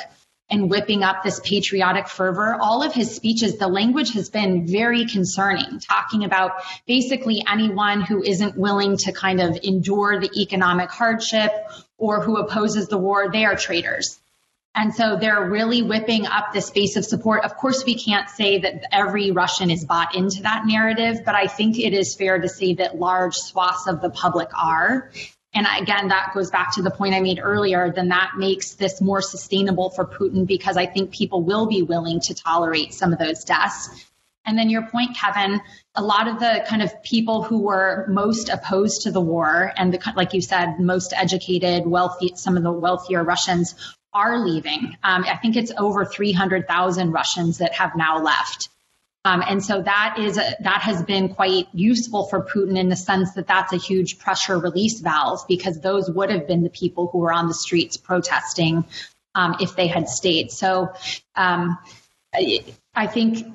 and 0.48 0.70
whipping 0.70 1.02
up 1.02 1.22
this 1.22 1.38
patriotic 1.44 2.08
fervor. 2.08 2.56
All 2.58 2.82
of 2.82 2.94
his 2.94 3.14
speeches, 3.14 3.58
the 3.58 3.68
language 3.68 4.14
has 4.14 4.30
been 4.30 4.66
very 4.66 5.04
concerning, 5.04 5.80
talking 5.80 6.24
about 6.24 6.52
basically 6.86 7.44
anyone 7.46 8.00
who 8.00 8.22
isn't 8.22 8.56
willing 8.56 8.96
to 9.04 9.12
kind 9.12 9.42
of 9.42 9.58
endure 9.62 10.18
the 10.18 10.30
economic 10.34 10.90
hardship 10.90 11.52
or 11.98 12.24
who 12.24 12.38
opposes 12.38 12.88
the 12.88 12.96
war, 12.96 13.30
they 13.30 13.44
are 13.44 13.54
traitors. 13.54 14.18
And 14.80 14.94
so 14.94 15.14
they're 15.14 15.44
really 15.44 15.82
whipping 15.82 16.26
up 16.26 16.54
this 16.54 16.70
base 16.70 16.96
of 16.96 17.04
support. 17.04 17.44
Of 17.44 17.54
course, 17.58 17.84
we 17.84 17.96
can't 17.96 18.30
say 18.30 18.60
that 18.60 18.84
every 18.90 19.30
Russian 19.30 19.70
is 19.70 19.84
bought 19.84 20.14
into 20.14 20.40
that 20.44 20.62
narrative, 20.64 21.18
but 21.22 21.34
I 21.34 21.48
think 21.48 21.78
it 21.78 21.92
is 21.92 22.14
fair 22.14 22.38
to 22.40 22.48
say 22.48 22.72
that 22.76 22.98
large 22.98 23.34
swaths 23.34 23.86
of 23.86 24.00
the 24.00 24.08
public 24.08 24.48
are. 24.56 25.10
And 25.52 25.66
again, 25.78 26.08
that 26.08 26.30
goes 26.32 26.50
back 26.50 26.76
to 26.76 26.82
the 26.82 26.90
point 26.90 27.14
I 27.14 27.20
made 27.20 27.40
earlier, 27.42 27.92
then 27.94 28.08
that 28.08 28.38
makes 28.38 28.72
this 28.72 29.02
more 29.02 29.20
sustainable 29.20 29.90
for 29.90 30.06
Putin 30.06 30.46
because 30.46 30.78
I 30.78 30.86
think 30.86 31.10
people 31.10 31.42
will 31.42 31.66
be 31.66 31.82
willing 31.82 32.20
to 32.20 32.34
tolerate 32.34 32.94
some 32.94 33.12
of 33.12 33.18
those 33.18 33.44
deaths. 33.44 33.90
And 34.46 34.56
then 34.56 34.70
your 34.70 34.86
point, 34.86 35.14
Kevin, 35.14 35.60
a 35.94 36.02
lot 36.02 36.26
of 36.26 36.40
the 36.40 36.64
kind 36.66 36.80
of 36.80 37.02
people 37.02 37.42
who 37.42 37.58
were 37.58 38.06
most 38.08 38.48
opposed 38.48 39.02
to 39.02 39.10
the 39.10 39.20
war 39.20 39.74
and 39.76 39.92
the, 39.92 40.12
like 40.16 40.32
you 40.32 40.40
said, 40.40 40.80
most 40.80 41.12
educated, 41.14 41.86
wealthy, 41.86 42.32
some 42.36 42.56
of 42.56 42.62
the 42.62 42.72
wealthier 42.72 43.22
Russians 43.22 43.74
are 44.12 44.44
leaving. 44.44 44.96
Um, 45.02 45.24
I 45.24 45.36
think 45.36 45.56
it's 45.56 45.72
over 45.76 46.04
300,000 46.04 47.12
Russians 47.12 47.58
that 47.58 47.74
have 47.74 47.96
now 47.96 48.22
left. 48.22 48.68
Um, 49.24 49.42
and 49.46 49.62
so 49.62 49.82
that 49.82 50.16
is 50.18 50.38
a, 50.38 50.56
that 50.60 50.80
has 50.80 51.02
been 51.02 51.34
quite 51.34 51.66
useful 51.74 52.26
for 52.26 52.42
Putin 52.42 52.78
in 52.78 52.88
the 52.88 52.96
sense 52.96 53.34
that 53.34 53.46
that's 53.46 53.72
a 53.72 53.76
huge 53.76 54.18
pressure 54.18 54.58
release 54.58 55.00
valve 55.00 55.40
because 55.46 55.78
those 55.80 56.10
would 56.10 56.30
have 56.30 56.46
been 56.46 56.62
the 56.62 56.70
people 56.70 57.08
who 57.08 57.18
were 57.18 57.32
on 57.32 57.46
the 57.46 57.54
streets 57.54 57.98
protesting 57.98 58.84
um, 59.34 59.56
if 59.60 59.76
they 59.76 59.88
had 59.88 60.08
stayed. 60.08 60.50
So 60.50 60.92
um, 61.36 61.78
I, 62.34 62.64
I 62.94 63.06
think 63.06 63.46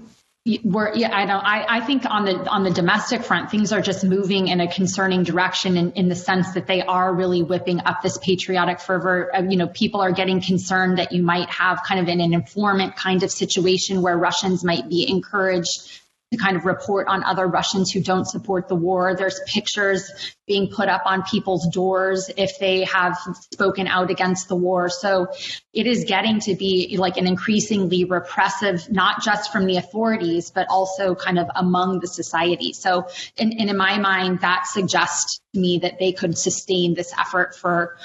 we're 0.64 0.94
yeah 0.94 1.10
i 1.12 1.26
know. 1.26 1.40
I, 1.40 1.78
I 1.78 1.80
think 1.82 2.06
on 2.06 2.26
the 2.26 2.48
on 2.48 2.64
the 2.64 2.70
domestic 2.70 3.24
front 3.24 3.50
things 3.50 3.74
are 3.74 3.82
just 3.82 4.04
moving 4.04 4.48
in 4.48 4.62
a 4.62 4.72
concerning 4.72 5.24
direction 5.24 5.76
in, 5.76 5.94
in 5.94 6.08
the 6.08 6.16
sense 6.16 6.54
that 6.54 6.68
they 6.68 6.84
are 6.84 7.12
really 7.12 7.42
whipping 7.42 7.80
up 7.80 8.04
this 8.04 8.20
patriotic 8.20 8.80
fervor. 8.80 9.32
Uh, 9.36 9.42
you 9.42 9.58
know 9.58 9.68
people 9.68 10.02
are 10.02 10.12
getting 10.12 10.42
concerned 10.42 11.00
that 11.00 11.12
you 11.12 11.24
might 11.24 11.50
have 11.50 11.82
kind 11.82 12.00
of 12.00 12.08
an, 12.10 12.22
an 12.22 12.36
informant 12.36 12.96
kind 12.96 13.24
of 13.24 13.32
situation 13.32 14.04
where 14.04 14.16
russians 14.16 14.64
might 14.64 14.88
be 14.88 15.10
encouraged 15.10 16.02
to 16.32 16.38
kind 16.38 16.58
of 16.58 16.66
report 16.66 17.08
on 17.08 17.24
other 17.24 17.46
Russians 17.48 17.92
who 17.92 18.02
don't 18.02 18.26
support 18.26 18.68
the 18.68 18.76
war. 18.76 19.16
There's 19.16 19.40
pictures 19.46 20.10
being 20.48 20.70
put 20.70 20.90
up 20.90 21.04
on 21.06 21.24
people's 21.24 21.68
doors 21.68 22.32
if 22.36 22.58
they 22.60 22.84
have 22.86 23.18
spoken 23.54 23.88
out 23.88 24.10
against 24.10 24.48
the 24.48 24.56
war. 24.56 24.90
So 24.90 25.28
it 25.74 25.88
is 25.88 26.06
getting 26.06 26.40
to 26.42 26.56
be 26.56 26.98
like 26.98 27.18
an 27.18 27.28
increasingly 27.28 28.06
repressive, 28.06 28.90
not 28.92 29.22
just 29.22 29.52
from 29.52 29.66
the 29.66 29.78
authorities, 29.78 30.52
but 30.52 30.68
also 30.70 31.14
kind 31.16 31.38
of 31.38 31.48
among 31.56 32.00
the 32.00 32.08
society. 32.08 32.74
So, 32.74 33.08
and, 33.38 33.54
in 33.54 33.76
my 33.78 33.98
mind, 34.00 34.42
that 34.42 34.66
suggests 34.68 35.40
to 35.54 35.60
me 35.60 35.80
that 35.80 36.00
they 36.00 36.12
could 36.12 36.38
sustain 36.38 36.94
this 36.96 37.14
effort 37.18 37.56
for 37.56 37.98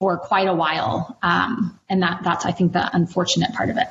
for 0.00 0.16
quite 0.16 0.46
a 0.46 0.54
while, 0.54 1.18
um, 1.22 1.78
and 1.88 2.02
that 2.02 2.20
that's 2.22 2.46
I 2.46 2.52
think 2.52 2.72
the 2.72 2.88
unfortunate 2.94 3.52
part 3.52 3.70
of 3.70 3.78
it. 3.78 3.88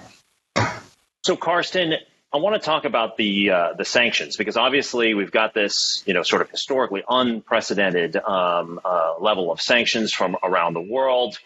So, 1.26 1.36
Carsten, 1.36 1.96
I 2.38 2.40
want 2.40 2.54
to 2.54 2.64
talk 2.64 2.86
about 2.86 3.18
the 3.18 3.50
uh, 3.50 3.74
the 3.74 3.84
sanctions 3.84 4.38
because 4.38 4.58
obviously 4.58 5.16
we've 5.16 5.32
got 5.32 5.56
this, 5.56 6.04
you 6.06 6.14
know, 6.14 6.22
sort 6.22 6.44
of 6.44 6.52
historically 6.52 7.02
unprecedented 7.10 8.16
um, 8.16 8.80
uh, 8.86 9.16
level 9.20 9.52
of 9.52 9.60
sanctions 9.60 10.14
from 10.14 10.38
around 10.44 10.76
the 10.76 10.82
world, 10.82 11.40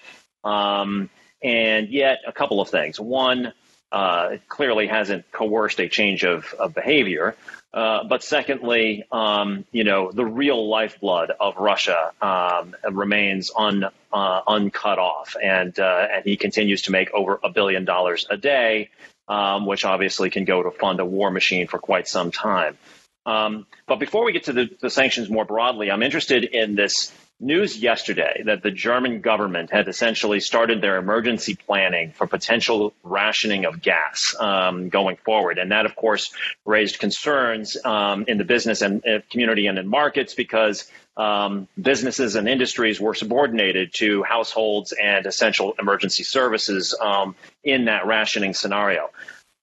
um, 0.43 1.09
and 1.41 1.87
yet 1.87 2.17
a 2.27 2.33
couple 2.33 2.59
of 2.59 2.67
things. 2.67 2.99
One, 2.99 3.53
uh, 3.89 4.31
it 4.33 4.49
clearly 4.49 4.87
hasn't 4.87 5.31
coerced 5.31 5.79
a 5.79 5.87
change 5.87 6.25
of, 6.25 6.53
of 6.59 6.73
behavior, 6.73 7.37
uh, 7.73 8.03
but 8.03 8.21
secondly, 8.21 9.05
um, 9.13 9.63
you 9.71 9.85
know, 9.85 10.11
the 10.11 10.25
real 10.25 10.67
lifeblood 10.67 11.31
of 11.39 11.55
Russia 11.55 12.11
um, 12.21 12.75
remains 12.91 13.49
un, 13.57 13.85
uh, 14.11 14.41
uncut 14.45 14.99
off, 14.99 15.37
and 15.41 15.79
uh, 15.79 16.07
and 16.11 16.25
he 16.25 16.35
continues 16.35 16.81
to 16.81 16.91
make 16.91 17.13
over 17.13 17.39
a 17.45 17.49
billion 17.49 17.85
dollars 17.85 18.27
a 18.29 18.35
day 18.35 18.89
um, 19.31 19.65
which 19.65 19.85
obviously 19.85 20.29
can 20.29 20.43
go 20.43 20.61
to 20.61 20.71
fund 20.71 20.99
a 20.99 21.05
war 21.05 21.31
machine 21.31 21.65
for 21.65 21.79
quite 21.79 22.05
some 22.05 22.31
time. 22.31 22.77
Um, 23.25 23.65
but 23.87 23.97
before 23.97 24.25
we 24.25 24.33
get 24.33 24.45
to 24.45 24.53
the, 24.53 24.69
the, 24.81 24.89
sanctions 24.89 25.29
more 25.29 25.45
broadly, 25.45 25.89
I'm 25.89 26.03
interested 26.03 26.43
in 26.43 26.75
this 26.75 27.13
news 27.39 27.77
yesterday 27.77 28.43
that 28.45 28.61
the 28.61 28.71
German 28.71 29.21
government 29.21 29.71
had 29.71 29.87
essentially 29.87 30.41
started 30.41 30.81
their 30.81 30.97
emergency 30.97 31.55
planning 31.55 32.11
for 32.11 32.27
potential 32.27 32.93
rationing 33.03 33.65
of 33.65 33.81
gas 33.81 34.35
um, 34.37 34.89
going 34.89 35.15
forward. 35.15 35.59
And 35.59 35.71
that, 35.71 35.85
of 35.85 35.95
course, 35.95 36.33
raised 36.65 36.99
concerns 36.99 37.77
um, 37.85 38.25
in 38.27 38.37
the 38.37 38.43
business 38.43 38.81
and 38.81 39.05
uh, 39.05 39.19
community 39.29 39.67
and 39.67 39.79
in 39.79 39.87
markets 39.87 40.33
because 40.33 40.91
um, 41.17 41.67
businesses 41.79 42.35
and 42.35 42.47
industries 42.47 42.99
were 42.99 43.13
subordinated 43.13 43.93
to 43.95 44.23
households 44.23 44.93
and 44.93 45.25
essential 45.25 45.75
emergency 45.79 46.23
services 46.23 46.95
um, 46.99 47.35
in 47.63 47.85
that 47.85 48.05
rationing 48.05 48.53
scenario. 48.53 49.09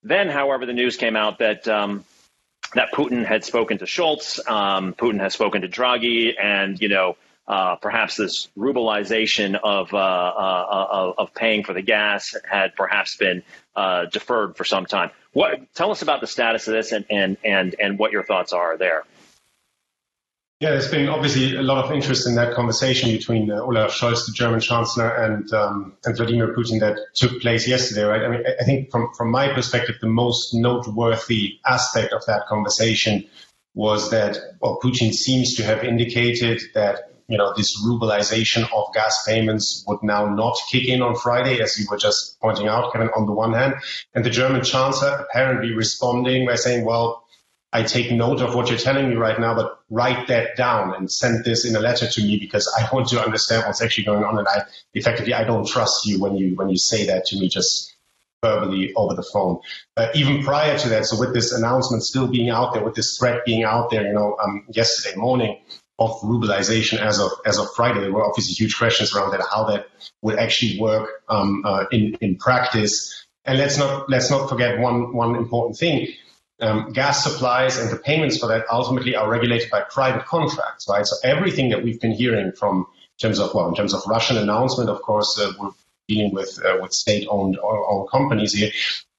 Then, 0.02 0.28
however, 0.28 0.66
the 0.66 0.72
news 0.72 0.96
came 0.96 1.16
out 1.16 1.38
that 1.38 1.66
um, 1.66 2.04
that 2.74 2.92
Putin 2.92 3.24
had 3.24 3.44
spoken 3.44 3.78
to 3.78 3.86
Scholz, 3.86 4.46
um, 4.48 4.94
Putin 4.94 5.20
has 5.20 5.32
spoken 5.32 5.62
to 5.62 5.68
Draghi, 5.68 6.34
and 6.40 6.80
you 6.80 6.88
know 6.88 7.16
uh, 7.48 7.76
perhaps 7.76 8.16
this 8.16 8.48
rubleization 8.58 9.54
of, 9.54 9.92
uh, 9.94 9.96
uh, 9.96 11.12
of 11.16 11.32
paying 11.32 11.64
for 11.64 11.72
the 11.72 11.80
gas 11.80 12.36
had 12.48 12.76
perhaps 12.76 13.16
been 13.16 13.42
uh, 13.74 14.04
deferred 14.04 14.54
for 14.54 14.64
some 14.64 14.84
time. 14.84 15.10
What 15.32 15.72
tell 15.74 15.90
us 15.90 16.02
about 16.02 16.20
the 16.20 16.26
status 16.26 16.68
of 16.68 16.74
this 16.74 16.92
and 16.92 17.06
and 17.10 17.36
and 17.44 17.74
and 17.80 17.98
what 17.98 18.12
your 18.12 18.22
thoughts 18.22 18.52
are 18.52 18.76
there. 18.76 19.04
Yeah, 20.60 20.70
there's 20.70 20.90
been 20.90 21.08
obviously 21.08 21.54
a 21.54 21.62
lot 21.62 21.84
of 21.84 21.92
interest 21.92 22.26
in 22.26 22.34
that 22.34 22.52
conversation 22.52 23.12
between 23.12 23.48
uh, 23.48 23.60
Olaf 23.60 23.92
Scholz, 23.92 24.26
the 24.26 24.32
German 24.32 24.58
Chancellor, 24.58 25.08
and 25.08 25.52
um, 25.52 25.96
and 26.04 26.16
Vladimir 26.16 26.52
Putin 26.52 26.80
that 26.80 26.98
took 27.14 27.40
place 27.40 27.68
yesterday. 27.68 28.02
Right? 28.02 28.22
I 28.22 28.28
mean, 28.28 28.42
I 28.60 28.64
think 28.64 28.90
from 28.90 29.08
from 29.16 29.30
my 29.30 29.52
perspective, 29.52 29.96
the 30.00 30.08
most 30.08 30.52
noteworthy 30.54 31.60
aspect 31.64 32.12
of 32.12 32.26
that 32.26 32.46
conversation 32.48 33.24
was 33.74 34.10
that 34.10 34.36
well, 34.60 34.80
Putin 34.82 35.12
seems 35.12 35.54
to 35.54 35.62
have 35.62 35.84
indicated 35.84 36.60
that 36.74 37.12
you 37.28 37.38
know 37.38 37.54
this 37.56 37.80
rubleization 37.86 38.64
of 38.74 38.92
gas 38.92 39.24
payments 39.24 39.84
would 39.86 40.02
now 40.02 40.26
not 40.26 40.58
kick 40.68 40.88
in 40.88 41.02
on 41.02 41.14
Friday, 41.14 41.60
as 41.60 41.78
you 41.78 41.86
were 41.88 41.98
just 41.98 42.40
pointing 42.40 42.66
out, 42.66 42.92
Kevin. 42.92 43.10
On 43.14 43.26
the 43.26 43.32
one 43.32 43.52
hand, 43.52 43.74
and 44.12 44.24
the 44.24 44.30
German 44.30 44.64
Chancellor 44.64 45.24
apparently 45.30 45.72
responding 45.72 46.48
by 46.48 46.56
saying, 46.56 46.84
well 46.84 47.27
I 47.72 47.82
take 47.82 48.10
note 48.10 48.40
of 48.40 48.54
what 48.54 48.70
you're 48.70 48.78
telling 48.78 49.10
me 49.10 49.16
right 49.16 49.38
now, 49.38 49.54
but 49.54 49.80
write 49.90 50.28
that 50.28 50.56
down 50.56 50.94
and 50.94 51.10
send 51.10 51.44
this 51.44 51.66
in 51.66 51.76
a 51.76 51.80
letter 51.80 52.06
to 52.08 52.22
me 52.22 52.38
because 52.38 52.66
I 52.78 52.88
want 52.94 53.08
to 53.08 53.22
understand 53.22 53.64
what's 53.66 53.82
actually 53.82 54.04
going 54.04 54.24
on. 54.24 54.38
And 54.38 54.48
I 54.48 54.62
effectively, 54.94 55.34
I 55.34 55.44
don't 55.44 55.68
trust 55.68 56.06
you 56.06 56.18
when 56.18 56.36
you, 56.36 56.56
when 56.56 56.70
you 56.70 56.78
say 56.78 57.06
that 57.06 57.26
to 57.26 57.38
me 57.38 57.48
just 57.48 57.94
verbally 58.42 58.94
over 58.94 59.14
the 59.14 59.22
phone. 59.22 59.58
Uh, 59.96 60.08
even 60.14 60.42
prior 60.42 60.78
to 60.78 60.88
that, 60.88 61.04
so 61.04 61.18
with 61.18 61.34
this 61.34 61.52
announcement 61.52 62.04
still 62.04 62.26
being 62.26 62.48
out 62.48 62.72
there, 62.72 62.82
with 62.82 62.94
this 62.94 63.18
threat 63.18 63.44
being 63.44 63.64
out 63.64 63.90
there, 63.90 64.06
you 64.06 64.14
know, 64.14 64.36
um, 64.42 64.64
yesterday 64.70 65.14
morning 65.16 65.60
of 65.98 66.10
rubleization 66.22 66.98
as 66.98 67.20
of, 67.20 67.32
as 67.44 67.58
of 67.58 67.66
Friday, 67.74 68.00
there 68.00 68.12
were 68.12 68.24
obviously 68.24 68.54
huge 68.54 68.78
questions 68.78 69.14
around 69.14 69.32
that, 69.32 69.42
how 69.52 69.64
that 69.64 69.88
would 70.22 70.38
actually 70.38 70.80
work, 70.80 71.22
um, 71.28 71.62
uh, 71.66 71.84
in, 71.90 72.14
in 72.22 72.36
practice. 72.36 73.26
And 73.44 73.58
let's 73.58 73.76
not, 73.76 74.08
let's 74.08 74.30
not 74.30 74.48
forget 74.48 74.78
one, 74.78 75.12
one 75.12 75.36
important 75.36 75.76
thing 75.76 76.08
um, 76.60 76.92
gas 76.92 77.22
supplies 77.22 77.78
and 77.78 77.90
the 77.90 77.96
payments 77.96 78.38
for 78.38 78.48
that 78.48 78.64
ultimately 78.70 79.14
are 79.14 79.28
regulated 79.28 79.70
by 79.70 79.82
private 79.82 80.26
contracts, 80.26 80.86
right? 80.88 81.06
So 81.06 81.16
everything 81.22 81.70
that 81.70 81.82
we've 81.82 82.00
been 82.00 82.12
hearing 82.12 82.52
from 82.52 82.78
in 82.78 83.28
terms 83.28 83.38
of 83.38 83.54
well, 83.54 83.68
in 83.68 83.74
terms 83.74 83.94
of 83.94 84.02
Russian 84.06 84.36
announcement, 84.36 84.90
of 84.90 85.02
course, 85.02 85.38
uh, 85.40 85.52
we're 85.58 85.70
dealing 86.08 86.32
with 86.32 86.58
uh, 86.64 86.78
with 86.80 86.92
state-owned 86.92 87.58
owned 87.62 88.10
companies 88.10 88.52
here. 88.52 88.70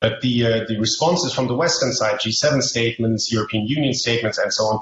But 0.01 0.21
the 0.21 0.45
uh, 0.45 0.65
the 0.67 0.79
responses 0.79 1.33
from 1.33 1.47
the 1.47 1.55
Western 1.55 1.93
side, 1.93 2.19
G7 2.19 2.61
statements, 2.61 3.31
European 3.31 3.67
Union 3.67 3.93
statements, 3.93 4.37
and 4.37 4.53
so 4.53 4.63
on, 4.63 4.79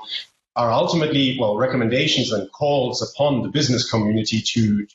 are 0.55 0.72
ultimately 0.72 1.38
well 1.39 1.58
recommendations 1.58 2.32
and 2.32 2.51
calls 2.51 3.01
upon 3.01 3.43
the 3.43 3.49
business 3.49 3.89
community 3.89 4.41
to 4.53 4.88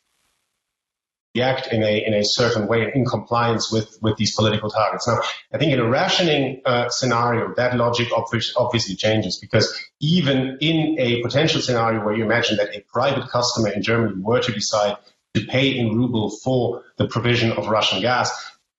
react 1.35 1.73
in 1.73 1.83
a 1.83 2.05
in 2.05 2.15
a 2.15 2.23
certain 2.25 2.67
way 2.67 2.91
in 2.95 3.05
compliance 3.05 3.73
with 3.73 3.99
with 4.03 4.17
these 4.17 4.35
political 4.35 4.71
targets. 4.71 5.07
Now, 5.09 5.21
I 5.53 5.59
think 5.59 5.73
in 5.73 5.81
a 5.81 5.89
rationing 5.89 6.61
uh, 6.65 6.89
scenario, 6.91 7.55
that 7.55 7.77
logic 7.77 8.09
obviously 8.17 8.95
changes 8.97 9.39
because 9.39 9.75
even 10.01 10.59
in 10.61 10.97
a 10.99 11.23
potential 11.23 11.61
scenario 11.61 12.05
where 12.05 12.15
you 12.15 12.25
imagine 12.25 12.57
that 12.59 12.75
a 12.77 12.85
private 12.93 13.29
customer 13.31 13.71
in 13.71 13.83
Germany 13.83 14.21
were 14.21 14.41
to 14.41 14.53
decide 14.53 14.97
to 15.35 15.45
pay 15.47 15.71
in 15.79 15.97
ruble 15.97 16.31
for 16.45 16.85
the 16.99 17.07
provision 17.07 17.53
of 17.53 17.67
Russian 17.67 18.03
gas, 18.03 18.31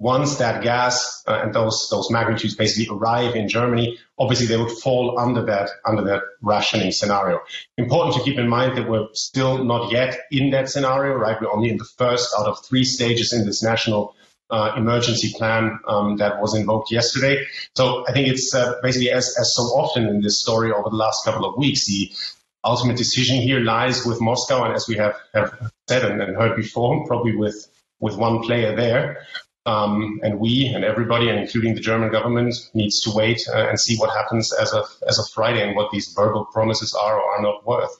once 0.03 0.35
that 0.35 0.61
gas 0.61 1.23
uh, 1.27 1.39
and 1.41 1.53
those 1.53 1.87
those 1.89 2.11
magnitudes 2.11 2.55
basically 2.55 2.93
arrive 2.93 3.35
in 3.37 3.47
Germany, 3.47 3.97
obviously 4.19 4.47
they 4.47 4.57
would 4.57 4.77
fall 4.85 5.17
under 5.17 5.45
that 5.45 5.69
under 5.85 6.03
that 6.03 6.21
rationing 6.41 6.91
scenario. 6.91 7.39
Important 7.77 8.15
to 8.17 8.21
keep 8.21 8.37
in 8.37 8.49
mind 8.49 8.77
that 8.77 8.89
we're 8.89 9.07
still 9.13 9.63
not 9.63 9.91
yet 9.93 10.19
in 10.29 10.49
that 10.49 10.69
scenario, 10.69 11.13
right? 11.15 11.39
We're 11.39 11.53
only 11.53 11.69
in 11.69 11.77
the 11.77 11.89
first 11.97 12.35
out 12.37 12.47
of 12.47 12.65
three 12.65 12.83
stages 12.83 13.31
in 13.31 13.45
this 13.45 13.63
national 13.63 14.13
uh, 14.49 14.73
emergency 14.75 15.31
plan 15.37 15.79
um, 15.87 16.17
that 16.17 16.41
was 16.41 16.53
invoked 16.53 16.91
yesterday. 16.91 17.45
So 17.73 18.05
I 18.05 18.11
think 18.11 18.27
it's 18.27 18.53
uh, 18.53 18.73
basically 18.83 19.09
as 19.09 19.33
as 19.39 19.55
so 19.55 19.63
often 19.63 20.09
in 20.09 20.21
this 20.21 20.41
story 20.41 20.73
over 20.73 20.89
the 20.89 20.97
last 20.97 21.23
couple 21.23 21.45
of 21.45 21.57
weeks, 21.57 21.85
the 21.85 22.11
ultimate 22.65 22.97
decision 22.97 23.37
here 23.37 23.61
lies 23.61 24.05
with 24.05 24.19
Moscow, 24.19 24.65
and 24.65 24.75
as 24.75 24.85
we 24.85 24.97
have, 24.97 25.15
have 25.33 25.71
said 25.87 26.03
and, 26.03 26.21
and 26.21 26.35
heard 26.35 26.57
before, 26.57 27.07
probably 27.07 27.37
with 27.37 27.69
with 28.03 28.17
one 28.17 28.41
player 28.43 28.75
there. 28.75 29.25
Um, 29.65 30.19
and 30.23 30.39
we 30.39 30.67
and 30.67 30.83
everybody, 30.83 31.29
and 31.29 31.39
including 31.39 31.73
the 31.73 31.79
German 31.79 32.11
government, 32.11 32.53
needs 32.73 33.01
to 33.01 33.11
wait 33.15 33.47
uh, 33.47 33.69
and 33.69 33.79
see 33.79 33.95
what 33.97 34.09
happens 34.09 34.51
as 34.53 34.73
of 34.73 34.85
as 35.07 35.19
of 35.19 35.25
Friday 35.29 35.65
and 35.65 35.75
what 35.75 35.89
these 35.91 36.11
verbal 36.13 36.45
promises 36.45 36.93
are 36.93 37.19
or 37.19 37.35
are 37.35 37.41
not 37.41 37.65
worth. 37.65 37.97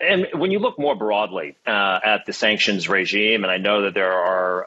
And 0.00 0.26
when 0.34 0.50
you 0.50 0.58
look 0.58 0.78
more 0.78 0.96
broadly 0.96 1.56
uh, 1.66 2.00
at 2.02 2.26
the 2.26 2.32
sanctions 2.32 2.88
regime, 2.88 3.44
and 3.44 3.50
I 3.50 3.58
know 3.58 3.82
that 3.82 3.94
there 3.94 4.12
are 4.12 4.66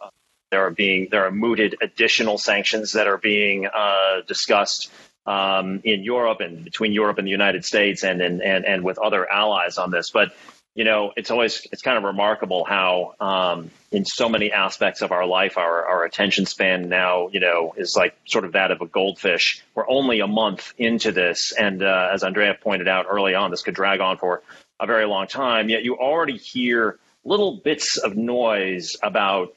there 0.52 0.66
are 0.66 0.72
being 0.72 1.08
there 1.12 1.26
are 1.26 1.32
mooted 1.32 1.76
additional 1.82 2.38
sanctions 2.38 2.94
that 2.94 3.08
are 3.08 3.18
being 3.18 3.68
uh, 3.68 4.22
discussed 4.28 4.92
um, 5.26 5.82
in 5.84 6.04
Europe 6.04 6.40
and 6.40 6.64
between 6.64 6.94
Europe 6.94 7.18
and 7.18 7.28
the 7.28 7.32
United 7.32 7.66
States 7.66 8.04
and, 8.04 8.22
and 8.22 8.42
and 8.42 8.66
and 8.66 8.84
with 8.84 9.00
other 9.00 9.30
allies 9.30 9.78
on 9.78 9.92
this, 9.92 10.12
but 10.12 10.34
you 10.74 10.86
know, 10.86 11.12
it's 11.18 11.32
always 11.32 11.68
it's 11.72 11.82
kind 11.82 11.98
of 11.98 12.04
remarkable 12.04 12.64
how 12.64 13.16
um, 13.20 13.72
in 13.92 14.06
so 14.06 14.30
many 14.30 14.54
aspects 14.54 15.02
of 15.02 15.12
our 15.12 15.26
life, 15.26 15.58
our 15.58 15.86
our 15.86 16.06
attention 16.06 16.46
span 16.46 16.88
now, 16.88 17.28
you 17.28 17.42
know, 17.42 17.74
is 17.76 17.94
like 17.98 18.16
sort 18.26 18.46
of 18.46 18.54
that 18.54 18.72
of 18.72 18.82
a 18.82 18.86
goldfish. 18.86 19.64
We're 19.76 19.90
only 19.90 20.22
a 20.22 20.28
month 20.28 20.74
into 20.78 21.12
this, 21.12 21.52
and 21.52 21.84
uh, 21.84 22.10
as 22.14 22.24
Andrea 22.24 22.56
pointed 22.60 22.88
out 22.88 23.06
early 23.10 23.36
on, 23.36 23.52
this 23.52 23.64
could 23.64 23.76
drag 23.76 24.00
on 24.00 24.18
for 24.18 24.44
a 24.80 24.88
very 24.88 25.06
long 25.06 25.28
time. 25.28 25.68
Yet 25.68 25.84
you 25.84 25.98
already 25.98 26.38
hear 26.38 26.98
little 27.26 27.58
bits 27.58 27.98
of 27.98 28.16
noise 28.16 28.96
about 29.04 29.54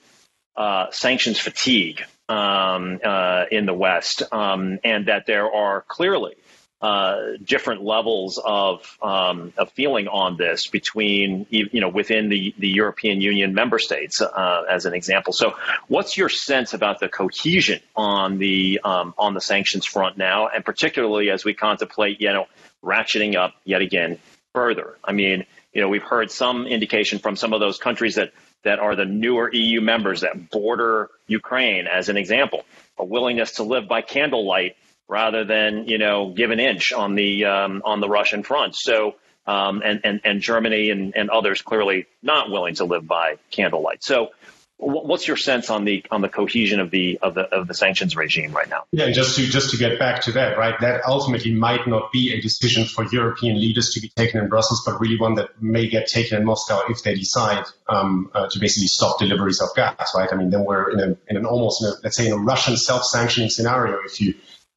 uh, 0.56 0.90
sanctions 0.90 1.38
fatigue 1.38 2.02
um, 2.28 2.98
uh, 3.04 3.44
in 3.52 3.66
the 3.66 3.74
West, 3.74 4.24
um, 4.32 4.80
and 4.82 5.06
that 5.06 5.26
there 5.26 5.52
are 5.52 5.82
clearly 5.86 6.34
uh, 6.80 7.16
different 7.42 7.82
levels 7.82 8.38
of 8.44 8.98
um, 9.02 9.52
of 9.56 9.70
feeling 9.72 10.06
on 10.06 10.36
this 10.36 10.66
between 10.66 11.46
you 11.48 11.80
know 11.80 11.88
within 11.88 12.28
the 12.28 12.54
the 12.58 12.68
European 12.68 13.20
Union 13.20 13.54
member 13.54 13.78
states, 13.78 14.20
uh, 14.20 14.64
as 14.68 14.84
an 14.84 14.92
example. 14.92 15.32
So, 15.32 15.54
what's 15.88 16.16
your 16.16 16.28
sense 16.28 16.74
about 16.74 17.00
the 17.00 17.08
cohesion 17.08 17.80
on 17.96 18.38
the 18.38 18.80
um, 18.84 19.14
on 19.16 19.32
the 19.34 19.40
sanctions 19.40 19.86
front 19.86 20.18
now, 20.18 20.48
and 20.48 20.64
particularly 20.64 21.30
as 21.30 21.44
we 21.44 21.54
contemplate, 21.54 22.20
you 22.20 22.32
know, 22.32 22.46
ratcheting 22.82 23.34
up 23.36 23.54
yet 23.64 23.80
again 23.80 24.18
further? 24.52 24.98
I 25.02 25.12
mean, 25.12 25.46
you 25.72 25.80
know, 25.80 25.88
we've 25.88 26.02
heard 26.02 26.30
some 26.30 26.66
indication 26.66 27.18
from 27.18 27.36
some 27.36 27.52
of 27.52 27.60
those 27.60 27.78
countries 27.78 28.16
that 28.16 28.32
that 28.64 28.78
are 28.78 28.96
the 28.96 29.04
newer 29.04 29.50
EU 29.52 29.80
members 29.80 30.22
that 30.22 30.50
border 30.50 31.10
Ukraine, 31.28 31.86
as 31.86 32.08
an 32.08 32.16
example, 32.16 32.64
a 32.98 33.04
willingness 33.04 33.52
to 33.52 33.62
live 33.62 33.88
by 33.88 34.02
candlelight 34.02 34.76
rather 35.08 35.44
than 35.44 35.86
you 35.86 35.98
know 35.98 36.30
give 36.30 36.50
an 36.50 36.60
inch 36.60 36.92
on 36.92 37.14
the 37.14 37.44
um, 37.44 37.82
on 37.84 38.00
the 38.00 38.08
Russian 38.08 38.42
front. 38.42 38.74
So 38.76 39.14
um, 39.46 39.82
and, 39.84 40.00
and 40.04 40.20
and 40.24 40.40
Germany 40.40 40.90
and, 40.90 41.14
and 41.16 41.30
others 41.30 41.62
clearly 41.62 42.06
not 42.22 42.50
willing 42.50 42.74
to 42.76 42.84
live 42.84 43.06
by 43.06 43.36
candlelight. 43.50 44.02
So 44.02 44.30
what's 44.76 45.26
your 45.26 45.36
sense 45.36 45.70
on 45.70 45.84
the 45.84 46.04
on 46.10 46.20
the 46.20 46.28
cohesion 46.28 46.80
of 46.80 46.90
the 46.90 47.18
of 47.22 47.34
the 47.34 47.42
of 47.42 47.68
the 47.68 47.74
sanctions 47.74 48.16
regime 48.16 48.52
right 48.52 48.68
now? 48.68 48.84
Yeah, 48.92 49.10
just 49.10 49.36
to 49.36 49.46
just 49.46 49.70
to 49.70 49.76
get 49.76 49.98
back 49.98 50.22
to 50.22 50.32
that, 50.32 50.58
right? 50.58 50.78
That 50.80 51.02
ultimately 51.06 51.52
might 51.52 51.86
not 51.86 52.12
be 52.12 52.32
a 52.32 52.40
decision 52.40 52.84
for 52.84 53.04
European 53.04 53.60
leaders 53.60 53.90
to 53.90 54.00
be 54.00 54.08
taken 54.08 54.40
in 54.40 54.48
Brussels, 54.48 54.82
but 54.84 55.00
really 55.00 55.18
one 55.18 55.34
that 55.36 55.62
may 55.62 55.88
get 55.88 56.08
taken 56.08 56.38
in 56.38 56.44
Moscow 56.44 56.82
if 56.88 57.02
they 57.02 57.14
decide 57.14 57.64
um, 57.88 58.30
uh, 58.34 58.48
to 58.48 58.58
basically 58.58 58.88
stop 58.88 59.18
deliveries 59.18 59.60
of 59.60 59.68
gas, 59.76 60.12
right? 60.16 60.32
I 60.32 60.36
mean, 60.36 60.50
then 60.50 60.64
we're 60.64 60.90
in, 60.90 61.00
a, 61.00 61.16
in 61.28 61.36
an 61.36 61.46
almost 61.46 61.82
in 61.82 61.88
a, 61.88 61.92
let's 62.02 62.16
say 62.16 62.26
in 62.26 62.32
a 62.32 62.38
Russian 62.38 62.76
self-sanctioning 62.76 63.50
scenario 63.50 63.98
if 64.04 64.20
you 64.20 64.34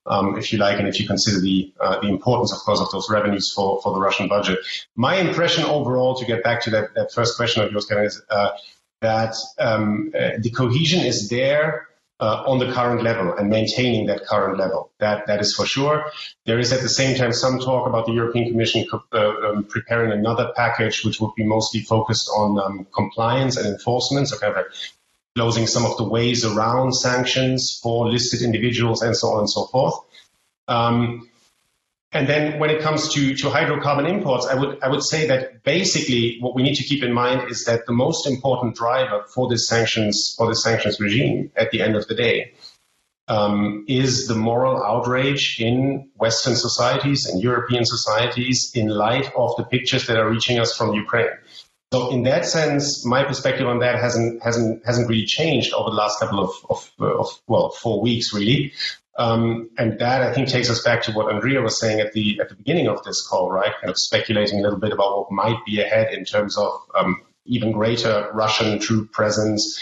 um, 0.08 0.38
if 0.38 0.52
you 0.52 0.60
like, 0.60 0.80
and 0.80 0.88
if 0.88 1.00
you 1.00 1.08
consider 1.08 1.40
the 1.40 1.74
uh, 1.80 2.00
the 2.00 2.08
importance, 2.08 2.54
of 2.54 2.60
course, 2.60 2.80
of 2.80 2.90
those 2.92 3.10
revenues 3.10 3.52
for, 3.54 3.82
for 3.82 3.94
the 3.94 4.00
Russian 4.00 4.28
budget. 4.28 4.60
My 4.96 5.16
impression 5.16 5.64
overall, 5.66 6.16
to 6.16 6.26
get 6.26 6.44
back 6.44 6.62
to 6.64 6.70
that, 6.72 6.94
that 6.96 7.12
first 7.12 7.38
question 7.38 7.64
of 7.64 7.72
yours, 7.72 7.86
Kevin, 7.86 8.06
is 8.06 8.22
uh, 8.30 8.52
that 9.02 9.36
um, 9.60 10.12
uh, 10.16 10.32
the 10.40 10.50
cohesion 10.50 11.06
is 11.06 11.30
there 11.30 11.88
uh, 12.20 12.44
on 12.48 12.58
the 12.60 12.72
current 12.72 13.04
level 13.04 13.34
and 13.36 13.50
maintaining 13.50 14.08
that 14.08 14.26
current 14.26 14.58
level. 14.58 14.92
That 15.00 15.28
that 15.28 15.40
is 15.40 15.54
for 15.54 15.66
sure. 15.66 16.06
There 16.46 16.60
is 16.60 16.74
at 16.74 16.82
the 16.82 16.90
same 16.90 17.16
time 17.16 17.34
some 17.34 17.60
talk 17.60 17.88
about 17.88 18.06
the 18.06 18.14
European 18.14 18.50
Commission 18.50 18.88
uh, 19.14 19.18
um, 19.18 19.66
preparing 19.66 20.12
another 20.12 20.52
package, 20.56 21.04
which 21.04 21.20
would 21.20 21.36
be 21.36 21.44
mostly 21.44 21.82
focused 21.82 22.30
on 22.36 22.60
um, 22.60 22.88
compliance 22.94 23.58
and 23.58 23.68
enforcement, 23.68 24.30
so 24.30 24.38
kind 24.38 24.56
of 24.56 24.66
closing 25.38 25.68
some 25.68 25.86
of 25.86 25.96
the 25.98 26.04
ways 26.04 26.44
around 26.44 26.94
sanctions 26.94 27.80
for 27.84 28.10
listed 28.10 28.42
individuals 28.42 29.04
and 29.04 29.16
so 29.16 29.28
on 29.34 29.40
and 29.42 29.50
so 29.50 29.66
forth. 29.68 29.94
Um, 30.68 31.30
and 32.12 32.28
then 32.28 32.60
when 32.60 32.72
it 32.72 32.82
comes 32.82 33.14
to, 33.14 33.36
to 33.36 33.48
hydrocarbon 33.48 34.10
imports, 34.10 34.48
I 34.48 34.56
would, 34.56 34.80
I 34.82 34.90
would 34.90 35.04
say 35.04 35.28
that 35.28 35.64
basically 35.64 36.38
what 36.40 36.56
we 36.56 36.64
need 36.64 36.74
to 36.76 36.84
keep 36.84 37.04
in 37.04 37.14
mind 37.14 37.52
is 37.52 37.66
that 37.66 37.86
the 37.86 37.94
most 37.94 38.26
important 38.26 38.76
driver 38.76 39.26
for 39.32 39.48
this 39.48 39.70
sanctions, 39.70 40.34
for 40.36 40.48
this 40.48 40.64
sanctions 40.64 41.00
regime 41.00 41.52
at 41.56 41.70
the 41.70 41.84
end 41.84 41.96
of 41.96 42.08
the 42.08 42.16
day 42.16 42.54
um, 43.28 43.86
is 43.88 44.28
the 44.28 44.34
moral 44.36 44.84
outrage 44.84 45.58
in 45.60 46.10
Western 46.16 46.56
societies 46.56 47.28
and 47.28 47.44
European 47.44 47.86
societies 47.86 48.72
in 48.74 48.88
light 48.88 49.32
of 49.36 49.56
the 49.58 49.66
pictures 49.66 50.08
that 50.08 50.18
are 50.18 50.28
reaching 50.28 50.60
us 50.60 50.76
from 50.76 50.96
Ukraine. 50.96 51.38
So 51.94 52.10
in 52.12 52.24
that 52.24 52.46
sense, 52.46 53.06
my 53.06 53.24
perspective 53.24 53.66
on 53.66 53.80
that 53.80 54.00
hasn't 54.00 54.44
hasn't 54.44 54.86
hasn't 54.86 55.08
really 55.08 55.26
changed 55.26 55.74
over 55.74 55.90
the 55.90 55.96
last 55.96 56.20
couple 56.20 56.40
of 56.40 56.52
of, 56.70 56.92
of 57.00 57.42
well 57.48 57.70
four 57.70 58.02
weeks 58.02 58.34
really, 58.34 58.74
um, 59.18 59.70
and 59.78 59.98
that 60.00 60.22
I 60.22 60.34
think 60.34 60.50
takes 60.50 60.70
us 60.70 60.84
back 60.84 61.02
to 61.04 61.14
what 61.14 61.34
Andrea 61.34 61.62
was 61.62 61.80
saying 61.80 62.02
at 62.02 62.12
the 62.12 62.40
at 62.42 62.50
the 62.50 62.56
beginning 62.56 62.90
of 62.90 63.04
this 63.04 63.26
call, 63.26 63.50
right? 63.50 63.72
Kind 63.80 63.90
of 63.90 63.98
speculating 63.98 64.60
a 64.60 64.64
little 64.64 64.80
bit 64.80 64.92
about 64.92 65.18
what 65.18 65.32
might 65.32 65.66
be 65.66 65.80
ahead 65.80 66.14
in 66.14 66.26
terms 66.26 66.58
of 66.58 66.72
um, 66.94 67.22
even 67.46 67.72
greater 67.72 68.30
Russian 68.34 68.80
troop 68.80 69.14
presence, 69.14 69.80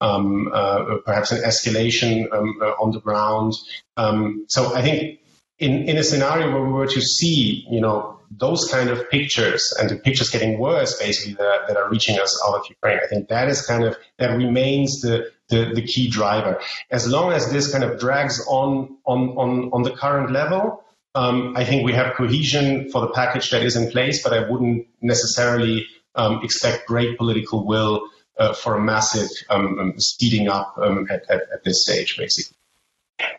um, 0.00 0.48
uh, 0.52 0.98
perhaps 1.04 1.32
an 1.32 1.42
escalation 1.42 2.32
um, 2.32 2.56
uh, 2.62 2.70
on 2.80 2.92
the 2.92 3.00
ground. 3.00 3.54
Um, 3.96 4.44
so 4.48 4.76
I 4.76 4.82
think 4.82 5.18
in 5.58 5.88
in 5.88 5.98
a 5.98 6.04
scenario 6.04 6.52
where 6.52 6.62
we 6.62 6.72
were 6.72 6.86
to 6.86 7.00
see, 7.00 7.66
you 7.68 7.80
know, 7.80 8.17
those 8.30 8.70
kind 8.70 8.90
of 8.90 9.08
pictures 9.10 9.74
and 9.78 9.88
the 9.88 9.96
pictures 9.96 10.30
getting 10.30 10.58
worse 10.58 10.98
basically 10.98 11.34
that 11.34 11.46
are, 11.46 11.66
that 11.66 11.76
are 11.76 11.90
reaching 11.90 12.18
us 12.18 12.40
out 12.46 12.56
of 12.56 12.62
Ukraine. 12.68 12.98
I 13.02 13.06
think 13.06 13.28
that 13.28 13.48
is 13.48 13.64
kind 13.64 13.84
of 13.84 13.96
that 14.18 14.36
remains 14.36 15.00
the, 15.00 15.30
the, 15.48 15.72
the 15.74 15.82
key 15.82 16.08
driver. 16.10 16.60
As 16.90 17.08
long 17.08 17.32
as 17.32 17.50
this 17.50 17.72
kind 17.72 17.84
of 17.84 17.98
drags 17.98 18.44
on 18.48 18.98
on 19.04 19.30
on, 19.36 19.70
on 19.72 19.82
the 19.82 19.92
current 19.92 20.30
level, 20.30 20.84
um, 21.14 21.56
I 21.56 21.64
think 21.64 21.84
we 21.84 21.92
have 21.94 22.16
cohesion 22.16 22.90
for 22.90 23.00
the 23.00 23.08
package 23.08 23.50
that 23.50 23.62
is 23.62 23.76
in 23.76 23.90
place, 23.90 24.22
but 24.22 24.32
I 24.32 24.48
wouldn't 24.48 24.86
necessarily 25.00 25.86
um, 26.14 26.40
expect 26.42 26.86
great 26.86 27.16
political 27.16 27.66
will 27.66 28.08
uh, 28.38 28.52
for 28.52 28.76
a 28.76 28.80
massive 28.80 29.28
um, 29.48 29.78
um 29.78 29.94
speeding 29.98 30.48
up 30.48 30.74
um, 30.78 31.06
at, 31.10 31.22
at, 31.30 31.42
at 31.52 31.64
this 31.64 31.82
stage, 31.82 32.16
basically. 32.18 32.57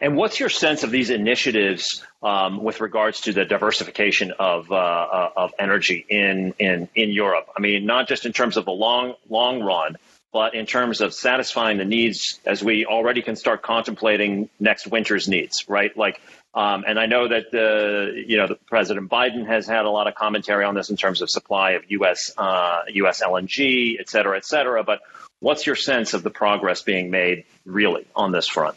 And 0.01 0.15
what's 0.15 0.39
your 0.39 0.49
sense 0.49 0.83
of 0.83 0.91
these 0.91 1.09
initiatives 1.09 2.03
um, 2.21 2.63
with 2.63 2.81
regards 2.81 3.21
to 3.21 3.33
the 3.33 3.45
diversification 3.45 4.31
of 4.37 4.71
uh, 4.71 4.75
uh, 4.75 5.29
of 5.35 5.53
energy 5.57 6.05
in, 6.09 6.53
in 6.59 6.89
in 6.95 7.11
Europe? 7.11 7.49
I 7.55 7.61
mean, 7.61 7.85
not 7.85 8.07
just 8.07 8.25
in 8.25 8.33
terms 8.33 8.57
of 8.57 8.65
the 8.65 8.71
long 8.71 9.15
long 9.29 9.61
run, 9.61 9.97
but 10.31 10.53
in 10.53 10.65
terms 10.65 11.01
of 11.01 11.13
satisfying 11.13 11.77
the 11.77 11.85
needs 11.85 12.39
as 12.45 12.63
we 12.63 12.85
already 12.85 13.21
can 13.21 13.35
start 13.35 13.61
contemplating 13.61 14.49
next 14.59 14.87
winter's 14.87 15.27
needs, 15.27 15.65
right? 15.67 15.95
Like, 15.97 16.21
um, 16.53 16.83
and 16.87 16.99
I 16.99 17.05
know 17.05 17.27
that 17.27 17.51
the 17.51 18.23
you 18.27 18.37
know 18.37 18.47
the 18.47 18.55
President 18.55 19.09
Biden 19.09 19.47
has 19.47 19.65
had 19.65 19.85
a 19.85 19.89
lot 19.89 20.07
of 20.07 20.15
commentary 20.15 20.65
on 20.65 20.75
this 20.75 20.89
in 20.89 20.97
terms 20.97 21.21
of 21.21 21.29
supply 21.29 21.71
of 21.71 21.83
U.S. 21.89 22.31
Uh, 22.37 22.81
U.S. 22.89 23.21
LNG, 23.23 23.99
et 23.99 24.09
cetera, 24.09 24.37
et 24.37 24.45
cetera. 24.45 24.83
But 24.83 24.99
what's 25.39 25.65
your 25.65 25.75
sense 25.75 26.13
of 26.13 26.23
the 26.23 26.31
progress 26.31 26.81
being 26.81 27.11
made 27.11 27.45
really 27.65 28.05
on 28.15 28.31
this 28.31 28.47
front? 28.47 28.75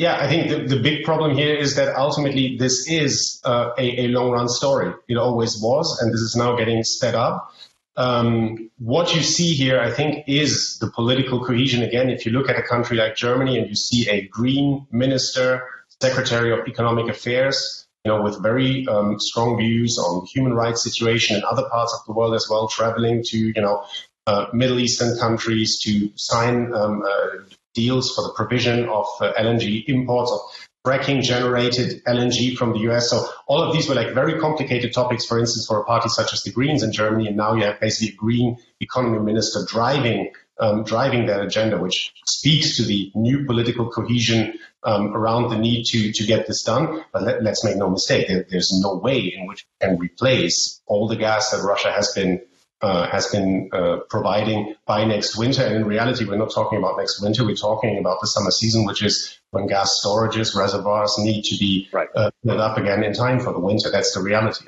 Yeah, 0.00 0.16
I 0.18 0.28
think 0.28 0.48
the, 0.48 0.76
the 0.76 0.82
big 0.82 1.04
problem 1.04 1.36
here 1.36 1.54
is 1.54 1.76
that 1.76 1.94
ultimately 1.94 2.56
this 2.56 2.88
is 2.88 3.38
uh, 3.44 3.72
a, 3.76 4.04
a 4.04 4.08
long 4.08 4.30
run 4.30 4.48
story. 4.48 4.94
It 5.08 5.18
always 5.18 5.60
was, 5.60 6.00
and 6.00 6.10
this 6.10 6.22
is 6.22 6.34
now 6.34 6.56
getting 6.56 6.82
sped 6.84 7.14
up. 7.14 7.52
Um, 7.98 8.70
what 8.78 9.14
you 9.14 9.20
see 9.20 9.52
here, 9.52 9.78
I 9.78 9.90
think, 9.90 10.24
is 10.26 10.78
the 10.80 10.90
political 10.90 11.44
cohesion. 11.44 11.82
Again, 11.82 12.08
if 12.08 12.24
you 12.24 12.32
look 12.32 12.48
at 12.48 12.56
a 12.56 12.62
country 12.62 12.96
like 12.96 13.14
Germany 13.14 13.58
and 13.58 13.68
you 13.68 13.74
see 13.74 14.08
a 14.08 14.26
green 14.28 14.86
minister, 14.90 15.68
secretary 16.00 16.50
of 16.50 16.66
economic 16.66 17.10
affairs, 17.10 17.86
you 18.06 18.10
know, 18.10 18.22
with 18.22 18.42
very 18.42 18.86
um, 18.88 19.20
strong 19.20 19.58
views 19.58 19.98
on 19.98 20.24
human 20.32 20.54
rights 20.54 20.82
situation 20.82 21.36
in 21.36 21.42
other 21.44 21.68
parts 21.68 21.92
of 21.92 22.06
the 22.06 22.14
world 22.18 22.34
as 22.34 22.46
well, 22.48 22.68
traveling 22.68 23.22
to, 23.22 23.36
you 23.36 23.60
know, 23.60 23.84
uh, 24.26 24.46
Middle 24.54 24.80
Eastern 24.80 25.18
countries 25.18 25.78
to 25.84 26.10
sign 26.16 26.72
um, 26.72 27.02
uh, 27.02 27.44
deals 27.74 28.14
for 28.14 28.22
the 28.22 28.32
provision 28.34 28.88
of 28.88 29.06
uh, 29.20 29.32
LNG 29.38 29.84
imports 29.88 30.32
of 30.32 30.40
fracking 30.84 31.22
generated 31.22 32.02
LNG 32.04 32.56
from 32.56 32.72
the 32.72 32.90
US. 32.90 33.10
So 33.10 33.26
all 33.46 33.62
of 33.62 33.72
these 33.74 33.88
were 33.88 33.94
like 33.94 34.14
very 34.14 34.38
complicated 34.40 34.92
topics, 34.92 35.26
for 35.26 35.38
instance, 35.38 35.66
for 35.66 35.80
a 35.80 35.84
party 35.84 36.08
such 36.08 36.32
as 36.32 36.42
the 36.42 36.50
Greens 36.50 36.82
in 36.82 36.92
Germany. 36.92 37.28
And 37.28 37.36
now 37.36 37.54
you 37.54 37.64
have 37.64 37.80
basically 37.80 38.14
a 38.14 38.16
green 38.16 38.56
economy 38.80 39.18
minister 39.18 39.60
driving 39.68 40.32
um, 40.58 40.84
driving 40.84 41.26
that 41.26 41.40
agenda, 41.40 41.78
which 41.78 42.12
speaks 42.26 42.76
to 42.76 42.82
the 42.82 43.10
new 43.14 43.46
political 43.46 43.90
cohesion 43.90 44.58
um, 44.84 45.16
around 45.16 45.48
the 45.48 45.56
need 45.56 45.84
to 45.86 46.12
to 46.12 46.24
get 46.24 46.46
this 46.46 46.62
done. 46.62 47.02
But 47.12 47.22
let, 47.22 47.46
us 47.46 47.64
make 47.64 47.76
no 47.76 47.88
mistake, 47.88 48.28
there, 48.28 48.46
there's 48.48 48.70
no 48.82 48.96
way 48.96 49.20
in 49.20 49.46
which 49.46 49.64
we 49.64 49.86
can 49.86 49.98
replace 49.98 50.80
all 50.86 51.08
the 51.08 51.16
gas 51.16 51.50
that 51.50 51.62
Russia 51.62 51.90
has 51.90 52.12
been 52.12 52.42
uh, 52.82 53.08
has 53.08 53.26
been 53.28 53.68
uh, 53.72 53.98
providing 54.08 54.74
by 54.86 55.04
next 55.04 55.36
winter. 55.36 55.62
And 55.62 55.76
in 55.76 55.84
reality, 55.84 56.24
we're 56.24 56.36
not 56.36 56.52
talking 56.52 56.78
about 56.78 56.96
next 56.98 57.20
winter. 57.20 57.44
We're 57.44 57.56
talking 57.56 57.98
about 57.98 58.20
the 58.20 58.26
summer 58.26 58.50
season, 58.50 58.84
which 58.84 59.02
is 59.02 59.38
when 59.50 59.66
gas 59.66 60.00
storages, 60.04 60.56
reservoirs 60.56 61.16
need 61.18 61.42
to 61.44 61.58
be 61.58 61.88
right. 61.92 62.08
uh, 62.14 62.30
filled 62.44 62.60
up 62.60 62.78
again 62.78 63.02
in 63.04 63.12
time 63.12 63.40
for 63.40 63.52
the 63.52 63.60
winter. 63.60 63.90
That's 63.90 64.14
the 64.14 64.22
reality. 64.22 64.66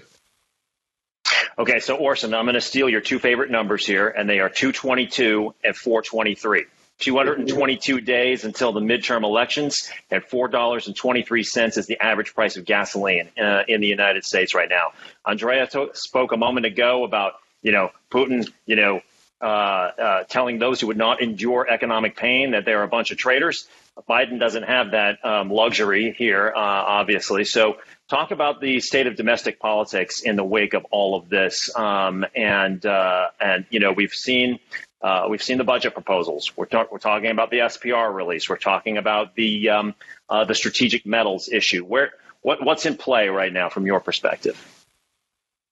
Okay, 1.59 1.81
so 1.81 1.97
Orson, 1.97 2.35
I'm 2.35 2.45
going 2.45 2.55
to 2.55 2.61
steal 2.61 2.89
your 2.89 3.03
two 3.03 3.19
favorite 3.19 3.51
numbers 3.51 3.87
here, 3.87 4.09
and 4.09 4.29
they 4.29 4.41
are 4.41 4.49
222 4.49 5.55
and 5.63 5.77
423. 5.77 6.65
222 6.99 8.01
days 8.01 8.45
until 8.45 8.73
the 8.73 8.81
midterm 8.81 9.25
elections, 9.25 9.91
and 10.11 10.23
$4.23 10.23 11.79
is 11.79 11.87
the 11.87 12.01
average 12.01 12.35
price 12.35 12.57
of 12.57 12.65
gasoline 12.65 13.29
uh, 13.41 13.63
in 13.67 13.81
the 13.81 13.89
United 13.89 14.25
States 14.25 14.55
right 14.55 14.69
now. 14.69 14.93
Andrea 15.27 15.67
to- 15.67 15.91
spoke 15.95 16.33
a 16.33 16.37
moment 16.37 16.65
ago 16.65 17.05
about 17.05 17.35
you 17.63 17.73
know, 17.73 17.91
Putin, 18.11 18.51
you 18.67 18.77
know, 18.77 19.01
uh, 19.41 19.45
uh, 19.45 20.25
telling 20.25 20.59
those 20.59 20.81
who 20.81 20.87
would 20.87 20.97
not 20.97 21.21
endure 21.21 21.67
economic 21.69 22.17
pain 22.17 22.53
that 22.53 22.65
they're 22.65 22.85
a 22.85 22.89
bunch 22.89 23.11
of 23.11 23.19
traitors. 23.19 23.67
Biden 24.09 24.39
doesn't 24.39 24.63
have 24.63 24.93
that 24.93 25.25
um, 25.25 25.51
luxury 25.51 26.15
here, 26.17 26.53
uh, 26.55 26.61
obviously. 26.61 27.45
So, 27.45 27.79
talk 28.09 28.31
about 28.31 28.61
the 28.61 28.81
state 28.81 29.07
of 29.07 29.17
domestic 29.17 29.59
politics 29.59 30.23
in 30.23 30.37
the 30.37 30.45
wake 30.45 30.75
of 30.75 30.87
all 30.91 31.17
of 31.17 31.29
this. 31.29 31.75
Um, 31.77 32.25
and 32.35 32.85
uh, 32.87 33.29
and 33.41 33.67
you 33.69 33.81
know, 33.81 33.93
we've 33.93 34.15
seen 34.15 34.61
uh, 35.03 35.27
we've 35.29 35.43
seen 35.43 35.59
the 35.59 35.65
budget 35.65 35.95
proposals. 35.95 36.57
We're, 36.57 36.69
we're 36.91 36.99
talking 36.99 37.31
about 37.31 37.51
the 37.51 37.59
SPR 37.59 38.15
release. 38.15 38.49
We're 38.49 38.57
talking 38.57 38.97
about 38.97 39.35
the 39.35 39.71
um, 39.71 39.95
uh, 40.29 40.45
the 40.45 40.55
strategic 40.55 41.05
metals 41.05 41.49
issue. 41.49 41.85
Where 41.85 42.13
what 42.41 42.65
what's 42.65 42.87
in 42.87 42.97
play 42.97 43.29
right 43.29 43.53
now 43.53 43.69
from 43.69 43.87
your 43.87 44.01
perspective? 44.01 44.57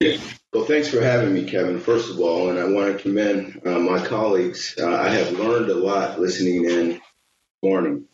Well, 0.03 0.65
thanks 0.65 0.89
for 0.89 1.03
having 1.03 1.35
me, 1.35 1.45
Kevin, 1.45 1.79
first 1.79 2.11
of 2.11 2.19
all. 2.21 2.49
And 2.49 2.59
I 2.59 2.65
want 2.65 2.97
to 2.97 3.03
commend 3.03 3.61
uh, 3.67 3.79
my 3.79 4.05
colleagues. 4.05 4.75
Uh, 4.81 4.91
I 4.91 5.11
have 5.11 5.39
learned 5.39 5.69
a 5.69 5.75
lot 5.75 6.19
listening 6.19 6.65
in 6.65 7.01
morning. 7.63 8.07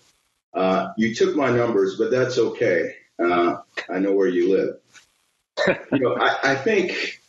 Uh, 0.52 0.88
you 0.96 1.14
took 1.14 1.36
my 1.36 1.50
numbers, 1.50 1.96
but 1.96 2.10
that's 2.10 2.38
okay. 2.38 2.96
Uh, 3.22 3.58
I 3.88 4.00
know 4.00 4.12
where 4.12 4.26
you 4.26 4.50
live. 4.50 5.76
you 5.92 6.00
know, 6.00 6.16
I, 6.16 6.52
I, 6.52 6.54
think 6.56 7.20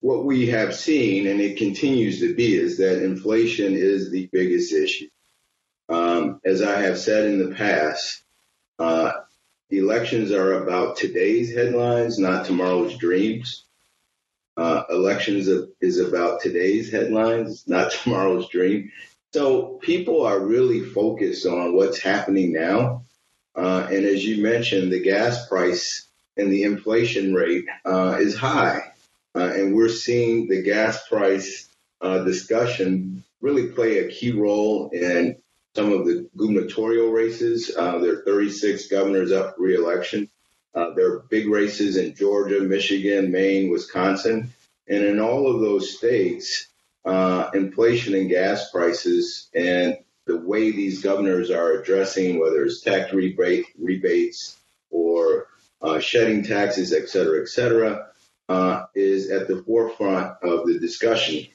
what 0.00 0.24
we 0.24 0.48
have 0.48 0.74
seen, 0.74 1.26
and 1.26 1.40
it 1.40 1.58
continues 1.58 2.20
to 2.20 2.34
be, 2.34 2.54
is 2.54 2.78
that 2.78 3.04
inflation 3.04 3.74
is 3.74 4.10
the 4.10 4.28
biggest 4.32 4.72
issue. 4.72 5.08
Um, 5.88 6.40
as 6.44 6.62
I 6.62 6.80
have 6.80 6.98
said 6.98 7.26
in 7.26 7.38
the 7.38 7.54
past, 7.54 8.22
uh, 8.78 9.12
elections 9.70 10.32
are 10.32 10.62
about 10.62 10.96
today's 10.96 11.54
headlines, 11.54 12.18
not 12.18 12.46
tomorrow's 12.46 12.96
dreams. 12.96 13.65
Uh, 14.56 14.84
elections 14.90 15.48
is 15.80 15.98
about 15.98 16.40
today's 16.40 16.90
headlines, 16.90 17.64
not 17.66 17.92
tomorrow's 18.02 18.48
dream. 18.48 18.90
So 19.32 19.78
people 19.82 20.24
are 20.24 20.40
really 20.40 20.80
focused 20.80 21.46
on 21.46 21.74
what's 21.74 21.98
happening 21.98 22.52
now. 22.52 23.04
Uh, 23.54 23.86
and 23.90 24.04
as 24.04 24.24
you 24.24 24.42
mentioned, 24.42 24.92
the 24.92 25.02
gas 25.02 25.46
price 25.48 26.08
and 26.36 26.52
the 26.52 26.62
inflation 26.62 27.34
rate 27.34 27.66
uh, 27.84 28.16
is 28.18 28.36
high. 28.36 28.92
Uh, 29.34 29.52
and 29.54 29.74
we're 29.74 29.88
seeing 29.88 30.48
the 30.48 30.62
gas 30.62 31.06
price 31.08 31.68
uh, 32.00 32.24
discussion 32.24 33.24
really 33.40 33.68
play 33.68 33.98
a 33.98 34.08
key 34.08 34.32
role 34.32 34.90
in 34.90 35.36
some 35.74 35.92
of 35.92 36.06
the 36.06 36.28
gubernatorial 36.36 37.10
races. 37.10 37.70
Uh, 37.76 37.98
there 37.98 38.18
are 38.20 38.24
36 38.24 38.88
governors 38.88 39.32
up 39.32 39.56
for 39.56 39.62
reelection. 39.62 40.30
Uh, 40.76 40.90
there 40.94 41.10
are 41.12 41.24
big 41.30 41.48
races 41.48 41.96
in 41.96 42.14
Georgia, 42.14 42.60
Michigan, 42.60 43.32
Maine, 43.32 43.70
Wisconsin. 43.70 44.52
And 44.86 45.02
in 45.02 45.18
all 45.20 45.52
of 45.52 45.62
those 45.62 45.96
states, 45.96 46.68
uh, 47.06 47.50
inflation 47.54 48.14
and 48.14 48.28
gas 48.28 48.70
prices 48.70 49.48
and 49.54 49.96
the 50.26 50.36
way 50.36 50.72
these 50.72 51.02
governors 51.02 51.50
are 51.50 51.72
addressing 51.72 52.38
whether 52.38 52.64
it's 52.64 52.82
tax 52.82 53.12
rebate, 53.12 53.64
rebates 53.78 54.58
or 54.90 55.46
uh, 55.80 55.98
shedding 55.98 56.42
taxes, 56.44 56.92
et 56.92 57.08
cetera, 57.08 57.40
et 57.40 57.48
cetera, 57.48 58.08
uh, 58.48 58.84
is 58.94 59.30
at 59.30 59.48
the 59.48 59.62
forefront 59.62 60.36
of 60.42 60.66
the 60.66 60.78
discussion. 60.78 61.46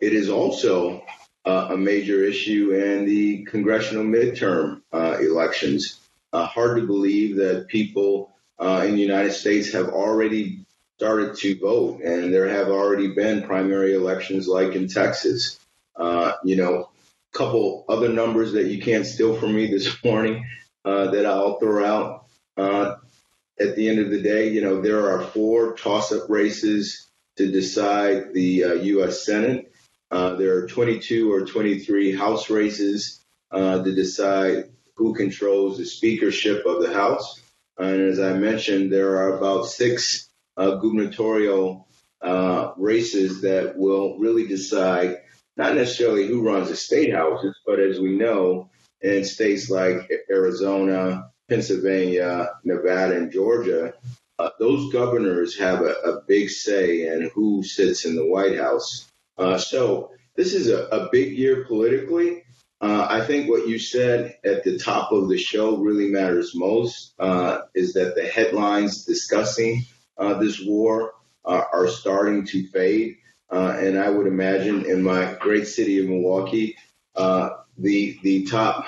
It 0.00 0.12
is 0.12 0.28
also 0.28 1.02
uh, 1.46 1.68
a 1.70 1.76
major 1.76 2.24
issue 2.24 2.72
in 2.72 3.06
the 3.06 3.44
congressional 3.44 4.04
midterm 4.04 4.82
uh, 4.92 5.16
elections. 5.20 6.00
Uh, 6.34 6.46
hard 6.46 6.80
to 6.80 6.84
believe 6.84 7.36
that 7.36 7.68
people 7.68 8.34
uh, 8.58 8.84
in 8.84 8.96
the 8.96 9.00
United 9.00 9.32
States 9.32 9.72
have 9.72 9.90
already 9.90 10.66
started 10.96 11.36
to 11.36 11.56
vote, 11.60 12.00
and 12.02 12.34
there 12.34 12.48
have 12.48 12.70
already 12.70 13.14
been 13.14 13.44
primary 13.44 13.94
elections 13.94 14.48
like 14.48 14.74
in 14.74 14.88
Texas. 14.88 15.60
Uh, 15.94 16.32
you 16.42 16.56
know, 16.56 16.90
a 17.32 17.38
couple 17.38 17.84
other 17.88 18.08
numbers 18.08 18.54
that 18.54 18.66
you 18.66 18.82
can't 18.82 19.06
steal 19.06 19.36
from 19.36 19.54
me 19.54 19.68
this 19.68 19.96
morning 20.04 20.44
uh, 20.84 21.12
that 21.12 21.24
I'll 21.24 21.60
throw 21.60 21.84
out. 21.86 22.26
at 22.58 23.76
the 23.76 23.88
end 23.88 24.00
of 24.00 24.10
the 24.10 24.20
day, 24.20 24.50
you 24.50 24.60
know, 24.60 24.80
there 24.80 25.08
are 25.10 25.22
four 25.22 25.76
toss-up 25.76 26.28
races 26.28 27.06
to 27.36 27.48
decide 27.48 28.34
the 28.34 28.80
U.S. 28.82 29.24
Senate. 29.24 29.72
Uh, 30.10 30.34
there 30.34 30.56
are 30.56 30.66
22 30.66 31.32
or 31.32 31.46
23 31.46 32.16
House 32.16 32.50
races 32.50 33.24
uh, 33.52 33.84
to 33.84 33.94
decide 33.94 34.70
who 34.96 35.14
controls 35.14 35.78
the 35.78 35.84
speakership 35.84 36.64
of 36.66 36.82
the 36.82 36.92
House. 36.92 37.40
And 37.78 38.00
as 38.00 38.20
I 38.20 38.34
mentioned, 38.34 38.92
there 38.92 39.16
are 39.16 39.36
about 39.36 39.66
six 39.66 40.28
uh, 40.56 40.76
gubernatorial 40.76 41.88
uh, 42.22 42.72
races 42.76 43.42
that 43.42 43.76
will 43.76 44.18
really 44.18 44.46
decide 44.46 45.18
not 45.56 45.74
necessarily 45.74 46.26
who 46.26 46.42
runs 46.42 46.68
the 46.68 46.76
state 46.76 47.12
houses, 47.12 47.56
but 47.66 47.78
as 47.78 48.00
we 48.00 48.16
know, 48.16 48.70
in 49.00 49.24
states 49.24 49.68
like 49.68 50.10
Arizona, 50.30 51.30
Pennsylvania, 51.48 52.50
Nevada, 52.64 53.16
and 53.16 53.30
Georgia, 53.30 53.92
uh, 54.38 54.50
those 54.58 54.92
governors 54.92 55.56
have 55.58 55.82
a, 55.82 55.92
a, 55.92 56.22
big 56.26 56.50
say 56.50 57.06
in 57.06 57.30
who 57.34 57.62
sits 57.62 58.04
in 58.04 58.16
the 58.16 58.26
White 58.26 58.58
House. 58.58 59.06
Uh, 59.38 59.58
so 59.58 60.10
this 60.34 60.54
is 60.54 60.68
a, 60.68 60.86
a 60.86 61.08
big 61.12 61.36
year 61.36 61.64
politically. 61.66 62.43
Uh, 62.84 63.06
I 63.08 63.24
think 63.24 63.48
what 63.48 63.66
you 63.66 63.78
said 63.78 64.36
at 64.44 64.62
the 64.62 64.78
top 64.78 65.10
of 65.10 65.30
the 65.30 65.38
show 65.38 65.78
really 65.78 66.08
matters 66.08 66.54
most 66.54 67.14
uh, 67.18 67.60
is 67.74 67.94
that 67.94 68.14
the 68.14 68.26
headlines 68.26 69.06
discussing 69.06 69.86
uh, 70.18 70.34
this 70.34 70.60
war 70.62 71.14
uh, 71.46 71.62
are 71.72 71.88
starting 71.88 72.44
to 72.48 72.66
fade. 72.66 73.16
Uh, 73.50 73.74
and 73.78 73.98
I 73.98 74.10
would 74.10 74.26
imagine 74.26 74.84
in 74.84 75.02
my 75.02 75.32
great 75.40 75.66
city 75.66 75.98
of 75.98 76.10
Milwaukee, 76.10 76.76
the 77.16 78.18
the 78.22 78.44
top 78.44 78.84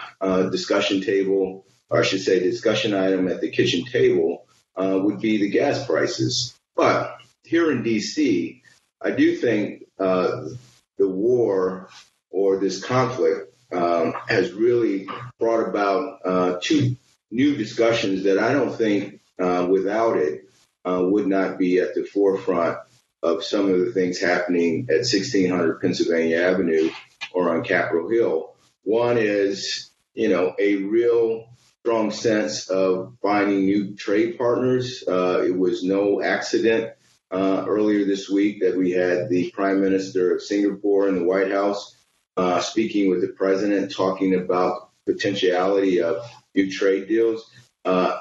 discussion 0.53 1.01
table, 1.01 1.65
or 1.89 2.01
I 2.01 2.03
should 2.03 2.21
say, 2.21 2.39
discussion 2.39 2.93
item 2.93 3.29
at 3.29 3.41
the 3.41 3.51
kitchen 3.51 3.87
table 3.87 4.45
would 4.77 5.23
be 5.23 5.39
the 5.39 5.49
gas 5.49 5.87
prices. 5.87 6.55
But 6.75 7.17
here 7.45 7.73
in 7.73 7.83
D.C., 7.83 8.63
I 9.01 9.11
do 9.13 9.37
think 9.39 9.85
the 9.97 10.59
war 10.99 11.89
or 12.31 12.59
this 12.59 12.85
conflict 12.85 13.46
um, 13.73 14.15
has 14.29 14.53
really 14.53 15.09
brought 15.39 15.69
about 15.69 16.21
uh, 16.25 16.59
two 16.61 16.97
new 17.31 17.57
discussions 17.57 18.25
that 18.25 18.39
I 18.39 18.53
don't 18.53 18.75
think 18.75 19.21
uh, 19.39 19.67
without 19.69 20.17
it 20.17 20.49
uh, 20.85 21.03
would 21.03 21.27
not 21.27 21.59
be 21.59 21.79
at 21.79 21.95
the 21.95 22.05
forefront 22.05 22.79
of 23.23 23.45
some 23.45 23.73
of 23.73 23.81
the 23.81 23.93
things 23.93 24.21
happening 24.21 24.87
at 24.89 24.99
1600 24.99 25.81
Pennsylvania 25.81 26.43
Avenue 26.43 26.91
or 27.33 27.55
on 27.55 27.65
Capitol 27.65 28.09
Hill. 28.09 28.55
One 28.85 29.19
is, 29.19 29.91
you 30.15 30.29
know, 30.29 30.55
a 30.59 30.77
real 30.77 31.49
strong 31.81 32.11
sense 32.11 32.69
of 32.69 33.17
finding 33.21 33.65
new 33.65 33.95
trade 33.97 34.39
partners. 34.39 35.05
Uh, 35.07 35.43
it 35.45 35.57
was 35.57 35.83
no 35.83 36.23
accident 36.23 36.93
uh, 37.31 37.65
earlier 37.67 38.05
this 38.05 38.29
week 38.29 38.61
that 38.61 38.77
we 38.77 38.93
had 38.93 39.29
the 39.29 39.51
Prime 39.51 39.81
Minister 39.81 40.35
of 40.35 40.43
Singapore 40.43 41.09
in 41.09 41.17
the 41.17 41.25
White 41.25 41.51
House 41.51 41.96
uh, 42.37 42.61
speaking 42.61 43.11
with 43.11 43.21
the 43.21 43.29
president, 43.29 43.93
talking 43.93 44.35
about 44.35 44.91
potentiality 45.07 46.03
of 46.03 46.25
new 46.55 46.71
trade 46.71 47.09
deals. 47.09 47.51
Uh, 47.85 48.19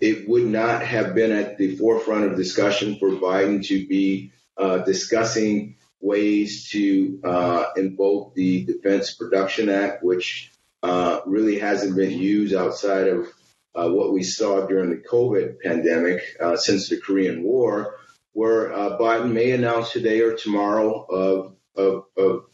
it 0.00 0.28
would 0.28 0.46
not 0.46 0.82
have 0.82 1.14
been 1.14 1.32
at 1.32 1.58
the 1.58 1.76
forefront 1.76 2.24
of 2.24 2.36
discussion 2.36 2.96
for 2.98 3.10
Biden 3.10 3.64
to 3.66 3.86
be 3.86 4.32
uh, 4.56 4.78
discussing 4.78 5.76
ways 6.00 6.68
to 6.70 7.20
uh, 7.24 7.64
invoke 7.76 8.34
the 8.34 8.64
Defense 8.64 9.14
Production 9.14 9.68
Act, 9.68 10.04
which 10.04 10.52
uh, 10.84 11.20
really 11.26 11.58
hasn't 11.58 11.96
been 11.96 12.16
used 12.16 12.54
outside 12.54 13.08
of 13.08 13.26
what 13.74 14.12
we 14.12 14.24
saw 14.24 14.66
during 14.66 14.90
the 14.90 14.96
COVID 15.08 15.60
pandemic 15.62 16.20
since 16.56 16.88
the 16.88 17.00
Korean 17.00 17.44
War 17.44 17.94
where 18.38 18.72
uh, 18.72 18.96
Biden 18.96 19.32
may 19.32 19.50
announce 19.50 19.90
today 19.90 20.20
or 20.20 20.36
tomorrow 20.36 21.04
of, 21.06 21.56
of, 21.74 22.04
of 22.16 22.44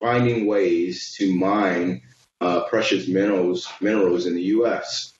finding 0.00 0.46
ways 0.46 1.14
to 1.18 1.34
mine 1.34 2.02
uh, 2.40 2.64
precious 2.64 3.06
minerals 3.06 3.68
minerals 3.80 4.26
in 4.26 4.34
the 4.34 4.42
U.S. 4.58 5.12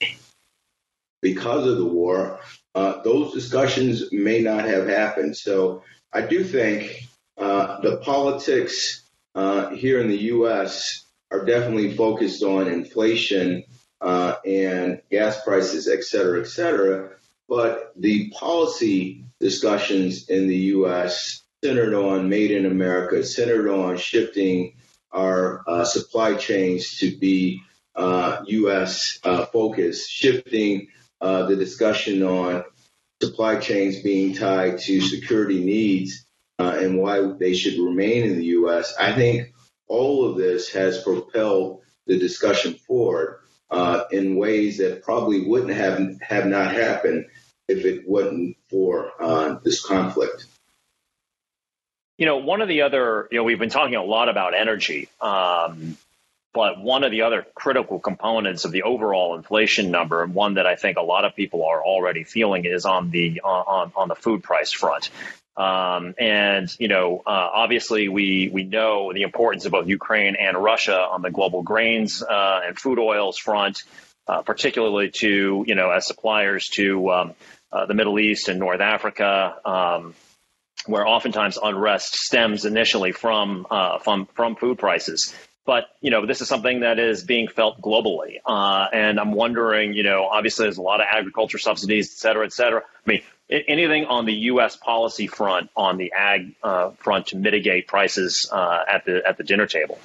Because 1.22 1.66
of 1.66 1.76
the 1.76 1.84
war, 1.84 2.40
uh, 2.74 3.02
those 3.02 3.34
discussions 3.34 4.10
may 4.10 4.40
not 4.40 4.64
have 4.64 4.86
happened. 4.86 5.36
So 5.36 5.82
I 6.12 6.22
do 6.22 6.42
think 6.42 7.08
uh, 7.36 7.80
the 7.80 7.98
politics 7.98 9.02
uh, 9.34 9.70
here 9.70 10.00
in 10.00 10.08
the 10.08 10.22
U.S. 10.34 11.04
are 11.30 11.44
definitely 11.44 11.94
focused 11.94 12.42
on 12.42 12.68
inflation 12.68 13.64
uh, 14.00 14.36
and 14.46 15.02
gas 15.10 15.42
prices, 15.44 15.88
et 15.88 16.04
cetera, 16.04 16.40
et 16.40 16.46
cetera. 16.46 17.10
But 17.48 17.92
the 17.96 18.30
policy 18.30 19.24
discussions 19.40 20.28
in 20.28 20.46
the 20.46 20.56
U.S. 20.56 21.42
centered 21.62 21.94
on 21.94 22.28
made 22.28 22.50
in 22.50 22.64
America, 22.64 23.22
centered 23.22 23.68
on 23.68 23.98
shifting 23.98 24.74
our 25.12 25.62
uh, 25.66 25.84
supply 25.84 26.34
chains 26.34 26.98
to 26.98 27.16
be 27.18 27.62
uh, 27.94 28.42
U.S. 28.46 29.18
Uh, 29.24 29.44
focused, 29.46 30.10
shifting 30.10 30.88
uh, 31.20 31.46
the 31.46 31.56
discussion 31.56 32.22
on 32.22 32.64
supply 33.22 33.56
chains 33.56 34.00
being 34.00 34.32
tied 34.32 34.78
to 34.78 35.00
security 35.02 35.62
needs 35.62 36.24
uh, 36.58 36.78
and 36.80 36.96
why 36.96 37.20
they 37.38 37.52
should 37.52 37.78
remain 37.78 38.24
in 38.24 38.38
the 38.38 38.46
U.S. 38.46 38.94
I 38.98 39.12
think 39.12 39.52
all 39.86 40.30
of 40.30 40.38
this 40.38 40.70
has 40.70 41.02
propelled 41.02 41.82
the 42.06 42.18
discussion 42.18 42.74
forward 42.74 43.40
uh, 43.70 44.04
in 44.10 44.36
ways 44.36 44.78
that 44.78 45.02
probably 45.02 45.46
wouldn't 45.46 45.72
have 45.72 46.20
have 46.22 46.46
not 46.46 46.72
happened 46.72 47.26
if 47.68 47.84
it 47.84 48.08
wasn't 48.08 48.56
for 48.70 49.12
this 49.62 49.84
conflict. 49.84 50.46
You 52.20 52.26
know, 52.26 52.36
one 52.36 52.60
of 52.60 52.68
the 52.68 52.82
other, 52.82 53.26
you 53.30 53.38
know, 53.38 53.44
we've 53.44 53.58
been 53.58 53.70
talking 53.70 53.94
a 53.94 54.04
lot 54.04 54.28
about 54.28 54.52
energy, 54.52 55.08
um, 55.22 55.96
but 56.52 56.78
one 56.78 57.02
of 57.02 57.10
the 57.10 57.22
other 57.22 57.46
critical 57.54 57.98
components 57.98 58.66
of 58.66 58.72
the 58.72 58.82
overall 58.82 59.36
inflation 59.36 59.90
number, 59.90 60.22
and 60.22 60.34
one 60.34 60.54
that 60.54 60.66
I 60.66 60.76
think 60.76 60.98
a 60.98 61.02
lot 61.02 61.24
of 61.24 61.34
people 61.34 61.64
are 61.64 61.82
already 61.82 62.24
feeling, 62.24 62.66
is 62.66 62.84
on 62.84 63.10
the 63.10 63.40
on 63.40 63.92
on 63.96 64.08
the 64.08 64.14
food 64.14 64.42
price 64.42 64.70
front. 64.70 65.08
Um, 65.56 66.14
and 66.18 66.68
you 66.78 66.88
know, 66.88 67.22
uh, 67.24 67.30
obviously, 67.54 68.10
we 68.10 68.50
we 68.52 68.64
know 68.64 69.14
the 69.14 69.22
importance 69.22 69.64
of 69.64 69.72
both 69.72 69.88
Ukraine 69.88 70.36
and 70.36 70.58
Russia 70.58 71.00
on 71.00 71.22
the 71.22 71.30
global 71.30 71.62
grains 71.62 72.22
uh, 72.22 72.60
and 72.66 72.78
food 72.78 72.98
oils 72.98 73.38
front, 73.38 73.84
uh, 74.28 74.42
particularly 74.42 75.10
to 75.20 75.64
you 75.66 75.74
know 75.74 75.90
as 75.90 76.06
suppliers 76.06 76.68
to 76.74 77.10
um, 77.12 77.34
uh, 77.72 77.86
the 77.86 77.94
Middle 77.94 78.18
East 78.18 78.50
and 78.50 78.58
North 78.58 78.82
Africa. 78.82 79.56
Where 80.86 81.06
oftentimes 81.06 81.58
unrest 81.62 82.14
stems 82.14 82.64
initially 82.64 83.12
from 83.12 83.66
uh, 83.70 83.98
from 83.98 84.26
from 84.34 84.56
food 84.56 84.78
prices. 84.78 85.34
But 85.66 85.84
you 86.00 86.10
know, 86.10 86.26
this 86.26 86.40
is 86.40 86.48
something 86.48 86.80
that 86.80 86.98
is 86.98 87.22
being 87.22 87.46
felt 87.46 87.80
globally, 87.80 88.38
uh, 88.46 88.88
and 88.92 89.20
I'm 89.20 89.32
wondering, 89.32 89.92
you 89.92 90.02
know, 90.02 90.26
obviously 90.26 90.64
there's 90.64 90.78
a 90.78 90.82
lot 90.82 91.00
of 91.00 91.06
agriculture 91.10 91.58
subsidies, 91.58 92.10
et 92.12 92.18
cetera, 92.18 92.46
et 92.46 92.52
cetera. 92.52 92.80
I 92.80 93.10
mean, 93.10 93.22
anything 93.50 94.06
on 94.06 94.24
the 94.24 94.32
U.S. 94.32 94.76
policy 94.76 95.26
front, 95.26 95.70
on 95.76 95.98
the 95.98 96.12
ag 96.16 96.54
uh, 96.62 96.90
front, 96.92 97.28
to 97.28 97.36
mitigate 97.36 97.86
prices 97.86 98.48
uh, 98.50 98.84
at 98.88 99.04
the 99.04 99.22
at 99.26 99.36
the 99.36 99.44
dinner 99.44 99.66
table? 99.66 99.98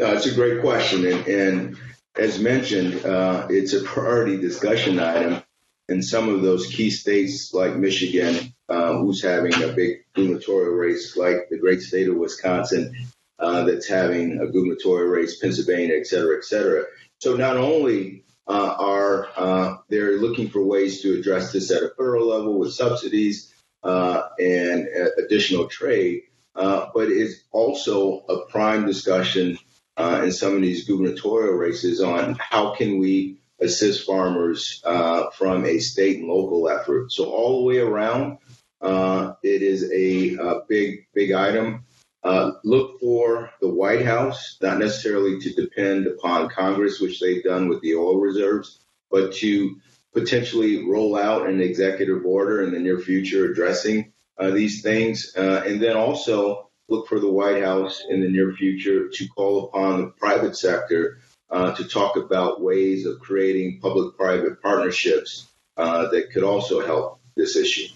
Uh, 0.00 0.06
it's 0.06 0.26
a 0.26 0.34
great 0.34 0.62
question, 0.62 1.06
and, 1.06 1.26
and 1.26 1.76
as 2.16 2.38
mentioned, 2.40 3.04
uh, 3.04 3.46
it's 3.50 3.74
a 3.74 3.82
priority 3.82 4.38
discussion 4.40 4.98
item 4.98 5.42
in 5.90 6.02
some 6.02 6.28
of 6.28 6.42
those 6.42 6.68
key 6.68 6.88
states 6.88 7.52
like 7.52 7.76
Michigan, 7.76 8.54
uh, 8.68 8.94
who's 8.94 9.22
having 9.22 9.52
a 9.62 9.72
big 9.72 10.04
gubernatorial 10.14 10.72
race, 10.72 11.16
like 11.16 11.48
the 11.50 11.58
great 11.58 11.82
state 11.82 12.08
of 12.08 12.14
Wisconsin, 12.14 12.94
uh, 13.40 13.64
that's 13.64 13.88
having 13.88 14.40
a 14.40 14.46
gubernatorial 14.46 15.08
race, 15.08 15.40
Pennsylvania, 15.40 15.96
et 15.96 16.06
cetera, 16.06 16.36
et 16.36 16.44
cetera. 16.44 16.84
So 17.18 17.36
not 17.36 17.56
only 17.56 18.24
uh, 18.46 18.76
are 18.78 19.28
uh, 19.36 19.76
they're 19.88 20.18
looking 20.18 20.48
for 20.48 20.62
ways 20.62 21.02
to 21.02 21.18
address 21.18 21.52
this 21.52 21.70
at 21.72 21.82
a 21.82 21.88
federal 21.88 22.28
level 22.28 22.58
with 22.58 22.72
subsidies 22.72 23.52
uh, 23.82 24.28
and 24.38 24.86
additional 25.18 25.66
trade, 25.66 26.22
uh, 26.54 26.86
but 26.94 27.08
it's 27.08 27.42
also 27.50 28.24
a 28.28 28.46
prime 28.46 28.86
discussion 28.86 29.58
in 29.98 30.32
some 30.32 30.54
of 30.54 30.62
these 30.62 30.86
gubernatorial 30.86 31.54
races 31.54 32.00
on 32.00 32.34
how 32.38 32.74
can 32.74 32.98
we 32.98 33.39
assist 33.60 34.06
farmers 34.06 34.80
uh, 34.84 35.30
from 35.30 35.64
a 35.64 35.78
state 35.78 36.18
and 36.18 36.28
local 36.28 36.68
effort. 36.68 37.12
So 37.12 37.30
all 37.30 37.58
the 37.58 37.66
way 37.66 37.78
around, 37.78 38.38
uh, 38.80 39.34
it 39.42 39.62
is 39.62 39.90
a, 39.92 40.36
a, 40.36 40.60
big, 40.68 41.06
big 41.14 41.32
item. 41.32 41.84
Uh, 42.22 42.52
look 42.64 43.00
for 43.00 43.50
the 43.60 43.68
White 43.68 44.04
House, 44.04 44.56
not 44.60 44.78
necessarily 44.78 45.40
to 45.40 45.52
depend 45.52 46.06
upon 46.06 46.50
Congress, 46.50 47.00
which 47.00 47.20
they've 47.20 47.44
done 47.44 47.68
with 47.68 47.80
the 47.80 47.94
oil 47.94 48.18
reserves, 48.18 48.80
but 49.10 49.32
to 49.34 49.76
potentially 50.12 50.88
roll 50.88 51.16
out 51.16 51.48
an 51.48 51.60
executive 51.60 52.24
order 52.24 52.62
in 52.62 52.72
the 52.72 52.78
near 52.78 52.98
future 52.98 53.50
addressing 53.50 54.12
uh, 54.38 54.50
these 54.50 54.82
things. 54.82 55.34
Uh, 55.36 55.62
and 55.66 55.80
then 55.80 55.96
also 55.96 56.70
look 56.88 57.08
for 57.08 57.20
the 57.20 57.30
White 57.30 57.62
House 57.62 58.02
in 58.08 58.20
the 58.20 58.28
near 58.28 58.52
future 58.52 59.08
to 59.08 59.28
call 59.28 59.66
upon 59.66 60.00
the 60.00 60.08
private 60.08 60.56
sector 60.56 61.20
uh, 61.50 61.74
to 61.74 61.84
talk 61.84 62.16
about 62.16 62.60
ways 62.60 63.06
of 63.06 63.20
creating 63.20 63.80
public-private 63.80 64.62
partnerships 64.62 65.48
uh, 65.76 66.08
that 66.08 66.30
could 66.32 66.44
also 66.44 66.84
help 66.84 67.20
this 67.36 67.56
issue. 67.56 67.88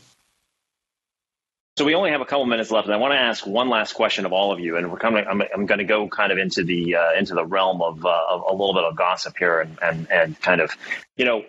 So 1.77 1.85
we 1.85 1.97
only 1.97 2.11
have 2.13 2.21
a 2.21 2.25
couple 2.25 2.47
minutes 2.47 2.71
left, 2.71 2.87
and 2.87 2.95
I 2.95 2.99
want 2.99 3.15
to 3.15 3.19
ask 3.19 3.45
one 3.45 3.69
last 3.69 3.95
question 3.95 4.27
of 4.27 4.33
all 4.33 4.53
of 4.53 4.61
you. 4.61 4.77
And 4.77 4.93
we're 4.93 4.99
coming. 4.99 5.25
I'm, 5.29 5.43
I'm 5.53 5.67
going 5.67 5.79
to 5.79 5.85
go 5.85 6.09
kind 6.09 6.31
of 6.31 6.39
into 6.39 6.63
the 6.63 6.95
uh, 6.95 7.19
into 7.19 7.35
the 7.35 7.45
realm 7.45 7.83
of, 7.83 8.07
uh, 8.07 8.27
of, 8.31 8.43
a 8.49 8.53
little 8.53 8.75
bit 8.75 8.85
of 8.85 8.95
gossip 8.95 9.37
here, 9.37 9.61
and, 9.61 9.77
and 9.83 10.09
and 10.09 10.41
kind 10.41 10.61
of, 10.61 10.71
you 11.17 11.25
know, 11.25 11.45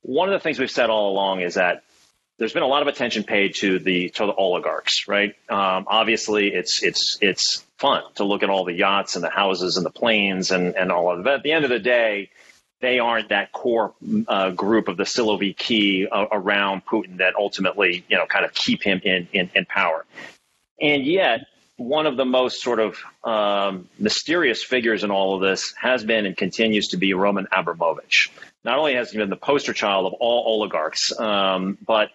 one 0.00 0.30
of 0.30 0.32
the 0.32 0.40
things 0.40 0.58
we've 0.58 0.70
said 0.70 0.88
all 0.88 1.12
along 1.12 1.42
is 1.42 1.54
that 1.54 1.82
there's 2.38 2.54
been 2.54 2.62
a 2.62 2.66
lot 2.68 2.80
of 2.80 2.88
attention 2.88 3.24
paid 3.24 3.54
to 3.56 3.78
the 3.78 4.08
to 4.10 4.24
the 4.24 4.32
oligarchs, 4.32 5.08
right? 5.08 5.34
Um, 5.50 5.84
obviously, 5.88 6.54
it's 6.54 6.82
it's 6.82 7.18
it's 7.20 7.65
fun 7.78 8.02
to 8.14 8.24
look 8.24 8.42
at 8.42 8.50
all 8.50 8.64
the 8.64 8.72
yachts 8.72 9.16
and 9.16 9.24
the 9.24 9.30
houses 9.30 9.76
and 9.76 9.84
the 9.84 9.90
planes 9.90 10.50
and 10.50 10.74
and 10.76 10.90
all 10.90 11.10
of 11.10 11.24
that. 11.24 11.34
At 11.34 11.42
the 11.42 11.52
end 11.52 11.64
of 11.64 11.70
the 11.70 11.78
day, 11.78 12.30
they 12.80 12.98
aren't 12.98 13.30
that 13.30 13.52
core 13.52 13.94
uh, 14.28 14.50
group 14.50 14.88
of 14.88 14.96
the 14.96 15.04
Siloviki 15.04 16.06
uh, 16.10 16.26
around 16.30 16.84
Putin 16.86 17.18
that 17.18 17.34
ultimately, 17.36 18.04
you 18.08 18.16
know, 18.16 18.26
kind 18.26 18.44
of 18.44 18.52
keep 18.54 18.82
him 18.82 19.00
in 19.04 19.28
in, 19.32 19.50
in 19.54 19.64
power. 19.64 20.04
And 20.80 21.04
yet, 21.04 21.46
one 21.76 22.06
of 22.06 22.16
the 22.16 22.24
most 22.24 22.62
sort 22.62 22.80
of 22.80 22.98
um, 23.24 23.88
mysterious 23.98 24.62
figures 24.62 25.04
in 25.04 25.10
all 25.10 25.34
of 25.34 25.42
this 25.42 25.74
has 25.80 26.04
been 26.04 26.26
and 26.26 26.36
continues 26.36 26.88
to 26.88 26.96
be 26.96 27.14
Roman 27.14 27.46
Abramovich. 27.52 28.30
Not 28.64 28.78
only 28.78 28.94
has 28.94 29.10
he 29.10 29.18
been 29.18 29.30
the 29.30 29.36
poster 29.36 29.72
child 29.72 30.06
of 30.06 30.14
all 30.14 30.44
oligarchs, 30.46 31.18
um, 31.18 31.78
but 31.86 32.10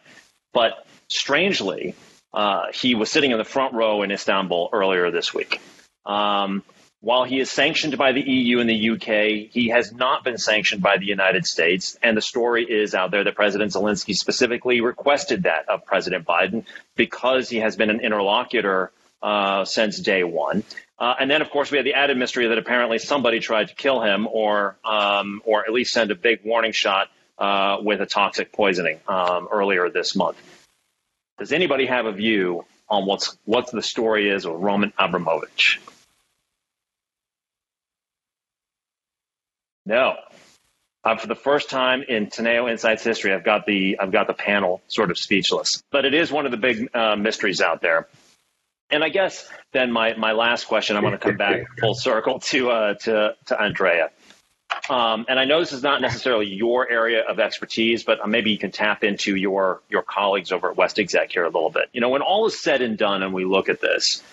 but 0.54 0.86
strangely, 1.08 1.96
uh, 2.34 2.66
he 2.74 2.96
was 2.96 3.12
sitting 3.12 3.32
in 3.32 3.38
the 3.38 3.44
front 3.44 3.74
row 3.74 4.04
in 4.04 4.12
Istanbul 4.12 4.70
earlier 4.72 5.12
this 5.12 5.34
week. 5.34 5.62
Um, 6.06 6.64
while 7.02 7.24
he 7.24 7.40
is 7.40 7.50
sanctioned 7.50 7.98
by 7.98 8.12
the 8.12 8.22
EU 8.22 8.60
and 8.60 8.70
the 8.70 8.92
UK, 8.92 9.50
he 9.52 9.70
has 9.70 9.92
not 9.92 10.24
been 10.24 10.38
sanctioned 10.38 10.84
by 10.84 10.98
the 10.98 11.06
United 11.06 11.48
States. 11.48 11.98
And 12.04 12.16
the 12.16 12.22
story 12.22 12.64
is 12.64 12.94
out 12.94 13.10
there 13.10 13.24
that 13.24 13.36
President 13.36 13.72
Zelensky 13.72 14.14
specifically 14.14 14.82
requested 14.82 15.44
that 15.44 15.68
of 15.68 15.84
President 15.84 16.28
Biden 16.28 16.64
because 16.96 17.50
he 17.50 17.58
has 17.58 17.76
been 17.76 17.90
an 17.90 18.02
interlocutor 18.02 18.92
uh, 19.24 19.66
since 19.66 20.00
day 20.00 20.24
one. 20.24 20.64
Uh, 21.00 21.16
and 21.20 21.30
then, 21.30 21.42
of 21.42 21.50
course, 21.50 21.72
we 21.72 21.78
had 21.78 21.86
the 21.88 21.96
added 21.96 22.18
mystery 22.18 22.48
that 22.48 22.60
apparently 22.60 23.00
somebody 23.00 23.40
tried 23.40 23.70
to 23.70 23.76
kill 23.76 24.02
him, 24.02 24.28
or 24.28 24.78
um, 24.86 25.42
or 25.46 25.66
at 25.66 25.74
least 25.74 25.94
send 25.94 26.12
a 26.12 26.16
big 26.16 26.42
warning 26.44 26.72
shot 26.72 27.10
uh, 27.40 27.78
with 27.82 28.02
a 28.02 28.06
toxic 28.06 28.52
poisoning 28.52 29.00
um, 29.08 29.48
earlier 29.52 29.90
this 29.90 30.16
month. 30.16 30.38
Does 31.40 31.52
anybody 31.52 31.86
have 31.86 32.06
a 32.06 32.12
view 32.12 32.66
on 32.90 33.06
what's 33.06 33.38
what 33.46 33.72
the 33.72 33.82
story 33.82 34.30
is 34.30 34.46
with 34.46 34.58
Roman 34.58 34.94
Abramovich? 34.98 35.80
No. 39.86 40.16
Uh, 41.04 41.16
for 41.16 41.26
the 41.26 41.36
first 41.36 41.72
time 41.72 42.04
in 42.08 42.28
Teneo 42.28 42.70
Insights 42.70 43.04
history, 43.04 43.34
I've 43.34 43.44
got 43.44 43.66
the 43.66 43.98
I've 44.00 44.12
got 44.12 44.28
the 44.28 44.34
panel 44.34 44.82
sort 44.88 45.10
of 45.10 45.18
speechless. 45.18 45.82
But 45.92 46.06
it 46.06 46.14
is 46.14 46.32
one 46.32 46.46
of 46.46 46.52
the 46.52 46.58
big 46.58 46.96
uh, 46.96 47.16
mysteries 47.16 47.60
out 47.60 47.82
there. 47.82 48.08
And 48.92 49.04
I 49.04 49.10
guess 49.10 49.50
then 49.72 49.92
my, 49.92 50.16
my 50.16 50.34
last 50.34 50.66
question, 50.66 50.98
I'm 50.98 51.04
going 51.04 51.14
to 51.14 51.18
come 51.18 51.38
back 51.38 51.62
full 51.80 51.96
circle 51.96 52.40
to 52.40 52.70
uh, 52.70 52.94
to 52.96 53.36
to 53.48 53.60
Andrea. 53.60 54.12
Um, 54.90 55.26
and 55.30 55.40
I 55.40 55.46
know 55.46 55.60
this 55.60 55.74
is 55.74 55.84
not 55.84 56.02
necessarily 56.02 56.48
your 56.48 56.90
area 56.90 57.24
of 57.24 57.40
expertise, 57.40 58.04
but 58.04 58.28
maybe 58.28 58.52
you 58.52 58.58
can 58.58 58.72
tap 58.72 59.04
into 59.04 59.36
your 59.36 59.82
your 59.90 60.02
colleagues 60.02 60.52
over 60.52 60.72
at 60.72 60.78
WestExec 60.78 61.32
here 61.32 61.44
a 61.44 61.50
little 61.50 61.70
bit. 61.70 61.90
You 61.94 62.02
know, 62.02 62.10
when 62.10 62.22
all 62.22 62.46
is 62.48 62.60
said 62.60 62.82
and 62.82 62.98
done, 62.98 63.24
and 63.24 63.34
we 63.34 63.46
look 63.46 63.70
at 63.70 63.82
this, 63.82 64.24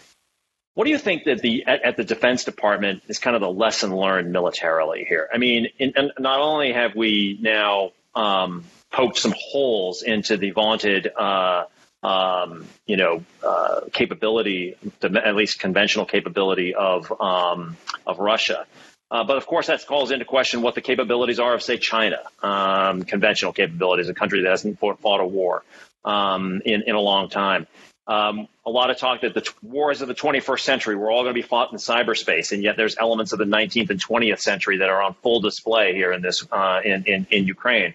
what 0.74 0.84
do 0.84 0.90
you 0.90 0.98
think 0.98 1.24
that 1.24 1.40
the 1.40 1.64
at, 1.66 1.82
at 1.82 1.96
the 1.96 2.04
Defense 2.04 2.44
Department 2.44 3.02
is 3.08 3.18
kind 3.18 3.36
of 3.36 3.42
the 3.42 3.50
lesson 3.50 3.94
learned 3.94 4.32
militarily 4.32 5.04
here? 5.08 5.28
I 5.32 5.38
mean, 5.38 5.68
in, 5.78 5.92
not 6.18 6.40
only 6.40 6.72
have 6.72 6.94
we 6.94 7.38
now 7.40 7.92
um, 8.14 8.64
poked 8.90 9.18
some 9.18 9.34
holes 9.36 10.02
into 10.02 10.36
the 10.36 10.50
vaunted. 10.50 11.10
Uh, 11.14 11.64
um, 12.00 12.64
you 12.86 12.96
know, 12.96 13.24
uh, 13.44 13.80
capability, 13.92 14.76
at 15.02 15.34
least 15.34 15.58
conventional 15.58 16.06
capability 16.06 16.74
of 16.74 17.12
um, 17.20 17.76
of 18.06 18.20
Russia. 18.20 18.66
Uh, 19.10 19.24
but 19.24 19.36
of 19.36 19.46
course, 19.46 19.68
that 19.68 19.86
calls 19.86 20.10
into 20.10 20.24
question 20.24 20.60
what 20.60 20.74
the 20.74 20.80
capabilities 20.80 21.38
are 21.38 21.54
of, 21.54 21.62
say, 21.62 21.78
China, 21.78 22.18
um, 22.42 23.02
conventional 23.04 23.52
capabilities, 23.52 24.08
a 24.08 24.14
country 24.14 24.42
that 24.42 24.50
hasn't 24.50 24.78
fought, 24.78 25.00
fought 25.00 25.20
a 25.20 25.26
war 25.26 25.64
um, 26.04 26.60
in, 26.64 26.82
in 26.82 26.94
a 26.94 27.00
long 27.00 27.28
time. 27.30 27.66
Um, 28.06 28.48
a 28.64 28.70
lot 28.70 28.90
of 28.90 28.96
talk 28.96 29.20
that 29.20 29.34
the 29.34 29.42
t- 29.42 29.50
wars 29.62 30.00
of 30.00 30.08
the 30.08 30.14
21st 30.14 30.60
century 30.60 30.96
were 30.96 31.10
all 31.10 31.24
going 31.24 31.34
to 31.34 31.40
be 31.40 31.46
fought 31.46 31.72
in 31.72 31.78
cyberspace, 31.78 32.52
and 32.52 32.62
yet 32.62 32.76
there's 32.76 32.96
elements 32.96 33.32
of 33.32 33.38
the 33.38 33.44
19th 33.44 33.90
and 33.90 34.02
20th 34.02 34.40
century 34.40 34.78
that 34.78 34.88
are 34.88 35.02
on 35.02 35.14
full 35.14 35.40
display 35.40 35.94
here 35.94 36.12
in 36.12 36.22
this 36.22 36.46
uh, 36.50 36.80
in, 36.82 37.04
in, 37.04 37.26
in 37.30 37.46
Ukraine. 37.46 37.94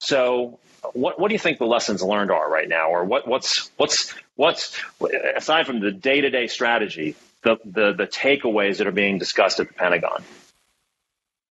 So, 0.00 0.58
what 0.92 1.18
what 1.18 1.28
do 1.28 1.34
you 1.34 1.38
think 1.38 1.56
the 1.58 1.66
lessons 1.66 2.02
learned 2.02 2.30
are 2.30 2.50
right 2.50 2.68
now, 2.68 2.90
or 2.90 3.04
what 3.04 3.26
what's 3.26 3.70
what's 3.78 4.14
what's 4.36 4.78
aside 5.34 5.66
from 5.66 5.80
the 5.80 5.90
day 5.90 6.20
to 6.20 6.28
day 6.28 6.46
strategy, 6.46 7.16
the, 7.42 7.56
the 7.64 7.94
the 7.94 8.06
takeaways 8.06 8.78
that 8.78 8.86
are 8.86 8.92
being 8.92 9.18
discussed 9.18 9.60
at 9.60 9.68
the 9.68 9.74
Pentagon? 9.74 10.22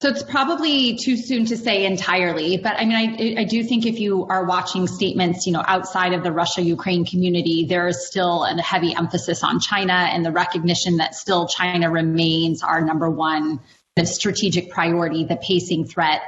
So 0.02 0.10
it's 0.10 0.22
probably 0.22 0.96
too 0.96 1.16
soon 1.16 1.46
to 1.46 1.56
say 1.56 1.86
entirely, 1.86 2.58
but 2.58 2.76
I 2.76 2.84
mean, 2.84 3.36
I, 3.38 3.40
I 3.40 3.44
do 3.44 3.64
think 3.64 3.86
if 3.86 3.98
you 3.98 4.26
are 4.26 4.44
watching 4.44 4.86
statements, 4.86 5.46
you 5.46 5.54
know, 5.54 5.64
outside 5.66 6.12
of 6.12 6.22
the 6.22 6.30
Russia-Ukraine 6.30 7.06
community, 7.06 7.64
there 7.64 7.88
is 7.88 8.06
still 8.06 8.44
a 8.44 8.60
heavy 8.60 8.94
emphasis 8.94 9.42
on 9.42 9.58
China 9.58 9.94
and 9.94 10.22
the 10.22 10.32
recognition 10.32 10.98
that 10.98 11.14
still 11.14 11.48
China 11.48 11.90
remains 11.90 12.62
our 12.62 12.82
number 12.82 13.08
one 13.08 13.60
strategic 14.04 14.68
priority, 14.68 15.24
the 15.24 15.36
pacing 15.36 15.86
threat, 15.86 16.20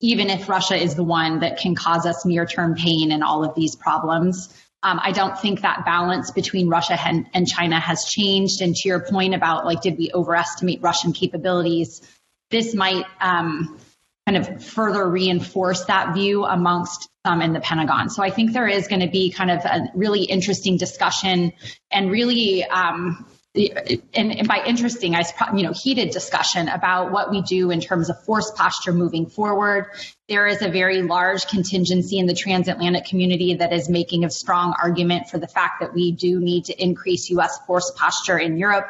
even 0.00 0.28
if 0.28 0.46
Russia 0.46 0.76
is 0.76 0.94
the 0.94 1.04
one 1.04 1.40
that 1.40 1.56
can 1.56 1.74
cause 1.74 2.04
us 2.04 2.26
near-term 2.26 2.74
pain 2.74 3.10
in 3.10 3.22
all 3.22 3.42
of 3.42 3.54
these 3.54 3.74
problems. 3.74 4.52
Um, 4.82 5.00
I 5.02 5.12
don't 5.12 5.38
think 5.38 5.62
that 5.62 5.86
balance 5.86 6.30
between 6.30 6.68
Russia 6.68 7.00
and, 7.02 7.26
and 7.32 7.48
China 7.48 7.80
has 7.80 8.04
changed. 8.04 8.60
And 8.60 8.76
to 8.76 8.86
your 8.86 9.00
point 9.00 9.34
about 9.34 9.64
like, 9.64 9.80
did 9.80 9.96
we 9.96 10.10
overestimate 10.12 10.82
Russian 10.82 11.14
capabilities? 11.14 12.02
This 12.50 12.74
might 12.74 13.04
um, 13.20 13.78
kind 14.26 14.38
of 14.38 14.64
further 14.64 15.08
reinforce 15.08 15.84
that 15.84 16.14
view 16.14 16.44
amongst 16.44 17.08
some 17.26 17.42
in 17.42 17.52
the 17.52 17.60
Pentagon. 17.60 18.10
So 18.10 18.22
I 18.22 18.30
think 18.30 18.52
there 18.52 18.68
is 18.68 18.88
going 18.88 19.00
to 19.00 19.08
be 19.08 19.30
kind 19.30 19.50
of 19.50 19.64
a 19.64 19.90
really 19.94 20.24
interesting 20.24 20.76
discussion 20.76 21.52
and 21.90 22.10
really. 22.10 22.64
Um, 22.64 23.26
and, 23.56 24.32
and, 24.32 24.48
by 24.48 24.64
interesting, 24.66 25.14
I 25.14 25.22
you 25.54 25.62
know 25.62 25.72
heated 25.72 26.10
discussion 26.10 26.68
about 26.68 27.12
what 27.12 27.30
we 27.30 27.40
do 27.40 27.70
in 27.70 27.80
terms 27.80 28.10
of 28.10 28.20
force 28.24 28.50
posture 28.50 28.92
moving 28.92 29.26
forward. 29.26 29.90
There 30.28 30.48
is 30.48 30.60
a 30.60 30.68
very 30.68 31.02
large 31.02 31.46
contingency 31.46 32.18
in 32.18 32.26
the 32.26 32.34
transatlantic 32.34 33.04
community 33.04 33.54
that 33.54 33.72
is 33.72 33.88
making 33.88 34.24
a 34.24 34.30
strong 34.30 34.74
argument 34.82 35.28
for 35.28 35.38
the 35.38 35.46
fact 35.46 35.82
that 35.82 35.94
we 35.94 36.10
do 36.10 36.40
need 36.40 36.64
to 36.64 36.82
increase 36.82 37.30
U.S. 37.30 37.60
force 37.64 37.92
posture 37.94 38.38
in 38.38 38.58
Europe. 38.58 38.88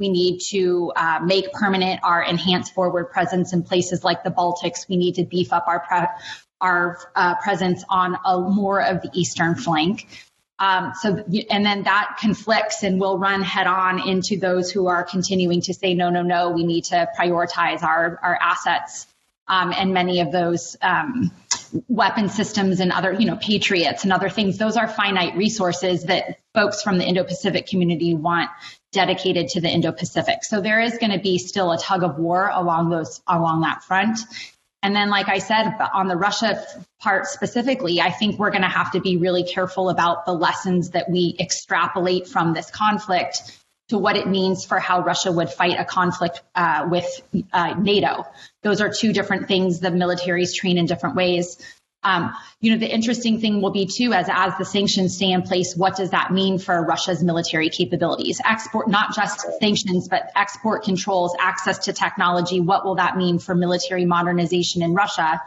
We 0.00 0.08
need 0.08 0.40
to 0.50 0.92
uh, 0.96 1.20
make 1.22 1.52
permanent 1.52 2.00
our 2.02 2.22
enhanced 2.22 2.74
forward 2.74 3.12
presence 3.12 3.52
in 3.52 3.62
places 3.62 4.02
like 4.02 4.24
the 4.24 4.30
Baltics. 4.30 4.88
We 4.88 4.96
need 4.96 5.14
to 5.16 5.24
beef 5.24 5.52
up 5.52 5.68
our 5.68 5.80
pre- 5.80 6.08
our 6.60 6.98
uh, 7.14 7.36
presence 7.36 7.84
on 7.88 8.16
a, 8.24 8.40
more 8.40 8.82
of 8.82 9.02
the 9.02 9.10
eastern 9.14 9.54
flank. 9.54 10.08
Um, 10.58 10.92
so, 11.00 11.24
and 11.48 11.64
then 11.64 11.84
that 11.84 12.18
conflicts 12.20 12.82
and 12.82 13.00
will 13.00 13.18
run 13.18 13.42
head 13.42 13.66
on 13.66 14.06
into 14.06 14.38
those 14.38 14.70
who 14.70 14.88
are 14.88 15.02
continuing 15.04 15.62
to 15.62 15.74
say, 15.74 15.94
no, 15.94 16.10
no, 16.10 16.20
no, 16.20 16.50
we 16.50 16.64
need 16.64 16.84
to 16.86 17.08
prioritize 17.18 17.82
our, 17.82 18.18
our 18.22 18.38
assets. 18.40 19.06
Um, 19.48 19.72
and 19.74 19.94
many 19.94 20.20
of 20.20 20.30
those 20.32 20.76
um, 20.82 21.32
weapon 21.88 22.28
systems 22.28 22.80
and 22.80 22.92
other, 22.92 23.12
you 23.12 23.26
know, 23.26 23.36
patriots 23.36 24.04
and 24.04 24.12
other 24.12 24.28
things, 24.28 24.58
those 24.58 24.76
are 24.76 24.86
finite 24.86 25.34
resources 25.34 26.04
that 26.04 26.38
folks 26.54 26.82
from 26.82 26.98
the 26.98 27.04
Indo 27.04 27.24
Pacific 27.24 27.66
community 27.66 28.14
want 28.14 28.50
dedicated 28.92 29.48
to 29.48 29.60
the 29.60 29.68
Indo-Pacific. 29.68 30.44
So 30.44 30.60
there 30.60 30.80
is 30.80 30.98
going 30.98 31.12
to 31.12 31.18
be 31.18 31.38
still 31.38 31.72
a 31.72 31.78
tug 31.78 32.02
of 32.02 32.18
war 32.18 32.50
along 32.52 32.90
those 32.90 33.20
along 33.26 33.62
that 33.62 33.84
front. 33.84 34.18
And 34.82 34.96
then, 34.96 35.10
like 35.10 35.28
I 35.28 35.38
said, 35.38 35.74
on 35.92 36.08
the 36.08 36.16
Russia 36.16 36.64
part 37.00 37.26
specifically, 37.26 38.00
I 38.00 38.10
think 38.10 38.38
we're 38.38 38.50
going 38.50 38.62
to 38.62 38.68
have 38.68 38.92
to 38.92 39.00
be 39.00 39.18
really 39.18 39.44
careful 39.44 39.90
about 39.90 40.24
the 40.24 40.32
lessons 40.32 40.90
that 40.90 41.10
we 41.10 41.36
extrapolate 41.38 42.26
from 42.26 42.54
this 42.54 42.70
conflict 42.70 43.58
to 43.90 43.98
what 43.98 44.16
it 44.16 44.26
means 44.26 44.64
for 44.64 44.78
how 44.78 45.02
Russia 45.02 45.32
would 45.32 45.50
fight 45.50 45.78
a 45.78 45.84
conflict 45.84 46.40
uh, 46.54 46.86
with 46.90 47.06
uh, 47.52 47.74
NATO. 47.74 48.24
Those 48.62 48.80
are 48.80 48.90
two 48.90 49.12
different 49.12 49.48
things. 49.48 49.80
The 49.80 49.90
militaries 49.90 50.54
train 50.54 50.78
in 50.78 50.86
different 50.86 51.16
ways. 51.16 51.58
Um, 52.02 52.34
you 52.60 52.72
know, 52.72 52.78
the 52.78 52.90
interesting 52.90 53.40
thing 53.40 53.60
will 53.60 53.72
be 53.72 53.86
too, 53.86 54.14
as 54.14 54.26
as 54.30 54.56
the 54.56 54.64
sanctions 54.64 55.16
stay 55.16 55.32
in 55.32 55.42
place, 55.42 55.76
what 55.76 55.96
does 55.96 56.10
that 56.10 56.32
mean 56.32 56.58
for 56.58 56.82
Russia's 56.82 57.22
military 57.22 57.68
capabilities? 57.68 58.40
Export, 58.42 58.88
not 58.88 59.14
just 59.14 59.46
sanctions, 59.60 60.08
but 60.08 60.30
export 60.34 60.82
controls, 60.84 61.36
access 61.38 61.78
to 61.80 61.92
technology. 61.92 62.60
What 62.60 62.86
will 62.86 62.94
that 62.94 63.18
mean 63.18 63.38
for 63.38 63.54
military 63.54 64.06
modernization 64.06 64.82
in 64.82 64.94
Russia? 64.94 65.42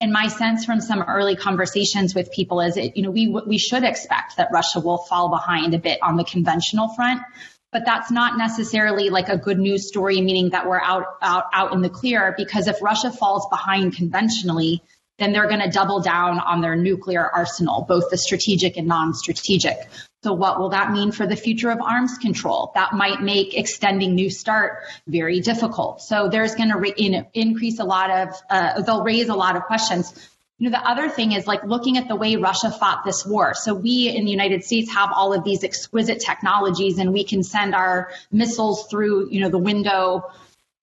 And 0.00 0.12
my 0.12 0.26
sense 0.26 0.64
from 0.64 0.80
some 0.80 1.00
early 1.00 1.36
conversations 1.36 2.12
with 2.12 2.32
people 2.32 2.60
is, 2.60 2.76
it, 2.76 2.96
you 2.96 3.04
know, 3.04 3.12
we 3.12 3.28
we 3.28 3.58
should 3.58 3.84
expect 3.84 4.36
that 4.38 4.48
Russia 4.52 4.80
will 4.80 4.98
fall 4.98 5.28
behind 5.28 5.74
a 5.74 5.78
bit 5.78 6.00
on 6.02 6.16
the 6.16 6.24
conventional 6.24 6.88
front, 6.88 7.22
but 7.70 7.84
that's 7.86 8.10
not 8.10 8.36
necessarily 8.36 9.10
like 9.10 9.28
a 9.28 9.38
good 9.38 9.60
news 9.60 9.86
story, 9.86 10.20
meaning 10.20 10.50
that 10.50 10.68
we're 10.68 10.80
out 10.80 11.04
out 11.22 11.44
out 11.52 11.72
in 11.72 11.82
the 11.82 11.88
clear. 11.88 12.34
Because 12.36 12.66
if 12.66 12.82
Russia 12.82 13.12
falls 13.12 13.46
behind 13.48 13.94
conventionally 13.94 14.82
then 15.18 15.32
they're 15.32 15.48
going 15.48 15.60
to 15.60 15.70
double 15.70 16.00
down 16.00 16.40
on 16.40 16.60
their 16.60 16.76
nuclear 16.76 17.28
arsenal, 17.28 17.84
both 17.88 18.10
the 18.10 18.18
strategic 18.18 18.76
and 18.76 18.88
non 18.88 19.14
strategic. 19.14 19.76
So, 20.24 20.32
what 20.32 20.58
will 20.58 20.70
that 20.70 20.90
mean 20.90 21.12
for 21.12 21.26
the 21.26 21.36
future 21.36 21.70
of 21.70 21.80
arms 21.80 22.18
control? 22.18 22.72
That 22.74 22.94
might 22.94 23.22
make 23.22 23.56
extending 23.56 24.14
New 24.14 24.30
START 24.30 24.78
very 25.06 25.40
difficult. 25.40 26.02
So, 26.02 26.28
there's 26.28 26.54
going 26.54 26.70
to 26.70 26.78
re- 26.78 27.24
increase 27.34 27.78
a 27.78 27.84
lot 27.84 28.10
of, 28.10 28.28
uh, 28.50 28.82
they'll 28.82 29.04
raise 29.04 29.28
a 29.28 29.34
lot 29.34 29.56
of 29.56 29.64
questions. 29.64 30.12
You 30.58 30.70
know, 30.70 30.78
the 30.78 30.88
other 30.88 31.08
thing 31.08 31.32
is 31.32 31.46
like 31.46 31.64
looking 31.64 31.98
at 31.98 32.06
the 32.06 32.14
way 32.14 32.36
Russia 32.36 32.70
fought 32.70 33.04
this 33.04 33.26
war. 33.26 33.54
So 33.54 33.74
we 33.74 34.08
in 34.08 34.24
the 34.24 34.30
United 34.30 34.62
States 34.62 34.88
have 34.92 35.10
all 35.12 35.32
of 35.32 35.42
these 35.42 35.64
exquisite 35.64 36.20
technologies 36.20 36.98
and 36.98 37.12
we 37.12 37.24
can 37.24 37.42
send 37.42 37.74
our 37.74 38.12
missiles 38.30 38.86
through, 38.86 39.30
you 39.30 39.40
know, 39.40 39.48
the 39.48 39.58
window 39.58 40.30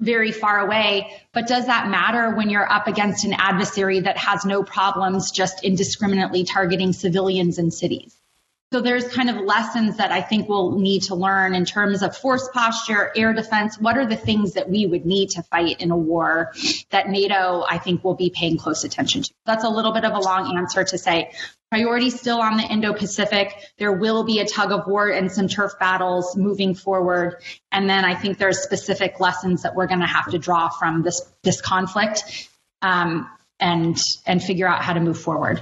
very 0.02 0.32
far 0.32 0.60
away. 0.60 1.22
But 1.32 1.48
does 1.48 1.68
that 1.68 1.90
matter 1.90 2.36
when 2.36 2.50
you're 2.50 2.70
up 2.70 2.88
against 2.88 3.24
an 3.24 3.34
adversary 3.34 4.02
that 4.02 4.18
has 4.18 4.44
no 4.44 4.64
problems 4.64 5.32
just 5.32 5.64
indiscriminately 5.64 6.44
targeting 6.44 6.92
civilians 6.92 7.58
and 7.58 7.74
cities? 7.74 8.21
So 8.74 8.80
there's 8.80 9.06
kind 9.10 9.30
of 9.30 9.36
lessons 9.36 9.98
that 9.98 10.14
I 10.14 10.22
think 10.22 10.48
we'll 10.48 10.80
need 10.80 11.04
to 11.04 11.16
learn 11.16 11.56
in 11.56 11.66
terms 11.66 12.02
of 12.02 12.16
force 12.16 12.48
posture, 12.54 13.12
air 13.18 13.34
defense. 13.34 13.78
What 13.78 13.98
are 13.98 14.06
the 14.06 14.16
things 14.16 14.54
that 14.54 14.70
we 14.70 14.86
would 14.86 15.06
need 15.06 15.32
to 15.32 15.44
fight 15.44 15.82
in 15.82 15.92
a 15.92 15.98
war 15.98 16.54
that 16.90 17.10
NATO, 17.10 17.66
I 17.70 17.80
think, 17.80 18.06
will 18.06 18.16
be 18.16 18.30
paying 18.30 18.58
close 18.58 18.86
attention 18.86 19.24
to? 19.24 19.34
That's 19.46 19.66
a 19.66 19.70
little 19.70 19.92
bit 19.92 20.06
of 20.06 20.14
a 20.14 20.20
long 20.20 20.58
answer 20.58 20.86
to 20.86 20.98
say 20.98 21.34
priority 21.70 22.12
still 22.12 22.40
on 22.40 22.56
the 22.56 22.64
Indo-Pacific. 22.64 23.54
There 23.78 23.92
will 23.92 24.24
be 24.24 24.40
a 24.40 24.48
tug 24.48 24.72
of 24.72 24.88
war 24.88 25.10
and 25.10 25.30
some 25.30 25.50
turf 25.50 25.74
battles 25.78 26.38
moving 26.38 26.74
forward. 26.74 27.42
And 27.74 27.90
then 27.90 28.06
I 28.06 28.16
think 28.16 28.38
there's 28.38 28.60
specific 28.60 29.20
lessons 29.20 29.64
that 29.64 29.76
we're 29.76 29.88
going 29.88 30.00
to 30.00 30.06
have 30.06 30.32
to 30.32 30.40
draw 30.40 30.70
from 30.70 31.02
this, 31.02 31.30
this 31.44 31.60
conflict 31.60 32.50
um, 32.82 33.30
and, 33.60 34.02
and 34.26 34.42
figure 34.42 34.68
out 34.68 34.82
how 34.82 34.94
to 34.94 35.02
move 35.02 35.20
forward. 35.20 35.62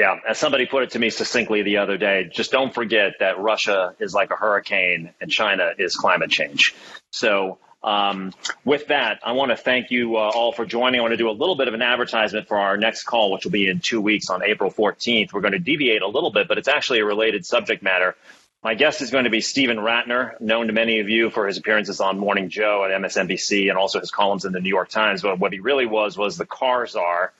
Yeah, 0.00 0.18
as 0.26 0.38
somebody 0.38 0.64
put 0.64 0.82
it 0.82 0.92
to 0.92 0.98
me 0.98 1.10
succinctly 1.10 1.60
the 1.60 1.76
other 1.76 1.98
day, 1.98 2.30
just 2.32 2.50
don't 2.50 2.72
forget 2.72 3.16
that 3.20 3.38
Russia 3.38 3.94
is 4.00 4.14
like 4.14 4.30
a 4.30 4.34
hurricane 4.34 5.12
and 5.20 5.30
China 5.30 5.72
is 5.76 5.94
climate 5.94 6.30
change. 6.30 6.74
So, 7.10 7.58
um, 7.82 8.32
with 8.64 8.86
that, 8.86 9.20
I 9.22 9.32
want 9.32 9.50
to 9.50 9.58
thank 9.58 9.90
you 9.90 10.16
uh, 10.16 10.30
all 10.34 10.52
for 10.52 10.64
joining. 10.64 11.00
I 11.00 11.02
want 11.02 11.12
to 11.12 11.18
do 11.18 11.28
a 11.28 11.36
little 11.36 11.54
bit 11.54 11.68
of 11.68 11.74
an 11.74 11.82
advertisement 11.82 12.48
for 12.48 12.56
our 12.56 12.78
next 12.78 13.04
call, 13.04 13.30
which 13.30 13.44
will 13.44 13.50
be 13.50 13.68
in 13.68 13.80
two 13.80 14.00
weeks 14.00 14.30
on 14.30 14.42
April 14.42 14.70
14th. 14.70 15.34
We're 15.34 15.42
going 15.42 15.52
to 15.52 15.58
deviate 15.58 16.00
a 16.00 16.08
little 16.08 16.32
bit, 16.32 16.48
but 16.48 16.56
it's 16.56 16.68
actually 16.68 17.00
a 17.00 17.04
related 17.04 17.44
subject 17.44 17.82
matter. 17.82 18.16
My 18.62 18.76
guest 18.76 19.02
is 19.02 19.10
going 19.10 19.24
to 19.24 19.30
be 19.30 19.42
Steven 19.42 19.76
Rattner, 19.76 20.40
known 20.40 20.68
to 20.68 20.72
many 20.72 21.00
of 21.00 21.10
you 21.10 21.28
for 21.28 21.46
his 21.46 21.58
appearances 21.58 22.00
on 22.00 22.18
Morning 22.18 22.48
Joe 22.48 22.86
at 22.86 23.02
MSNBC 23.02 23.68
and 23.68 23.76
also 23.76 24.00
his 24.00 24.10
columns 24.10 24.46
in 24.46 24.52
the 24.52 24.60
New 24.60 24.70
York 24.70 24.88
Times. 24.88 25.20
But 25.20 25.38
what 25.38 25.52
he 25.52 25.60
really 25.60 25.84
was 25.84 26.16
was 26.16 26.38
the 26.38 26.46
car 26.46 26.86
czar 26.86 27.34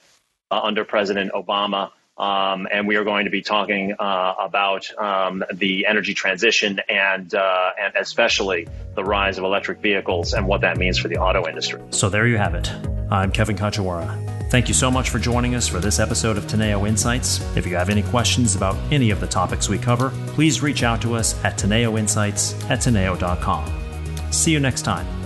uh, 0.51 0.61
under 0.63 0.85
President 0.85 1.33
Obama. 1.33 1.93
Um, 2.21 2.69
and 2.71 2.87
we 2.87 2.97
are 2.97 3.05
going 3.05 3.25
to 3.25 3.31
be 3.31 3.41
talking 3.41 3.95
uh, 3.99 4.35
about 4.39 4.87
um, 4.99 5.43
the 5.55 5.87
energy 5.87 6.13
transition 6.13 6.79
and 6.87 7.35
uh, 7.35 7.71
and 7.81 7.95
especially 7.97 8.69
the 8.95 9.03
rise 9.03 9.39
of 9.39 9.45
electric 9.45 9.79
vehicles 9.79 10.35
and 10.35 10.47
what 10.47 10.61
that 10.61 10.77
means 10.77 10.99
for 10.99 11.09
the 11.09 11.17
auto 11.17 11.49
industry. 11.49 11.81
So 11.91 12.11
there 12.11 12.27
you 12.27 12.37
have 12.37 12.55
it. 12.55 12.71
I'm 13.11 13.33
Kevin 13.33 13.57
Kajiwara. 13.57 14.51
Thank 14.51 14.69
you 14.69 14.75
so 14.75 14.91
much 14.91 15.09
for 15.11 15.19
joining 15.19 15.55
us 15.55 15.67
for 15.67 15.79
this 15.79 15.99
episode 15.99 16.37
of 16.37 16.45
Teneo 16.45 16.87
Insights. 16.87 17.41
If 17.57 17.67
you 17.67 17.77
have 17.77 17.89
any 17.89 18.03
questions 18.03 18.55
about 18.55 18.77
any 18.93 19.11
of 19.11 19.21
the 19.21 19.27
topics 19.27 19.69
we 19.69 19.79
cover, 19.79 20.11
please 20.27 20.61
reach 20.61 20.83
out 20.83 21.01
to 21.03 21.15
us 21.15 21.43
at 21.45 21.57
Teneo 21.57 21.99
Insights 21.99 22.53
at 22.65 22.81
Teneo.com. 22.81 23.73
See 24.31 24.51
you 24.51 24.61
next 24.61 24.83
time. 24.83 25.20